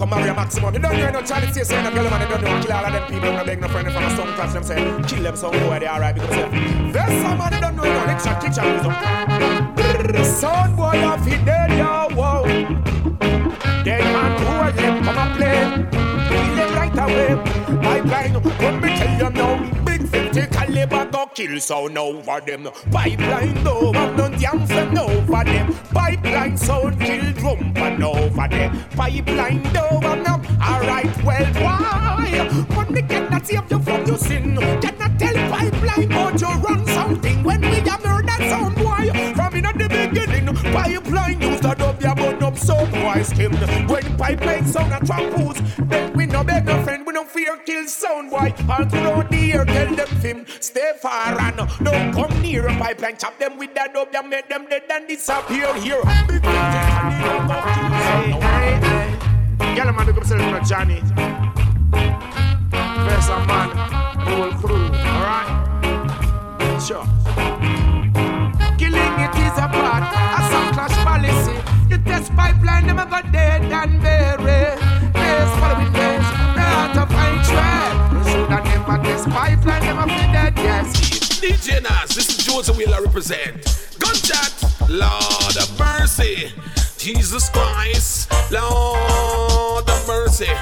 Talley. 0.00 0.10
Marco 0.10 0.16
Mario 0.16 0.34
Maximum. 0.34 0.74
You 0.74 0.80
don't 0.80 0.94
hear 0.94 1.10
no 1.10 1.22
Charlie 1.22 1.52
say 1.52 1.64
saying 1.64 1.86
a 1.86 1.90
girl 1.90 2.10
man, 2.10 2.20
you 2.22 2.28
don't 2.28 2.42
know 2.42 2.62
kill 2.62 2.72
all 2.72 2.86
of 2.86 2.92
them 2.92 3.10
people, 3.10 3.32
no 3.32 3.44
beg 3.44 3.60
no 3.60 3.68
friend 3.68 3.92
from 3.92 4.04
a 4.04 4.16
song 4.16 4.34
clash 4.34 4.52
them 4.52 4.62
say 4.62 4.76
kill 5.06 5.22
them 5.22 5.36
some 5.36 5.52
boy 5.52 5.78
they 5.78 5.88
alright 5.88 6.14
because 6.14 6.30
they 6.30 6.48
there's 6.92 7.22
some 7.22 7.38
man 7.38 7.52
you 7.52 7.60
don't 7.60 7.76
know 7.76 7.84
you 7.84 7.92
know 7.92 8.06
next 8.06 8.24
shot 8.24 8.40
kick 8.40 8.52
shot. 8.52 8.84
Son 10.24 10.76
boy 10.76 11.04
off 11.04 11.24
he 11.24 11.36
dead 11.44 11.70
yo 11.76 12.08
whoa. 12.16 12.44
Dead 13.84 14.04
man 14.14 14.40
who 14.40 14.46
are 14.46 14.72
them 14.72 15.04
come 15.04 15.18
and 15.18 15.36
play. 15.36 15.60
Kill 16.28 16.54
them 16.56 16.70
right 16.74 16.98
away. 17.04 17.30
Pipeline, 17.82 18.32
come 18.58 18.80
me 18.80 18.88
tell 18.96 19.18
you 19.18 19.30
now. 19.30 19.39
Big 19.39 19.39
50 19.39 19.39
go 21.20 21.26
kill 21.34 21.60
sound 21.60 21.98
over 21.98 22.40
them. 22.40 22.68
Pipeline 22.90 23.64
though, 23.64 23.92
I'm 23.92 24.16
done 24.16 24.32
damn 24.38 24.66
from 24.66 24.98
over 24.98 25.44
them. 25.44 25.74
Pipeline 25.92 26.56
sound 26.56 27.00
kill 27.00 27.32
drum 27.32 27.72
and 27.76 28.02
over 28.02 28.48
them. 28.48 28.84
Pipeline 28.96 29.62
though, 29.72 30.00
I'm 30.02 30.22
not 30.22 30.40
alright. 30.62 31.24
Well, 31.24 31.46
why? 31.54 32.64
Money 32.74 33.02
cannot 33.02 33.46
save 33.46 33.70
you 33.70 33.80
from 33.80 34.06
your 34.06 34.18
sin. 34.18 34.56
Cannot 34.80 35.18
tell 35.18 35.34
pipeline 35.50 36.08
but 36.08 36.40
you 36.40 36.48
run 36.48 36.86
something 36.86 37.42
when 37.42 37.60
we 37.60 37.80
have 37.90 38.02
heard 38.02 38.26
that 38.26 38.40
sound 38.50 38.74
boy. 38.76 39.34
From 39.34 39.54
in 39.54 39.64
the 39.64 39.88
beginning, 39.88 40.54
pipeline 40.72 41.40
used 41.40 41.62
to 41.62 41.74
dub 41.74 42.00
your 42.00 42.14
bun 42.14 42.42
up 42.42 42.56
so 42.56 42.86
boy 42.86 43.22
skim. 43.22 43.52
When 43.88 44.16
pipeline 44.16 44.66
sound 44.66 44.92
a 44.92 45.00
trampoos, 45.00 45.88
then 45.88 46.12
we 46.14 46.26
kill 47.70 47.86
sound 47.86 48.30
boy. 48.30 48.52
All 48.68 48.84
throughout 48.84 49.30
the 49.30 49.36
year, 49.36 49.64
tell 49.64 49.94
them 49.94 50.08
film, 50.22 50.44
stay 50.60 50.92
far 51.00 51.40
and 51.40 51.56
don't 51.84 52.12
come 52.12 52.42
near 52.42 52.66
a 52.66 52.74
pipeline. 52.76 53.16
Chop 53.16 53.38
them 53.38 53.58
with 53.58 53.74
that 53.74 53.94
dub, 53.94 54.08
you 54.12 54.22
make 54.28 54.48
them 54.48 54.66
dead 54.68 54.82
and 54.90 55.06
disappear 55.06 55.72
here. 55.74 56.02
Big 56.26 56.42
Hey, 56.42 58.30
hey, 58.46 58.70
hey. 58.86 59.76
Yellow 59.76 59.92
man, 59.92 60.06
look 60.06 60.16
himself 60.16 60.40
to 60.40 60.60
Johnny. 60.68 61.00
First 63.06 63.30
a 63.30 63.38
man, 63.50 63.68
whole 64.26 64.52
crew, 64.60 64.86
alright? 65.18 65.48
Sure. 66.86 67.06
Killing 68.78 69.14
it 69.24 69.34
is 69.46 69.56
a 69.64 69.68
part, 69.68 70.04
a 70.36 70.40
some 70.50 70.68
clash 70.74 70.96
policy. 71.06 71.56
The 71.88 71.98
test 72.04 72.34
pipeline, 72.34 72.86
them 72.86 72.98
a 72.98 73.06
got 73.06 73.30
dead 73.32 73.62
and 73.62 74.02
buried. 74.02 74.78
Days 75.14 75.52
following 75.60 75.99
pipeline, 79.30 79.82
them 79.82 79.98
a 79.98 80.06
be 80.06 80.20
dead, 80.32 80.52
yes. 80.56 81.40
DJ 81.40 81.82
Nas, 81.82 82.14
this 82.14 82.28
is 82.28 82.44
Joseph 82.44 82.76
Wheeler 82.76 83.02
represent. 83.02 83.64
Gunshot, 83.98 84.52
Lord 84.88 85.56
of 85.56 85.78
mercy. 85.78 86.52
Jesus 86.98 87.48
Christ, 87.50 88.30
Lord 88.50 89.88
of 89.88 90.06
mercy. 90.06 90.52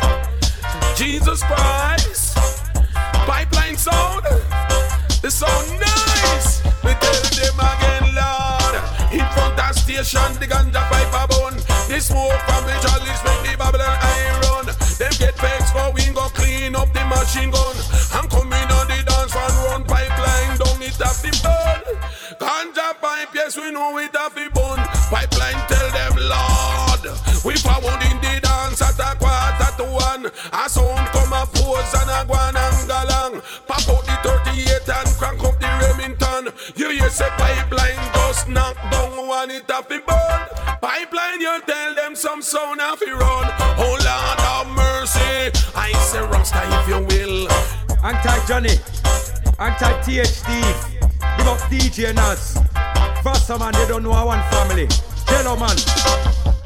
Jesus 0.94 1.42
Christ, 1.42 2.36
pipeline 3.26 3.76
sound. 3.76 4.24
The 5.22 5.30
sound 5.30 5.68
nice. 5.80 6.62
We 6.84 6.92
tell 7.02 7.22
them 7.34 7.58
again, 7.58 8.14
Lord. 8.14 8.74
In 9.12 9.26
front 9.34 9.58
of 9.58 9.74
station, 9.76 10.30
the 10.38 10.46
ganja 10.46 10.82
pipe 10.90 11.10
a 11.10 11.26
bun. 11.26 11.54
The 11.88 12.00
smoke 12.00 12.38
from 12.46 12.64
the 12.66 12.76
chalice 12.78 13.22
make 13.24 13.50
the 13.50 13.56
Babylon 13.58 13.98
iron. 14.00 14.66
Them 14.98 15.12
get 15.18 15.34
vexed 15.38 15.72
for 15.72 15.90
we 15.92 16.06
go 16.14 16.28
clean 16.30 16.76
up 16.76 16.92
the 16.92 17.04
machine 17.06 17.50
gun. 17.50 17.74
I'm 18.12 18.28
it 20.98 21.06
have 21.06 21.22
the 21.22 21.30
burn. 21.42 21.96
Ganja 22.38 22.94
pipe, 23.00 23.28
yes 23.34 23.56
we 23.56 23.70
know 23.70 23.98
it 23.98 24.14
have 24.16 24.34
the 24.34 24.50
bun. 24.54 24.78
Pipeline 25.10 25.60
tell 25.68 25.90
them, 25.90 26.14
Lord, 26.18 27.02
we 27.44 27.54
found 27.56 28.02
in 28.02 28.18
the 28.20 28.40
dance 28.42 28.82
at 28.82 28.98
a 28.98 29.16
quarter 29.18 29.70
to 29.78 29.86
one. 29.90 30.26
A 30.52 30.68
sound 30.68 31.08
come 31.10 31.32
a 31.32 31.46
pose 31.46 31.94
and 31.94 32.10
a 32.10 32.24
guan 32.26 32.54
and 32.54 32.88
galang. 32.88 33.66
Pop 33.66 33.88
out 33.88 34.04
the 34.04 34.16
38 34.22 34.88
and 34.88 35.08
crank 35.18 35.44
up 35.44 35.58
the 35.60 35.66
Remington. 35.66 36.52
You 36.76 36.90
hear 36.90 37.10
say 37.10 37.28
pipeline 37.36 37.98
just 38.14 38.48
knock 38.48 38.76
down 38.90 39.26
one 39.26 39.50
it 39.50 39.70
have 39.70 39.88
the 39.88 40.00
burn. 40.06 40.78
Pipeline, 40.80 41.40
you 41.40 41.60
tell 41.66 41.94
them 41.94 42.14
some 42.14 42.42
sound 42.42 42.80
have 42.80 42.98
to 43.00 43.12
run. 43.14 43.46
Oh 43.78 43.96
Lord 43.98 44.40
have 44.40 44.68
mercy. 44.74 45.50
I 45.74 45.92
say 46.10 46.20
Rasta 46.20 46.62
if 46.80 46.88
you 46.88 47.00
will. 47.06 47.48
Anti 48.04 48.46
Johnny, 48.46 48.78
Anti 49.60 49.92
THD, 50.02 50.46
big 51.36 51.46
up 51.48 51.58
DJ 51.68 52.14
Nas. 52.14 52.58
Faster 53.24 53.58
man, 53.58 53.72
they 53.72 53.88
don't 53.88 54.04
know 54.04 54.12
our 54.12 54.26
one 54.26 54.40
family. 54.50 54.86
Jello 55.26 55.56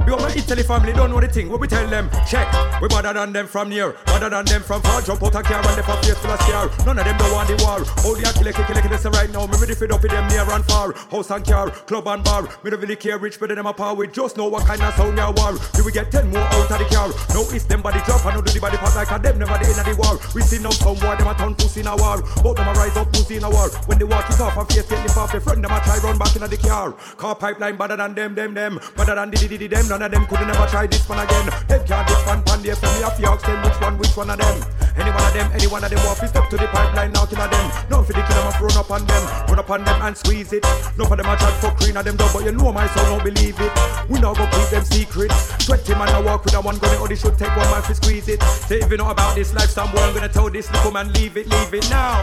man. 0.03 0.19
Big 0.19 0.21
my 0.21 0.35
Italy 0.35 0.63
family, 0.63 0.93
don't 0.93 1.11
know 1.11 1.21
the 1.21 1.29
thing. 1.29 1.49
What 1.49 1.61
we 1.61 1.69
tell 1.69 1.87
them, 1.89 2.11
check. 2.29 2.49
We 2.81 2.89
better 2.89 3.13
than 3.13 3.33
them 3.33 3.47
from 3.47 3.69
near, 3.69 3.93
better 4.07 4.29
than 4.31 4.45
them 4.45 4.63
from 4.63 4.83
far. 4.83 5.03
Jump 5.03 5.23
out 5.23 5.35
a 5.35 5.43
car 5.43 5.63
and 5.67 5.79
they 5.79 5.83
for 5.83 5.97
face 6.03 6.19
full 6.19 6.31
of 6.31 6.41
scar. 6.41 6.71
None 6.87 6.99
of 6.99 7.05
them 7.05 7.17
don't 7.19 7.33
want 7.33 7.49
the 7.49 7.57
war. 7.63 7.81
All 8.05 8.15
the 8.15 8.23
kill, 8.35 8.53
kill, 8.53 8.67
kill, 8.67 8.99
kill, 8.99 9.11
right 9.13 9.31
now. 9.31 9.47
Me 9.47 9.57
ready 9.61 9.75
for 9.75 9.93
up 9.93 10.03
with 10.03 10.11
them 10.11 10.29
near 10.29 10.49
and 10.51 10.65
far. 10.65 10.93
House 11.11 11.31
and 11.31 11.45
car, 11.45 11.71
club 11.71 12.07
and 12.09 12.25
bar. 12.25 12.43
Me 12.65 12.71
don't 12.71 12.81
really 12.81 12.97
care 12.97 13.19
rich, 13.19 13.39
better 13.39 13.55
them 13.55 13.67
a 13.67 13.73
power. 13.73 13.95
We 13.95 14.09
just 14.09 14.37
know 14.37 14.49
what 14.49 14.67
kind 14.67 14.83
of 14.83 14.95
sound 14.95 15.19
they 15.19 15.23
war. 15.23 15.59
We 15.85 15.93
get 15.93 16.11
ten 16.11 16.31
more 16.31 16.43
out 16.43 16.71
of 16.71 16.79
the 16.79 16.87
car. 16.91 17.09
No, 17.35 17.43
it's 17.51 17.65
them 17.65 17.83
body 17.83 18.01
drop 18.05 18.25
and 18.27 18.37
no 18.37 18.43
do 18.43 18.53
the 18.53 18.61
body 18.61 18.77
part 18.77 18.95
like 18.95 19.11
a 19.11 19.19
them 19.19 19.39
never 19.39 19.59
the 19.59 19.67
end 19.71 19.81
of 19.81 19.87
the 19.87 19.95
war. 19.99 20.19
We 20.35 20.43
see 20.43 20.59
now 20.63 20.71
some 20.71 20.97
boy 20.97 21.17
them 21.17 21.27
a 21.27 21.35
turn 21.35 21.55
pussy 21.55 21.81
in 21.81 21.87
a 21.87 21.97
war. 21.97 22.23
Both 22.43 22.57
them 22.57 22.69
a 22.69 22.73
rise 22.75 22.97
up 22.97 23.13
pussy 23.13 23.37
in 23.37 23.45
a 23.45 23.51
war. 23.51 23.69
When 23.87 23.99
they 23.99 24.05
walk 24.05 24.31
it 24.31 24.41
off 24.41 24.57
and 24.57 24.69
face 24.69 24.87
get 24.87 25.03
lift 25.03 25.17
off 25.17 25.33
the 25.33 25.41
friend 25.41 25.63
them 25.63 25.73
a 25.73 25.81
try 25.81 25.99
run 25.99 26.19
back 26.19 26.35
in 26.37 26.43
the 26.43 26.57
car. 26.57 26.93
Car 27.17 27.35
pipeline 27.35 27.77
better 27.77 27.97
than 27.97 28.15
them, 28.15 28.35
them, 28.35 28.55
them. 28.55 28.81
Better 28.97 29.15
than 29.15 29.31
the, 29.31 29.37
the, 29.37 29.57
the, 29.57 29.67
them. 29.69 29.92
None 29.93 30.01
of 30.01 30.11
them 30.11 30.25
could 30.25 30.41
never 30.41 30.67
try 30.69 30.87
this 30.87 31.07
one 31.07 31.19
again. 31.19 31.53
They 31.69 31.77
can't 31.85 32.09
this 32.09 32.25
one 32.25 32.43
pan 32.45 32.63
there, 32.63 32.75
so 32.75 32.89
me 32.97 33.05
have 33.05 33.15
to 33.15 33.29
ask 33.29 33.45
them 33.45 33.61
which 33.61 33.79
one, 33.79 33.99
which 33.99 34.17
one 34.17 34.31
of 34.31 34.39
them. 34.39 34.65
Any 34.97 35.11
one 35.11 35.21
of 35.21 35.35
them, 35.35 35.53
any 35.53 35.67
one 35.67 35.85
of 35.85 35.91
them 35.91 36.01
to 36.01 36.29
step 36.29 36.49
to 36.49 36.57
the 36.57 36.67
pipeline, 36.69 37.13
now 37.13 37.27
kill 37.27 37.37
them. 37.37 37.67
None 37.91 38.03
for 38.03 38.15
the 38.15 38.25
kill 38.25 38.41
run 38.41 38.77
up 38.79 38.91
on 38.91 39.05
them, 39.05 39.23
run 39.49 39.59
up 39.59 39.69
on 39.69 39.85
them 39.85 40.01
and 40.01 40.17
squeeze 40.17 40.51
it. 40.55 40.65
None 40.97 41.07
for 41.07 41.17
them 41.17 41.29
a 41.29 41.37
chat 41.37 41.53
for 41.61 41.77
green 41.77 41.99
of 41.99 42.07
them 42.07 42.17
dog, 42.17 42.33
but 42.33 42.43
you 42.43 42.53
know 42.53 42.73
my 42.73 42.87
son 42.87 43.05
don't 43.05 43.23
believe 43.23 43.61
it. 43.61 43.73
We 44.09 44.19
not 44.19 44.39
go 44.39 44.47
keep 44.47 44.71
them 44.71 44.83
secret. 44.83 45.31
Twenty 45.61 45.93
man 45.93 46.09
a 46.09 46.23
walk 46.23 46.47
with 46.47 46.55
a 46.55 46.61
one 46.63 46.79
gun, 46.79 46.97
only 46.97 47.17
should 47.17 47.37
take 47.37 47.55
one 47.55 47.69
man 47.69 47.83
to 47.83 47.95
squeeze 47.95 48.29
it. 48.29 48.43
Say 48.43 48.81
if 48.81 48.91
you 48.91 48.97
know 48.97 49.11
about 49.11 49.35
this 49.35 49.53
life, 49.53 49.69
some 49.69 49.93
boy 49.93 50.01
I'm 50.01 50.15
gonna 50.15 50.31
tell 50.31 50.49
this 50.49 50.73
little 50.73 50.93
man 50.93 51.13
leave 51.13 51.37
it, 51.37 51.47
leave 51.51 51.75
it 51.75 51.91
now. 51.91 52.17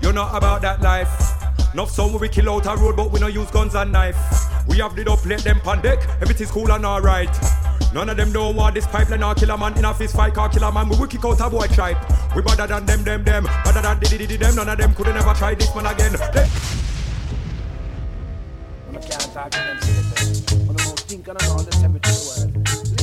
You're 0.00 0.12
not 0.12 0.30
about 0.32 0.62
that 0.62 0.80
life. 0.80 1.45
Enough 1.76 1.90
some 1.90 2.18
we 2.18 2.26
kill 2.30 2.48
out 2.48 2.64
a 2.64 2.74
road, 2.74 2.96
but 2.96 3.12
we 3.12 3.20
no 3.20 3.26
use 3.26 3.50
guns 3.50 3.74
and 3.74 3.92
knife. 3.92 4.16
We 4.66 4.78
have 4.78 4.96
the 4.96 5.12
up, 5.12 5.26
let 5.26 5.40
them 5.40 5.60
pan 5.60 5.82
deck, 5.82 5.98
everything's 6.22 6.50
cool 6.50 6.72
and 6.72 6.86
alright. 6.86 7.28
None 7.92 8.08
of 8.08 8.16
them 8.16 8.32
don't 8.32 8.56
want 8.56 8.76
this 8.76 8.86
pipeline 8.86 9.22
or 9.22 9.34
kill 9.34 9.50
a 9.50 9.58
man 9.58 9.76
in 9.76 9.84
a 9.84 9.92
fist 9.92 10.16
fight 10.16 10.38
or 10.38 10.48
kill 10.48 10.62
a 10.62 10.72
man. 10.72 10.88
We 10.88 10.96
will 10.96 11.06
kick 11.06 11.22
out 11.22 11.38
a 11.38 11.50
boy 11.50 11.66
tribe. 11.66 11.98
We 12.34 12.40
better 12.40 12.66
than 12.66 12.86
them, 12.86 13.04
them, 13.04 13.24
them. 13.24 13.44
Better 13.62 13.82
than 13.82 14.00
the, 14.00 14.08
the, 14.08 14.36
them. 14.38 14.56
None 14.56 14.70
of 14.70 14.78
them 14.78 14.94
could 14.94 15.08
never 15.08 15.34
try 15.34 15.54
this 15.54 15.74
man 15.74 15.84
again. 15.84 16.12
They- 16.32 16.48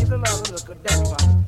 them 0.09 0.21
look 0.51 0.69
at 0.69 0.83
them. 0.83 1.42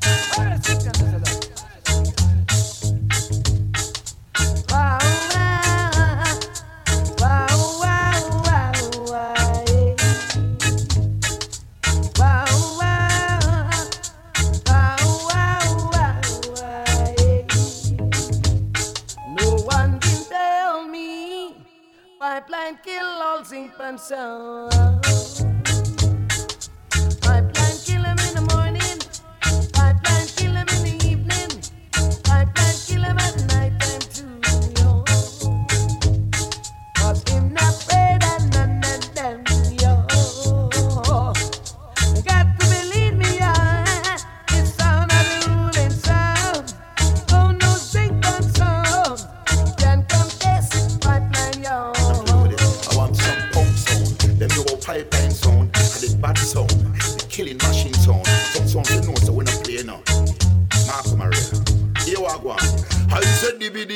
Pipeline 22.46 22.78
kill 22.84 23.06
all 23.06 23.44
zinc 23.44 23.74
and 23.80 24.00
sound. 24.00 25.35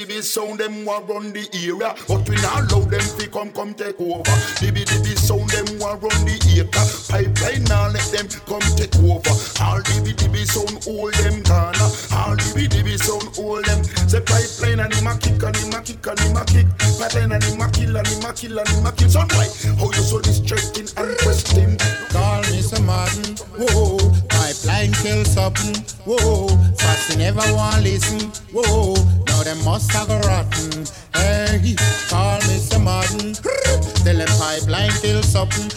Dibby 0.10 0.22
sound 0.24 0.60
them 0.60 0.86
want 0.86 1.08
run 1.08 1.32
the 1.34 1.48
area, 1.54 1.94
but 2.08 2.28
we 2.28 2.36
not 2.42 2.72
allow 2.72 2.84
them 2.86 3.00
to 3.00 3.28
come 3.30 3.52
come 3.52 3.74
take 3.74 4.00
over. 4.00 4.24
Dibby 4.60 4.86
dibby 4.86 5.16
sound 5.18 5.50
them 5.50 5.80
want 5.80 6.02
run 6.02 6.26
the 6.26 6.36
acre. 6.58 6.86
Pipeline 7.10 7.64
now 7.66 7.90
let 7.90 8.06
them 8.12 8.28
come 8.46 8.66
take 8.76 8.96
over. 9.00 9.34
All 9.62 9.80
dibby 9.82 10.14
dibby 10.14 10.46
sound 10.46 10.84
hold 10.84 11.14
them 11.16 11.42
Ghana. 11.44 11.86
All 12.16 12.36
dibby 12.36 12.68
dibby 12.68 12.98
sound 12.98 13.36
hold 13.36 13.66
them. 13.66 13.84
Say 14.08 14.22
pipeline 14.22 14.80
and 14.80 14.94
him 14.94 15.08
a 15.08 15.18
kick 15.18 15.42
and 15.44 15.56
him 15.56 15.74
a 15.74 15.82
kick 15.82 16.06
and 16.06 16.20
him 16.20 16.38
a 16.38 16.44
kick. 16.46 16.68
Pipeline 17.00 17.32
and 17.34 17.44
him 17.44 17.62
a 17.62 17.68
kill 17.72 17.98
and 17.98 18.08
him 18.08 18.26
a 18.26 18.34
kill 18.34 18.60
and 18.60 18.70
him 18.70 18.86
a 18.86 18.92
kill. 18.92 19.10
Son 19.10 19.28
why? 19.36 19.48
How 19.78 19.92
you 19.94 20.04
so 20.04 20.20
distracting 20.20 20.90
and 20.98 21.18
questing? 21.20 21.78
Call 22.10 22.42
me 22.50 22.62
some 22.62 22.86
Martin, 22.86 23.36
whoa. 23.58 24.29
Pipeline 24.50 24.94
kill 24.94 25.26
something, 25.26 25.76
whoa. 26.06 26.48
Fast 26.80 27.16
never 27.20 27.44
want 27.54 27.84
listen, 27.84 28.32
whoa. 28.52 28.96
Now 29.28 29.44
them 29.44 29.64
must 29.64 29.92
have 29.92 30.10
a 30.10 30.18
rotten. 30.22 30.88
Hey, 31.14 31.76
call 32.10 32.42
some 32.42 32.86
Martin. 32.86 33.34
Tell 33.34 34.18
them 34.18 34.28
pipeline 34.40 34.90
kill 35.02 35.22
something. 35.22 35.70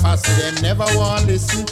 Fast 0.00 0.26
them 0.38 0.62
never 0.62 0.86
want 0.96 1.26
listen. 1.26 1.66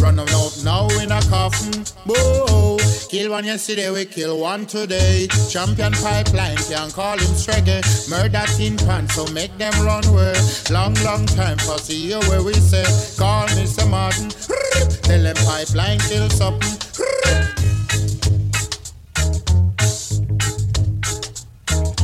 Run 0.00 0.16
them 0.16 0.28
out 0.30 0.60
now 0.64 0.88
in 0.98 1.12
a 1.12 1.20
coffin, 1.22 1.84
whoa. 2.06 2.78
Kill 3.08 3.30
one 3.30 3.44
yesterday, 3.44 3.90
we 3.90 4.04
kill 4.04 4.38
one 4.38 4.66
today. 4.66 5.28
Champion 5.50 5.92
pipeline 5.92 6.56
can 6.56 6.90
call 6.90 7.18
him 7.18 7.34
Streggy. 7.36 7.80
Murder 8.10 8.44
tin 8.56 8.76
pants, 8.76 9.14
so 9.14 9.26
make 9.32 9.56
them 9.58 9.72
run 9.84 10.04
away. 10.06 10.34
Long, 10.70 10.94
long 11.04 11.26
time 11.26 11.58
for 11.58 11.78
see 11.78 12.08
you 12.08 12.18
where 12.30 12.42
we 12.42 12.54
say. 12.54 12.84
Call 13.16 13.46
some 13.48 13.90
Martin. 13.90 14.30
Tell 15.02 15.22
them 15.22 15.36
pipeline 15.44 15.98
kill 16.00 16.28
something. 16.30 16.78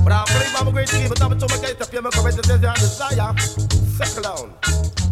But 0.05 0.13
I 0.13 0.25
believe 0.27 0.55
I'm 0.57 0.69
a 0.69 0.73
great 0.73 0.89
key, 0.89 1.09
but 1.09 1.23
I'm 1.23 1.39
to 1.39 1.49
my 1.49 1.57
gate 1.59 1.91
here, 1.91 2.03
my 2.03 2.11
correct 2.11 2.37
the 2.37 2.75
desire. 2.77 3.35
Settle 3.97 5.08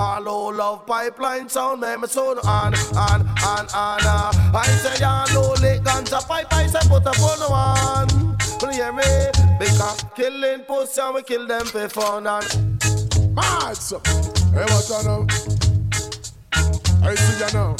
Hello, 0.00 0.46
love 0.50 0.86
pipeline 0.86 1.48
sound, 1.48 1.80
make 1.80 1.98
me 1.98 2.06
sound 2.06 2.38
on, 2.44 2.72
on, 2.96 3.20
on, 3.42 3.66
on. 3.74 4.06
Uh. 4.06 4.30
I 4.54 4.64
say, 4.80 5.04
hello, 5.04 5.54
lick 5.54 5.82
guns, 5.82 6.12
a 6.12 6.18
pipe, 6.18 6.46
I 6.52 6.68
say, 6.68 6.88
put 6.88 7.04
up 7.04 7.18
on 7.18 7.50
one. 7.50 8.36
Can 8.60 8.68
you 8.68 8.74
hear 8.76 8.92
me? 8.92 9.02
Because 9.58 10.04
killing 10.14 10.60
pussy, 10.60 11.00
and 11.00 11.16
we 11.16 11.22
kill 11.24 11.48
them 11.48 11.66
for 11.66 11.88
fun. 11.88 12.28
And 12.28 13.34
Mad, 13.34 13.76
so. 13.76 13.98
Hey, 14.54 14.62
what 14.70 14.88
you 14.88 15.02
know? 15.02 15.26
I 17.02 17.16
see 17.16 17.44
you 17.44 17.52
now. 17.52 17.74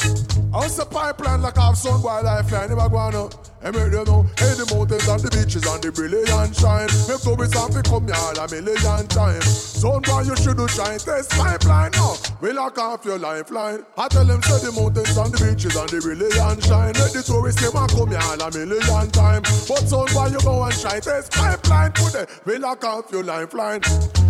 How's 0.51 0.75
the 0.75 0.87
pipeline 0.91 1.41
like 1.41 1.57
I've 1.57 1.77
son 1.77 2.01
boy 2.01 2.19
lifeline? 2.21 2.67
Never 2.67 2.89
go 2.89 2.97
on 2.97 3.29
I 3.61 3.71
make 3.71 3.91
you 3.91 4.05
know, 4.05 4.23
hey, 4.39 4.55
the 4.55 4.63
mountains 4.71 5.03
and 5.03 5.19
the 5.19 5.29
beaches 5.35 5.67
and 5.67 5.83
the 5.83 5.91
brilliant 5.91 6.55
shine. 6.55 6.87
Make 7.11 7.19
tourists 7.19 7.59
have 7.59 7.75
to 7.75 7.83
come 7.83 8.07
here 8.07 8.15
a 8.39 8.47
million 8.47 9.03
times. 9.11 9.43
Son 9.51 9.99
boy, 9.99 10.23
you 10.23 10.35
should 10.39 10.55
do 10.55 10.67
try 10.71 10.95
and 10.95 11.03
test 11.03 11.31
pipeline 11.35 11.91
now. 11.91 12.15
We 12.39 12.53
lock 12.55 12.79
off 12.79 13.03
your 13.03 13.19
lifeline. 13.19 13.83
I 13.97 14.07
tell 14.07 14.23
them, 14.23 14.41
say 14.43 14.63
the 14.63 14.71
mountains 14.71 15.11
and 15.11 15.31
the 15.35 15.39
beaches 15.43 15.75
and 15.75 15.89
the 15.91 15.99
brilliant 15.99 16.63
shine. 16.63 16.95
Let 16.95 17.11
the 17.11 17.19
tourists 17.19 17.59
them 17.59 17.75
a 17.75 17.83
come 17.91 18.15
here 18.15 18.23
a 18.23 18.47
million 18.47 19.11
times. 19.11 19.67
But 19.67 19.83
son 19.91 20.07
boy, 20.15 20.31
you 20.31 20.39
go 20.39 20.63
and 20.63 20.75
try 20.79 21.03
test 21.03 21.35
pipeline. 21.35 21.91
Put 21.99 22.15
it, 22.15 22.31
we 22.47 22.63
lock 22.63 22.87
off 22.87 23.11
your 23.11 23.27
lifeline. 23.27 23.83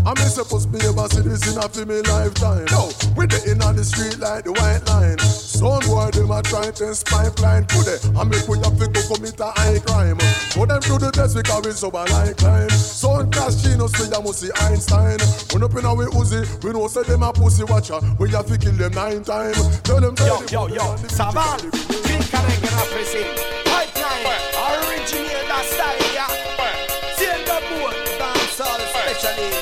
I 0.09 0.17
miss 0.17 0.41
supposed 0.41 0.73
to 0.73 0.79
be 0.79 0.81
a 0.81 1.05
citizen 1.05 1.61
of 1.61 1.69
me 1.85 2.01
lifetime. 2.01 2.65
No, 2.73 2.89
we 3.13 3.29
the 3.29 3.37
in 3.45 3.61
on 3.61 3.77
the 3.77 3.85
street 3.85 4.17
like 4.17 4.49
the 4.49 4.57
white 4.57 4.81
line. 4.89 5.21
Son 5.21 5.85
boy, 5.85 6.09
them 6.17 6.33
a 6.33 6.41
try 6.41 6.73
test 6.73 7.05
pipeline. 7.05 7.69
Put 7.69 7.85
it, 7.85 8.01
I 8.17 8.25
make 8.25 8.49
we 8.49 8.57
have 8.65 8.73
to 8.81 8.89
go 8.89 9.18
commit 9.19 9.39
a 9.39 9.51
high 9.59 9.79
crime. 9.79 10.17
Put 10.51 10.69
them 10.69 10.81
through 10.81 10.99
the 10.99 11.11
test 11.11 11.35
because 11.35 11.65
we 11.65 11.71
sober 11.71 12.05
like 12.11 12.37
time. 12.37 12.69
Son 12.69 13.29
cast 13.31 13.63
Genius, 13.63 13.91
we 13.99 14.07
a 14.07 14.21
must 14.21 14.39
see 14.39 14.51
Einstein. 14.61 15.19
When 15.51 15.63
up 15.63 15.75
in 15.75 15.85
our 15.85 16.07
Uzi, 16.15 16.41
we 16.63 16.71
know 16.71 16.87
say 16.87 17.03
them 17.03 17.23
a 17.23 17.33
pussy 17.33 17.63
watcher. 17.65 17.99
We 18.17 18.29
have 18.31 18.45
to 18.47 18.57
kill 18.57 18.73
them 18.73 18.93
nine 18.93 19.23
times. 19.23 19.79
Tell 19.81 19.99
them 19.99 20.15
Yo, 20.19 20.39
yo, 20.47 20.67
yo, 20.67 20.95
ça 21.07 21.31
va? 21.31 21.57
Drink 21.59 22.33
a 22.33 22.39
reggae 22.47 22.71
apprécié. 22.79 23.23
Pipeline, 23.65 24.39
originate 24.71 25.47
that 25.47 25.65
style, 25.67 25.99
yeah. 26.13 26.31
Till 27.17 27.39
the 27.43 27.59
boat, 27.67 27.95
dancehall 28.19 28.79
specialist. 28.89 29.58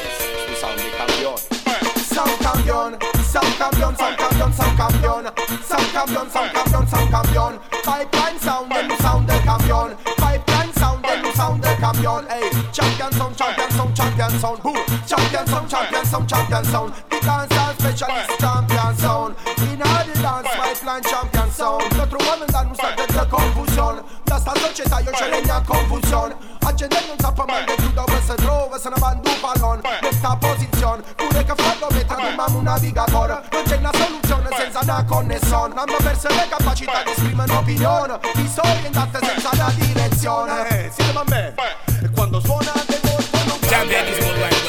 Sound 4.57 4.77
champion, 4.77 5.23
sound 5.61 5.87
champion. 5.93 6.29
Sound 6.29 6.53
champion, 6.53 6.87
sound 6.87 7.09
champion. 7.11 7.53
Pipeline 7.83 8.39
sound, 8.39 8.71
then 8.71 8.89
sound 8.99 9.27
the 9.29 9.37
champion. 9.45 9.89
Pipeline 10.17 10.73
sound, 10.73 11.03
then 11.05 11.33
sound 11.35 11.63
the 11.63 11.71
champion. 11.79 12.23
Hey, 12.27 12.49
champion 12.73 13.11
sound, 13.13 13.37
champion 13.37 13.69
sound, 13.71 13.95
champion 13.95 14.31
sound. 14.41 14.59
Who? 14.65 14.73
Champion 15.05 15.45
sound, 15.47 15.69
champion 15.69 16.05
sound, 16.05 16.29
champion 16.29 16.63
sound. 16.65 16.93
The 17.09 17.17
dancehall 17.27 17.73
specialist, 17.77 18.39
champion 18.39 18.93
sound. 18.97 19.35
In 19.69 19.81
all 19.81 20.03
the 20.05 20.13
dance, 20.21 20.47
pipeline 20.57 21.03
champion 21.03 21.49
sound. 21.51 21.83
Notre 21.97 22.17
oameni 22.25 22.51
dar 22.51 22.65
nu 22.65 22.73
s-a 22.73 22.89
de 22.95 23.27
confusion 23.29 24.03
De 24.23 24.33
asta 24.33 24.51
società 24.55 24.99
io 24.99 25.11
ce 25.11 25.25
legna 25.29 25.61
confusion 25.67 26.29
Accendere 26.29 26.46
non 26.75 27.17
sapă 27.19 27.43
mai 27.47 27.63
de 27.65 27.75
tu 27.81 27.89
dove 27.93 28.19
se 28.27 28.33
trova 28.33 28.77
Se 28.83 28.89
ne 28.89 28.95
va 28.99 29.11
in 29.13 29.21
due 29.21 29.37
pallon 29.41 29.79
Questa 30.01 30.37
posizione 30.39 31.01
Pure 31.15 31.43
che 31.47 31.53
fanno 31.55 31.87
me 31.91 32.05
trasformiamo 32.05 32.57
un 32.57 32.63
navigatore. 32.63 33.33
Non 33.51 33.63
c'è 33.67 33.77
una 33.77 33.91
soluzione 33.93 34.47
senza 34.59 34.79
una 34.83 35.03
connessione. 35.05 35.73
Hanno 35.81 35.97
perso 36.03 36.27
le 36.27 36.47
capacità 36.49 37.03
di 37.03 37.11
esprimere 37.11 37.51
un'opinione 37.51 38.19
Disorientate 38.33 39.19
senza 39.25 39.49
una 39.53 39.71
direzione. 39.75 40.53
Eh, 40.69 40.91
siete 40.95 41.17
a 41.17 41.23
me 41.27 41.55
E 42.03 42.09
quando 42.11 42.39
suona 42.41 42.73
del 42.87 43.01
corpo 43.01 43.37
non 43.47 43.59
Champion 43.61 44.05
is 44.07 44.17
good 44.17 44.66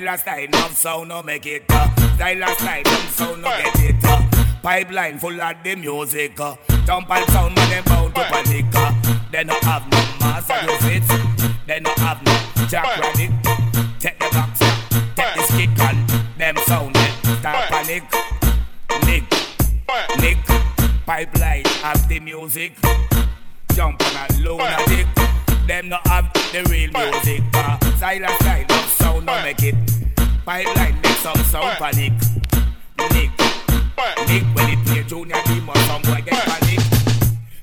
Style 0.00 0.14
a 0.14 0.18
style, 0.18 0.46
no 0.50 0.68
sound, 0.68 1.08
no 1.10 1.22
make 1.22 1.44
it. 1.44 1.64
Uh. 1.68 2.14
Style 2.14 2.42
a 2.42 2.48
style, 2.54 2.82
no 2.84 2.90
sound, 3.10 3.42
no 3.42 3.48
get 3.50 3.80
it. 3.80 3.96
Uh. 4.02 4.22
Pipeline 4.62 5.18
full 5.18 5.38
of 5.38 5.56
the 5.62 5.74
music. 5.76 6.40
Uh. 6.40 6.56
Jump 6.86 7.10
and 7.10 7.30
sound, 7.30 7.54
man, 7.54 7.68
them 7.68 7.84
bound 7.84 8.14
to 8.14 8.22
panic. 8.22 8.64
Uh. 8.74 8.94
They 9.30 9.44
no 9.44 9.52
have 9.60 9.82
no 9.90 9.98
mass 10.18 10.48
of 10.48 10.62
your 10.64 10.78
fit. 10.78 11.02
They 11.66 11.80
no 11.80 11.90
have 11.98 12.22
no 12.24 12.32
jack 12.66 12.84
rabbit. 12.96 13.30
Take 14.00 14.18
the 14.18 14.30
box, 14.32 14.62
uh. 14.62 15.00
take 15.16 15.34
the 15.34 15.42
stick 15.42 15.78
and 15.80 16.08
them 16.38 16.56
sound, 16.64 16.94
they 16.94 17.34
start 17.38 17.68
panic. 17.68 18.04
Nick, 19.04 19.24
Nick, 20.18 20.38
pipeline 21.04 21.64
have 21.82 22.08
the 22.08 22.20
music. 22.20 22.72
Jump 23.74 24.02
on 24.02 24.16
a 24.16 24.40
lunatic. 24.40 25.06
Them 25.70 25.88
not 25.88 26.04
have 26.08 26.32
the 26.32 26.66
real 26.68 26.90
music. 26.90 27.44
Uh, 27.54 27.78
silent 27.96 28.32
style, 28.40 28.64
no 28.68 28.76
sound, 28.88 29.26
no 29.26 29.40
make 29.44 29.62
it. 29.62 29.76
Pipeline 30.44 31.00
make 31.00 31.16
some 31.18 31.36
sound 31.44 31.78
panic. 31.78 32.12
Nick, 33.12 33.30
Nick, 34.26 34.44
when 34.52 34.68
it 34.68 34.84
play 34.84 35.04
junior 35.04 35.36
demon, 35.46 35.76
some 35.86 36.02
boy 36.02 36.22
get 36.26 36.42
panic. 36.44 36.80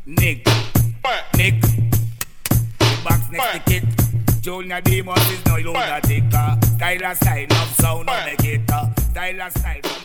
Nick, 0.05 0.47
Nick, 1.35 1.61
the 2.79 2.97
box 3.03 3.29
next 3.29 3.51
to 3.51 3.59
kid. 3.69 3.83
Junior 4.41 4.79
demon 4.79 5.19
is 5.19 5.45
no 5.45 5.57
lunatic. 5.57 6.23
Style 6.31 7.03
and 7.03 7.17
style, 7.17 7.45
no 7.49 7.65
sound, 7.77 8.05
no 8.05 8.25
make 8.25 8.45
it. 8.45 8.61
Style 9.11 9.41
and 9.41 9.51
style, 9.51 9.96